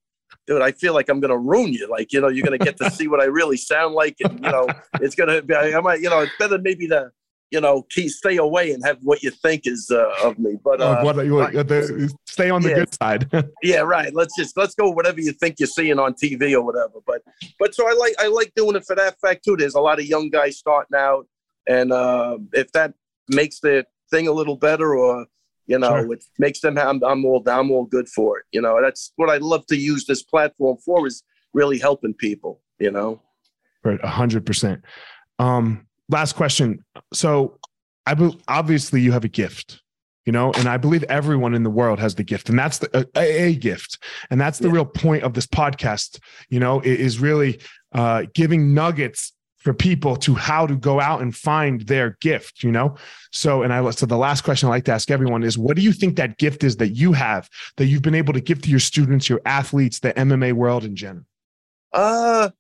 dude, 0.47 0.62
I 0.62 0.73
feel 0.73 0.95
like 0.95 1.09
I'm 1.09 1.21
going 1.21 1.31
to 1.31 1.39
ruin 1.39 1.73
you. 1.73 1.89
Like, 1.89 2.12
you 2.12 2.21
know, 2.21 2.29
you're 2.29 2.45
going 2.47 2.59
to 2.59 2.65
get 2.65 2.77
to 2.79 2.91
see 2.91 3.09
what 3.09 3.21
I 3.21 3.25
really 3.25 3.57
sound 3.57 3.95
like, 3.95 4.17
and 4.21 4.39
you 4.43 4.51
know, 4.51 4.69
it's 5.01 5.15
going 5.15 5.29
to 5.29 5.43
be. 5.43 5.55
I 5.55 5.81
might, 5.81 6.01
you 6.01 6.11
know, 6.11 6.21
it's 6.21 6.33
better 6.39 6.59
maybe 6.59 6.89
to, 6.89 7.11
you 7.51 7.61
know, 7.61 7.83
keep 7.91 8.11
stay 8.11 8.37
away 8.39 8.73
and 8.73 8.85
have 8.85 8.99
what 9.03 9.23
you 9.23 9.31
think 9.31 9.62
is 9.67 9.91
uh, 9.91 10.11
of 10.25 10.39
me. 10.39 10.57
But 10.62 10.81
Uh, 10.81 11.03
what 11.03 11.25
you 11.25 11.39
right. 11.41 11.55
uh, 11.55 11.62
the, 11.62 12.12
stay 12.27 12.51
on 12.51 12.62
the 12.62 12.71
Yeah. 12.71 12.75
good 12.77 12.95
side. 12.95 13.31
yeah, 13.62 13.81
right. 13.81 14.12
Let's 14.15 14.37
just 14.37 14.57
let's 14.57 14.75
go 14.75 14.91
whatever 14.91 15.21
you 15.21 15.33
think 15.33 15.57
you're 15.59 15.67
seeing 15.69 15.99
on 15.99 16.15
TV 16.15 16.55
or 16.55 16.62
whatever. 16.62 16.99
But 17.07 17.23
but 17.59 17.75
so 17.75 17.89
I 17.89 17.93
like 17.95 18.15
I 18.19 18.27
like 18.29 18.53
doing 18.57 18.77
it 18.77 18.85
for 18.85 18.97
that 18.97 19.19
fact 19.21 19.45
too. 19.45 19.57
There's 19.57 19.75
a 19.75 19.81
lot 19.81 19.99
of 20.01 20.07
young 20.07 20.29
guys 20.31 20.59
starting 20.59 20.97
out, 20.97 21.27
and 21.69 21.93
uh, 21.93 22.39
if 22.53 22.73
that 22.73 22.95
makes 23.29 23.61
the 23.61 23.85
thing 24.11 24.29
a 24.29 24.33
little 24.33 24.57
better, 24.57 24.97
or 24.97 25.27
you 25.66 25.79
know, 25.79 25.88
Sure. 26.02 26.12
it 26.12 26.24
makes 26.38 26.61
them. 26.61 26.79
I'm 26.79 27.02
I'm 27.05 27.24
all 27.24 27.42
I'm 27.46 27.70
all 27.70 27.85
good 27.85 28.09
for 28.09 28.38
it. 28.38 28.44
You 28.52 28.61
know, 28.61 28.81
that's 28.83 29.12
what 29.16 29.31
I 29.31 29.38
love 29.38 29.66
to 29.66 29.76
use 29.76 30.05
this 30.07 30.22
platform 30.22 30.76
for 30.85 31.07
is 31.07 31.22
really 31.52 31.79
helping 31.79 32.14
people. 32.14 32.61
You 32.79 32.90
know. 32.90 33.22
Right, 33.85 34.00
a 34.02 34.09
hundred 34.09 34.44
percent. 34.46 34.83
Um, 35.38 35.87
last 36.09 36.35
question. 36.35 36.85
So, 37.12 37.59
I 38.07 38.14
be, 38.14 38.37
obviously 38.48 39.00
you 39.00 39.12
have 39.12 39.24
a 39.24 39.29
gift, 39.29 39.81
you 40.24 40.33
know, 40.33 40.52
and 40.59 40.68
I 40.68 40.76
believe 40.76 41.05
everyone 41.05 41.55
in 41.55 41.62
the 41.62 41.70
world 41.70 41.98
has 42.00 42.14
the 42.14 42.24
gift, 42.24 42.48
and 42.48 42.59
that's 42.59 42.79
the 42.79 43.09
a, 43.16 43.48
a 43.48 43.55
gift, 43.55 43.98
and 44.31 44.40
that's 44.40 44.59
the 44.59 44.68
Yeah. 44.68 44.74
real 44.74 44.85
point 44.87 45.22
of 45.22 45.35
this 45.35 45.46
podcast. 45.46 46.18
You 46.48 46.59
know, 46.61 46.81
is 46.81 47.18
really 47.20 47.61
uh, 47.92 48.24
giving 48.35 48.74
nuggets 48.74 49.33
for 49.66 49.74
people 49.74 50.14
to 50.14 50.33
how 50.33 50.64
to 50.64 50.76
go 50.76 51.00
out 51.00 51.20
and 51.20 51.35
find 51.35 51.81
their 51.88 52.16
gift, 52.20 52.62
you 52.62 52.70
know? 52.70 52.94
So, 53.33 53.64
and 53.64 53.72
I, 53.72 53.81
was 53.81 53.98
so 53.98 54.07
the 54.07 54.16
last 54.16 54.42
question 54.42 54.68
I 54.68 54.70
like 54.70 54.85
to 54.85 54.92
ask 54.92 55.11
everyone 55.11 55.42
is 55.42 55.59
what 55.59 55.74
do 55.74 55.83
you 55.83 55.90
think 55.90 56.14
that 56.18 56.38
gift 56.38 56.62
is 56.62 56.76
that 56.76 56.90
you 56.90 57.12
have 57.14 57.50
that 57.76 57.87
you've 57.87 58.02
been 58.02 58.14
able 58.14 58.33
to 58.33 58.40
give 58.40 58.62
to 58.62 58.70
your 58.70 58.79
students, 58.79 59.29
your 59.29 59.40
athletes, 59.44 59.98
the 59.98 60.12
MMA 60.12 60.52
world 60.52 60.85
in 60.85 60.94
general? 60.94 61.24
Uh, 61.92 62.50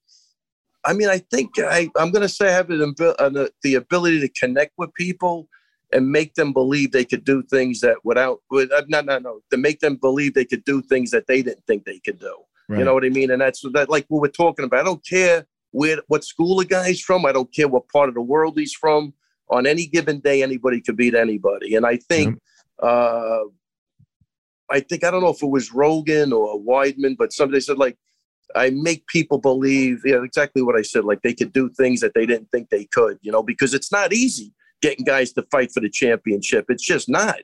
I 0.84 0.94
mean, 0.94 1.08
I 1.08 1.18
think 1.18 1.52
I, 1.60 1.88
I'm 1.96 2.10
going 2.10 2.22
to 2.22 2.28
say 2.28 2.48
I 2.48 2.54
have 2.54 2.70
an, 2.70 2.92
an, 3.20 3.48
the 3.62 3.74
ability 3.76 4.18
to 4.18 4.28
connect 4.30 4.72
with 4.76 4.92
people 4.94 5.48
and 5.92 6.10
make 6.10 6.34
them 6.34 6.52
believe 6.52 6.90
they 6.90 7.04
could 7.04 7.22
do 7.22 7.40
things 7.40 7.82
that 7.82 7.98
without, 8.02 8.40
with, 8.50 8.72
uh, 8.72 8.82
no, 8.88 9.00
no, 9.00 9.20
no, 9.20 9.38
to 9.52 9.56
make 9.56 9.78
them 9.78 9.94
believe 9.94 10.34
they 10.34 10.44
could 10.44 10.64
do 10.64 10.82
things 10.82 11.12
that 11.12 11.28
they 11.28 11.40
didn't 11.40 11.64
think 11.68 11.84
they 11.84 12.00
could 12.00 12.18
do. 12.18 12.36
Right. 12.68 12.80
You 12.80 12.84
know 12.84 12.94
what 12.94 13.04
I 13.04 13.10
mean? 13.10 13.30
And 13.30 13.40
that's 13.40 13.62
that, 13.74 13.88
like 13.88 14.06
what 14.08 14.22
we're 14.22 14.26
talking 14.26 14.64
about. 14.64 14.80
I 14.80 14.82
don't 14.82 15.06
care 15.06 15.46
where, 15.70 15.98
what 16.08 16.24
school 16.24 16.60
a 16.60 16.64
guy's 16.64 17.00
from. 17.00 17.26
I 17.26 17.32
don't 17.32 17.52
care 17.52 17.68
what 17.68 17.88
part 17.88 18.08
of 18.08 18.14
the 18.14 18.22
world 18.22 18.58
he's 18.58 18.74
from. 18.74 19.12
On 19.48 19.66
any 19.66 19.86
given 19.86 20.20
day, 20.20 20.42
anybody 20.42 20.80
could 20.80 20.96
beat 20.96 21.14
anybody. 21.14 21.76
And 21.76 21.86
I 21.86 21.96
think, 21.96 22.40
uh, 22.82 23.40
I 24.68 24.80
think 24.80 25.04
I 25.04 25.10
don't 25.10 25.22
know 25.22 25.30
if 25.30 25.42
it 25.42 25.50
was 25.50 25.72
Rogan 25.72 26.32
or 26.32 26.60
Weidman, 26.60 27.16
but 27.16 27.32
somebody 27.32 27.60
said 27.60 27.78
like 27.78 27.96
I 28.54 28.70
make 28.70 29.06
people 29.06 29.38
believe, 29.38 30.00
you 30.04 30.14
know, 30.14 30.22
exactly 30.22 30.62
what 30.62 30.76
I 30.76 30.82
said. 30.82 31.04
Like 31.04 31.22
they 31.22 31.34
could 31.34 31.52
do 31.52 31.68
things 31.68 32.00
that 32.00 32.14
they 32.14 32.26
didn't 32.26 32.50
think 32.50 32.70
they 32.70 32.84
could, 32.86 33.18
you 33.22 33.32
know, 33.32 33.42
because 33.42 33.74
it's 33.74 33.92
not 33.92 34.12
easy 34.12 34.52
getting 34.82 35.04
guys 35.04 35.32
to 35.32 35.42
fight 35.50 35.72
for 35.72 35.80
the 35.80 35.88
championship. 35.88 36.66
It's 36.68 36.84
just 36.84 37.08
not. 37.08 37.36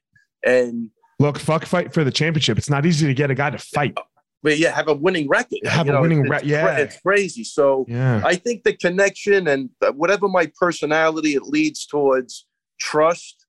And 0.44 0.90
look, 1.18 1.38
fuck 1.38 1.64
fight 1.64 1.92
for 1.92 2.04
the 2.04 2.10
championship. 2.10 2.58
It's 2.58 2.70
not 2.70 2.86
easy 2.86 3.06
to 3.06 3.14
get 3.14 3.30
a 3.30 3.34
guy 3.34 3.50
to 3.50 3.58
fight. 3.58 3.96
But 4.42 4.58
yeah, 4.58 4.74
have 4.74 4.88
a 4.88 4.94
winning 4.94 5.28
record. 5.28 5.60
Have 5.64 5.86
you 5.86 5.92
a 5.92 5.94
know, 5.94 6.02
winning 6.02 6.28
record. 6.28 6.48
Yeah, 6.48 6.76
it's 6.78 6.98
crazy. 7.00 7.44
So 7.44 7.84
yeah. 7.88 8.22
I 8.24 8.34
think 8.34 8.64
the 8.64 8.76
connection 8.76 9.46
and 9.46 9.70
whatever 9.94 10.28
my 10.28 10.50
personality, 10.58 11.34
it 11.34 11.44
leads 11.44 11.86
towards 11.86 12.46
trust. 12.80 13.46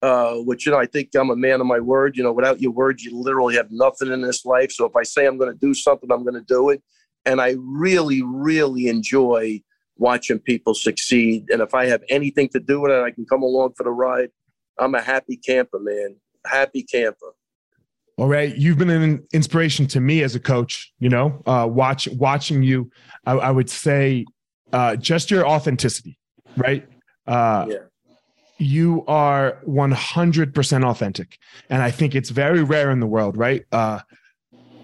Uh, 0.00 0.34
which 0.34 0.64
you 0.64 0.70
know, 0.70 0.78
I 0.78 0.86
think 0.86 1.08
I'm 1.16 1.30
a 1.30 1.34
man 1.34 1.60
of 1.60 1.66
my 1.66 1.80
word. 1.80 2.16
You 2.16 2.22
know, 2.22 2.32
without 2.32 2.60
your 2.60 2.70
word, 2.70 3.00
you 3.00 3.18
literally 3.18 3.56
have 3.56 3.72
nothing 3.72 4.12
in 4.12 4.20
this 4.20 4.44
life. 4.44 4.70
So 4.70 4.84
if 4.84 4.94
I 4.94 5.02
say 5.02 5.26
I'm 5.26 5.38
going 5.38 5.52
to 5.52 5.58
do 5.58 5.74
something, 5.74 6.12
I'm 6.12 6.22
going 6.22 6.34
to 6.34 6.40
do 6.40 6.70
it. 6.70 6.80
And 7.26 7.40
I 7.40 7.56
really, 7.58 8.22
really 8.22 8.86
enjoy 8.86 9.60
watching 9.96 10.38
people 10.38 10.74
succeed. 10.74 11.50
And 11.50 11.60
if 11.60 11.74
I 11.74 11.86
have 11.86 12.04
anything 12.08 12.48
to 12.50 12.60
do 12.60 12.80
with 12.80 12.92
it, 12.92 13.02
I 13.02 13.10
can 13.10 13.26
come 13.26 13.42
along 13.42 13.72
for 13.76 13.82
the 13.82 13.90
ride. 13.90 14.30
I'm 14.78 14.94
a 14.94 15.02
happy 15.02 15.36
camper, 15.36 15.80
man. 15.80 16.14
Happy 16.46 16.84
camper. 16.84 17.34
All 18.18 18.26
right, 18.26 18.54
you've 18.56 18.78
been 18.78 18.90
an 18.90 19.24
inspiration 19.32 19.86
to 19.88 20.00
me 20.00 20.24
as 20.24 20.34
a 20.34 20.40
coach. 20.40 20.92
You 20.98 21.08
know, 21.08 21.40
uh, 21.46 21.68
watch 21.70 22.08
watching 22.08 22.64
you, 22.64 22.90
I, 23.24 23.34
I 23.34 23.50
would 23.52 23.70
say, 23.70 24.26
uh, 24.72 24.96
just 24.96 25.30
your 25.30 25.46
authenticity, 25.46 26.18
right? 26.56 26.84
Uh, 27.28 27.66
yeah. 27.68 27.76
You 28.60 29.04
are 29.06 29.60
100% 29.68 30.84
authentic, 30.84 31.38
and 31.70 31.80
I 31.80 31.92
think 31.92 32.16
it's 32.16 32.30
very 32.30 32.64
rare 32.64 32.90
in 32.90 32.98
the 32.98 33.06
world, 33.06 33.36
right? 33.36 33.64
Uh, 33.70 34.00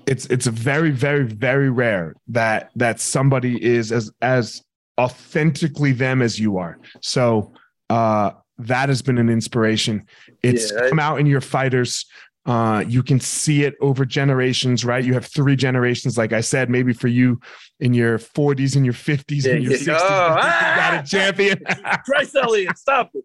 it's 0.06 0.26
it's 0.26 0.46
very 0.46 0.92
very 0.92 1.24
very 1.24 1.70
rare 1.70 2.14
that 2.28 2.70
that 2.76 3.00
somebody 3.00 3.62
is 3.64 3.90
as 3.90 4.12
as 4.22 4.62
authentically 4.96 5.90
them 5.90 6.22
as 6.22 6.38
you 6.38 6.58
are. 6.58 6.78
So 7.00 7.52
uh, 7.90 8.30
that 8.58 8.88
has 8.90 9.02
been 9.02 9.18
an 9.18 9.28
inspiration. 9.28 10.06
It's 10.44 10.70
yeah, 10.70 10.88
come 10.88 11.00
out 11.00 11.18
in 11.18 11.26
your 11.26 11.40
fighters. 11.40 12.06
Uh, 12.46 12.84
you 12.86 13.02
can 13.02 13.18
see 13.18 13.64
it 13.64 13.74
over 13.80 14.04
generations, 14.04 14.84
right? 14.84 15.02
You 15.02 15.14
have 15.14 15.26
three 15.26 15.56
generations, 15.56 16.18
like 16.18 16.32
I 16.32 16.42
said, 16.42 16.68
maybe 16.68 16.92
for 16.92 17.08
you 17.08 17.40
in 17.80 17.94
your 17.94 18.18
40s 18.18 18.76
and 18.76 18.84
your 18.84 18.94
50s 18.94 19.50
and 19.50 19.64
your 19.64 19.72
60s, 19.72 19.88
oh, 19.88 19.96
ah! 19.98 20.74
got 20.76 21.04
a 21.04 21.06
champion. 21.10 21.58
Bryce 22.06 22.34
Elliott, 22.34 22.76
stop 22.76 23.10
it. 23.14 23.24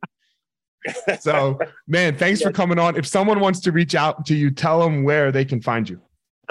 so, 1.22 1.60
man, 1.88 2.16
thanks 2.16 2.40
yeah. 2.40 2.48
for 2.48 2.54
coming 2.54 2.80
on. 2.80 2.96
If 2.96 3.06
someone 3.06 3.42
wants 3.42 3.60
to 3.62 3.72
reach 3.72 3.96
out 3.96 4.26
to 4.28 4.36
you, 4.36 4.52
tell 4.52 4.80
them 4.80 5.04
where 5.04 5.32
they 5.32 5.44
can 5.44 5.62
find 5.62 5.90
you. 5.90 6.00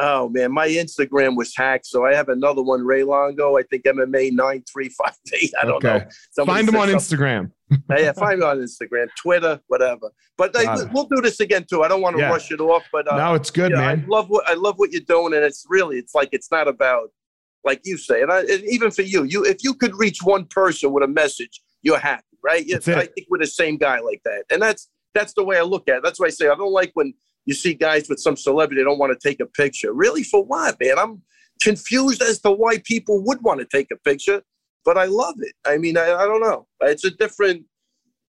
Oh 0.01 0.29
man, 0.29 0.53
my 0.53 0.69
Instagram 0.69 1.37
was 1.37 1.57
hacked, 1.57 1.87
so 1.87 2.07
I 2.07 2.15
have 2.15 2.29
another 2.29 2.63
one, 2.63 2.85
Ray 2.85 3.03
Longo. 3.03 3.57
I 3.57 3.63
think 3.65 3.83
MMA 3.83 4.33
nine 4.33 4.63
three 4.73 4.91
five 4.91 5.17
eight. 5.33 5.53
I 5.61 5.65
don't 5.65 5.85
okay. 5.85 6.05
know. 6.05 6.11
Somebody 6.31 6.57
find 6.57 6.69
him 6.69 6.77
on 6.77 7.01
something. 7.01 7.19
Instagram. 7.19 7.51
Yeah, 7.91 8.13
find 8.13 8.41
me 8.41 8.47
on 8.47 8.59
Instagram, 8.59 9.09
Twitter, 9.21 9.61
whatever. 9.69 10.11
But 10.37 10.55
we'll 10.93 11.05
do 11.05 11.21
this 11.21 11.41
again 11.41 11.67
too. 11.69 11.83
I 11.83 11.89
don't 11.89 12.01
want 12.01 12.17
to 12.17 12.23
yeah. 12.23 12.31
rush 12.31 12.51
it 12.51 12.61
off, 12.61 12.85
but 12.93 13.11
uh, 13.11 13.17
no, 13.17 13.35
it's 13.35 13.51
good, 13.51 13.73
man. 13.73 14.05
I 14.05 14.09
love 14.09 14.29
what 14.29 14.49
I 14.49 14.55
love 14.55 14.77
what 14.77 14.93
you're 14.93 15.01
doing, 15.03 15.35
and 15.35 15.45
it's 15.45 15.65
really 15.69 15.97
it's 15.99 16.15
like 16.15 16.31
it's 16.33 16.51
not 16.51 16.69
about 16.69 17.11
like 17.65 17.81
you 17.85 17.99
say, 17.99 18.23
and, 18.23 18.33
I, 18.33 18.41
and 18.41 18.63
even 18.65 18.91
for 18.91 19.03
you, 19.03 19.25
you 19.25 19.45
if 19.45 19.59
you 19.63 19.75
could 19.75 19.97
reach 19.97 20.23
one 20.23 20.47
person 20.47 20.93
with 20.93 21.05
a 21.05 21.09
message, 21.09 21.61
you're 21.83 21.99
happy, 21.99 22.23
right? 22.43 22.65
I 22.97 23.07
think 23.07 23.27
we're 23.29 23.39
the 23.39 23.47
same 23.47 23.77
guy 23.77 24.01
like 24.01 24.23
that, 24.25 24.45
and 24.51 24.63
that's 24.63 24.89
that's 25.15 25.35
the 25.35 25.45
way 25.45 25.59
I 25.59 25.63
look 25.63 25.89
at 25.89 25.99
it. 25.99 26.03
That's 26.03 26.21
why 26.21 26.27
I 26.27 26.31
say 26.31 26.49
I 26.49 26.55
don't 26.55 26.73
like 26.73 26.93
when 26.95 27.15
you 27.45 27.55
see 27.55 27.75
guys 27.75 28.09
with 28.09 28.21
some 28.21 28.37
celebrity 28.37 28.85
don't 28.85 28.99
want 28.99 29.19
to 29.19 29.29
take 29.29 29.41
a 29.41 29.47
picture. 29.47 29.93
Really, 29.93 30.23
for 30.23 30.45
what, 30.45 30.77
man? 30.81 30.99
I'm 30.99 31.23
confused 31.63 32.23
as 32.23 32.41
to 32.41 32.51
why 32.51 32.79
people 32.85 33.23
would 33.25 33.43
want 33.43 33.61
to 33.61 33.67
take 33.67 33.89
a 33.91 33.97
picture, 33.97 34.43
but 34.85 34.97
I 34.97 35.05
love 35.05 35.35
it. 35.39 35.53
I 35.65 35.79
mean, 35.79 35.97
I, 35.97 36.15
I 36.15 36.27
don't 36.27 36.41
know. 36.41 36.67
It's 36.83 37.05
a 37.05 37.11
different. 37.11 37.65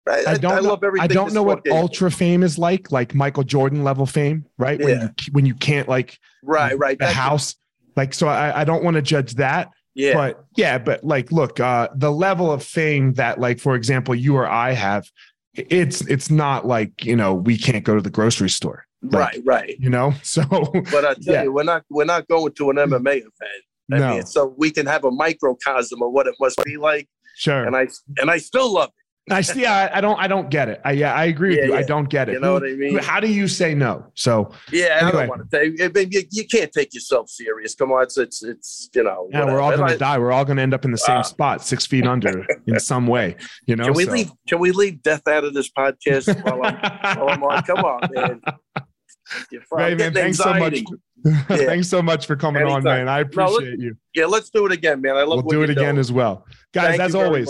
I, 0.08 0.24
I 0.28 0.38
don't 0.38 0.54
I 0.54 0.60
love 0.60 0.84
everything. 0.84 1.04
I 1.04 1.14
don't 1.14 1.34
know 1.34 1.44
what 1.44 1.68
ultra 1.70 2.10
fame 2.10 2.42
is 2.42 2.58
like, 2.58 2.92
like 2.92 3.14
Michael 3.14 3.44
Jordan 3.44 3.84
level 3.84 4.06
fame, 4.08 4.46
right? 4.58 4.80
When 4.80 4.90
yeah. 4.90 5.04
you 5.04 5.34
when 5.34 5.46
you 5.46 5.54
can't 5.54 5.88
like 5.88 6.18
right, 6.44 6.78
right, 6.78 6.98
the 6.98 7.12
house. 7.12 7.56
Like, 7.96 8.14
so 8.14 8.28
I, 8.28 8.62
I 8.62 8.64
don't 8.64 8.84
want 8.84 8.96
to 8.96 9.02
judge 9.02 9.36
that. 9.36 9.70
Yeah. 9.94 10.14
But 10.14 10.46
yeah, 10.56 10.78
but 10.78 11.04
like, 11.04 11.32
look, 11.32 11.60
uh, 11.60 11.90
the 11.94 12.12
level 12.12 12.52
of 12.52 12.64
fame 12.64 13.14
that, 13.16 13.40
like, 13.40 13.60
for 13.60 13.76
example, 13.76 14.16
you 14.16 14.36
or 14.36 14.48
I 14.48 14.72
have, 14.72 15.12
it's 15.54 16.02
it's 16.02 16.32
not 16.32 16.66
like 16.66 17.06
you 17.06 17.16
know 17.16 17.34
we 17.36 17.58
can't 17.58 17.84
go 17.84 17.96
to 17.96 18.02
the 18.02 18.10
grocery 18.10 18.50
store 18.50 18.86
like, 19.02 19.14
right, 19.14 19.42
right. 19.46 19.80
You 19.80 19.90
know, 19.90 20.14
so 20.24 20.44
but 20.44 21.06
I 21.06 21.14
tell 21.16 21.34
yeah. 21.34 21.44
you, 21.44 21.52
we're 21.52 21.64
not 21.64 21.84
we're 21.90 22.06
not 22.06 22.28
going 22.28 22.54
to 22.54 22.70
an 22.70 22.78
MMA 22.78 23.18
event. 23.18 23.64
I 23.92 23.98
no. 23.98 24.14
mean, 24.16 24.26
so 24.26 24.54
we 24.58 24.72
can 24.72 24.86
have 24.86 25.04
a 25.04 25.12
microcosm 25.12 26.02
of 26.02 26.12
what 26.12 26.28
it 26.28 26.36
must 26.40 26.64
be 26.64 26.78
like. 26.78 27.08
Sure. 27.36 27.64
And 27.64 27.76
I 27.76 27.88
and 28.18 28.30
I 28.30 28.38
still 28.38 28.74
love 28.74 28.90
it. 28.90 29.00
I 29.32 29.42
see. 29.42 29.66
I, 29.66 29.98
I 29.98 30.02
don't. 30.02 30.20
I 30.20 30.28
don't 30.28 30.50
get 30.50 30.70
it. 30.70 30.82
I 30.84 30.92
yeah. 30.94 31.14
I 31.14 31.26
agree 31.26 31.56
yeah, 31.56 31.62
with 31.62 31.66
you. 31.68 31.74
Yeah. 31.74 31.80
I 31.80 31.84
don't 31.84 32.10
get 32.10 32.30
it. 32.30 32.34
You 32.34 32.40
know 32.40 32.54
what 32.54 32.64
I 32.64 32.74
mean? 32.74 32.98
How 32.98 33.20
do 33.20 33.28
you 33.28 33.48
say 33.48 33.74
no? 33.74 34.12
So 34.16 34.52
yeah, 34.72 35.00
anyway. 35.02 35.08
I 35.08 35.12
don't 35.12 35.30
want 35.30 35.52
to 35.52 35.58
say. 35.58 36.10
You, 36.10 36.24
you 36.32 36.48
can't 36.48 36.72
take 36.72 36.94
yourself 36.94 37.30
serious. 37.30 37.76
Come 37.76 37.92
on, 37.92 38.04
it's 38.04 38.18
it's, 38.18 38.44
it's 38.44 38.90
you 38.94 39.04
know. 39.04 39.30
Yeah, 39.32 39.42
whatever. 39.42 39.54
we're 39.54 39.62
all 39.62 39.78
going 39.78 39.92
to 39.92 39.98
die. 39.98 40.18
We're 40.18 40.32
all 40.32 40.46
going 40.46 40.58
to 40.58 40.64
end 40.64 40.74
up 40.74 40.86
in 40.86 40.92
the 40.92 40.98
same 40.98 41.18
uh, 41.18 41.24
spot, 41.24 41.64
six 41.64 41.86
feet 41.86 42.06
under, 42.06 42.46
in 42.66 42.80
some 42.80 43.08
way. 43.08 43.36
You 43.66 43.76
know. 43.76 43.86
Can 43.86 43.94
we 43.94 44.06
so. 44.06 44.12
leave? 44.12 44.32
Can 44.48 44.60
we 44.60 44.72
leave 44.72 45.02
death 45.04 45.28
out 45.28 45.44
of 45.44 45.54
this 45.54 45.70
podcast 45.70 46.44
while 46.44 46.66
I'm, 46.66 47.18
while 47.18 47.30
I'm 47.30 47.44
on? 47.44 47.64
Come 47.64 47.80
on, 47.80 48.10
man. 48.12 48.42
Hey, 49.78 49.96
man, 49.96 50.14
thanks 50.14 50.40
anxiety. 50.40 50.84
so 50.86 50.92
much. 50.92 51.46
yeah. 51.50 51.66
thanks 51.66 51.88
so 51.88 52.02
much 52.02 52.26
for 52.26 52.36
coming 52.36 52.62
Anytime. 52.62 52.78
on, 52.78 52.84
man. 52.84 53.10
I 53.10 53.20
appreciate 53.20 53.78
no, 53.78 53.86
you. 53.86 53.98
Yeah, 54.16 54.26
let's 54.26 54.50
do 54.50 54.66
it 54.66 54.72
again, 54.72 55.02
man. 55.02 55.16
I 55.16 55.24
love. 55.24 55.44
We'll 55.44 55.60
do 55.60 55.64
it 55.64 55.70
again 55.70 55.96
doing. 55.96 55.98
as 55.98 56.12
well, 56.12 56.46
guys. 56.74 56.98
Thank 56.98 57.02
as 57.02 57.16
always. 57.16 57.50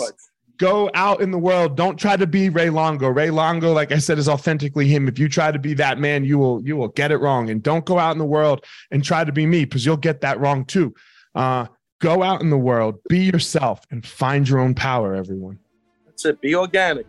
Go 0.58 0.90
out 0.92 1.22
in 1.22 1.30
the 1.30 1.38
world. 1.38 1.74
Don't 1.74 1.96
try 1.96 2.18
to 2.18 2.26
be 2.26 2.50
Ray 2.50 2.68
Longo. 2.68 3.08
Ray 3.08 3.30
Longo, 3.30 3.72
like 3.72 3.92
I 3.92 3.98
said, 3.98 4.18
is 4.18 4.28
authentically 4.28 4.86
him. 4.86 5.08
If 5.08 5.18
you 5.18 5.26
try 5.26 5.50
to 5.50 5.58
be 5.58 5.72
that 5.74 5.98
man, 5.98 6.22
you 6.24 6.38
will 6.38 6.62
you 6.62 6.76
will 6.76 6.88
get 6.88 7.12
it 7.12 7.16
wrong. 7.16 7.48
And 7.48 7.62
don't 7.62 7.84
go 7.86 7.98
out 7.98 8.12
in 8.12 8.18
the 8.18 8.26
world 8.26 8.64
and 8.90 9.02
try 9.02 9.24
to 9.24 9.32
be 9.32 9.46
me 9.46 9.64
because 9.64 9.86
you'll 9.86 9.96
get 9.96 10.20
that 10.20 10.38
wrong 10.38 10.66
too. 10.66 10.94
Uh, 11.34 11.66
go 12.00 12.22
out 12.22 12.42
in 12.42 12.50
the 12.50 12.58
world, 12.58 12.96
be 13.08 13.20
yourself, 13.20 13.80
and 13.90 14.04
find 14.04 14.46
your 14.46 14.58
own 14.58 14.74
power. 14.74 15.14
Everyone. 15.14 15.58
That's 16.04 16.26
it. 16.26 16.40
Be 16.42 16.54
organic. 16.54 17.06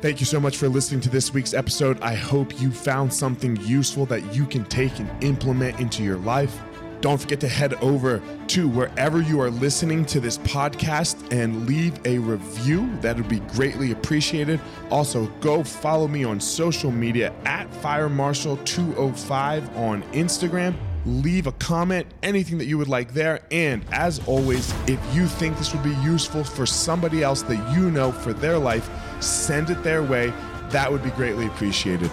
Thank 0.00 0.20
you 0.20 0.26
so 0.26 0.38
much 0.38 0.56
for 0.58 0.68
listening 0.68 1.00
to 1.00 1.08
this 1.08 1.34
week's 1.34 1.52
episode. 1.52 2.00
I 2.02 2.14
hope 2.14 2.60
you 2.60 2.70
found 2.70 3.12
something 3.12 3.56
useful 3.62 4.06
that 4.06 4.32
you 4.32 4.46
can 4.46 4.64
take 4.66 4.96
and 5.00 5.10
implement 5.24 5.80
into 5.80 6.04
your 6.04 6.18
life. 6.18 6.56
Don't 7.00 7.20
forget 7.20 7.40
to 7.40 7.48
head 7.48 7.74
over 7.82 8.22
to 8.46 8.68
wherever 8.68 9.20
you 9.20 9.40
are 9.40 9.50
listening 9.50 10.04
to 10.06 10.20
this 10.20 10.38
podcast 10.38 11.32
and 11.32 11.66
leave 11.66 11.98
a 12.06 12.18
review. 12.18 12.88
That 13.00 13.16
would 13.16 13.28
be 13.28 13.40
greatly 13.40 13.90
appreciated. 13.90 14.60
Also, 14.88 15.26
go 15.40 15.64
follow 15.64 16.06
me 16.06 16.22
on 16.22 16.38
social 16.38 16.92
media 16.92 17.32
at 17.44 17.68
FireMarshal205 17.82 19.76
on 19.76 20.04
Instagram 20.12 20.76
leave 21.06 21.46
a 21.46 21.52
comment, 21.52 22.06
anything 22.22 22.58
that 22.58 22.66
you 22.66 22.76
would 22.76 22.88
like 22.88 23.14
there. 23.14 23.40
And 23.50 23.84
as 23.92 24.20
always, 24.26 24.72
if 24.86 25.00
you 25.14 25.26
think 25.26 25.56
this 25.56 25.72
would 25.72 25.82
be 25.82 25.94
useful 26.02 26.44
for 26.44 26.66
somebody 26.66 27.22
else 27.22 27.42
that 27.42 27.74
you 27.74 27.90
know 27.90 28.12
for 28.12 28.32
their 28.32 28.58
life, 28.58 28.90
send 29.20 29.70
it 29.70 29.82
their 29.82 30.02
way. 30.02 30.32
That 30.70 30.90
would 30.90 31.02
be 31.02 31.10
greatly 31.10 31.46
appreciated. 31.46 32.10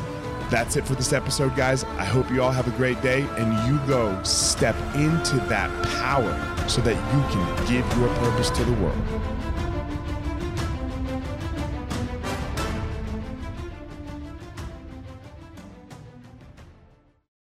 That's 0.50 0.76
it 0.76 0.86
for 0.86 0.96
this 0.96 1.12
episode, 1.12 1.56
guys. 1.56 1.84
I 1.84 2.06
hope 2.06 2.30
you 2.30 2.41
all 2.41 2.52
have 2.52 2.68
a 2.68 2.78
great 2.78 3.02
day 3.02 3.28
and 3.38 3.68
you 3.68 3.80
go 3.88 4.22
step 4.24 4.76
into 4.95 5.38
that 5.47 5.72
power 5.97 6.34
so 6.68 6.82
that 6.82 6.95
you 6.95 7.22
can 7.34 7.66
give 7.68 7.97
your 7.97 8.10
purpose 8.16 8.49
to 8.51 8.64
the 8.64 8.74
world. 8.74 9.35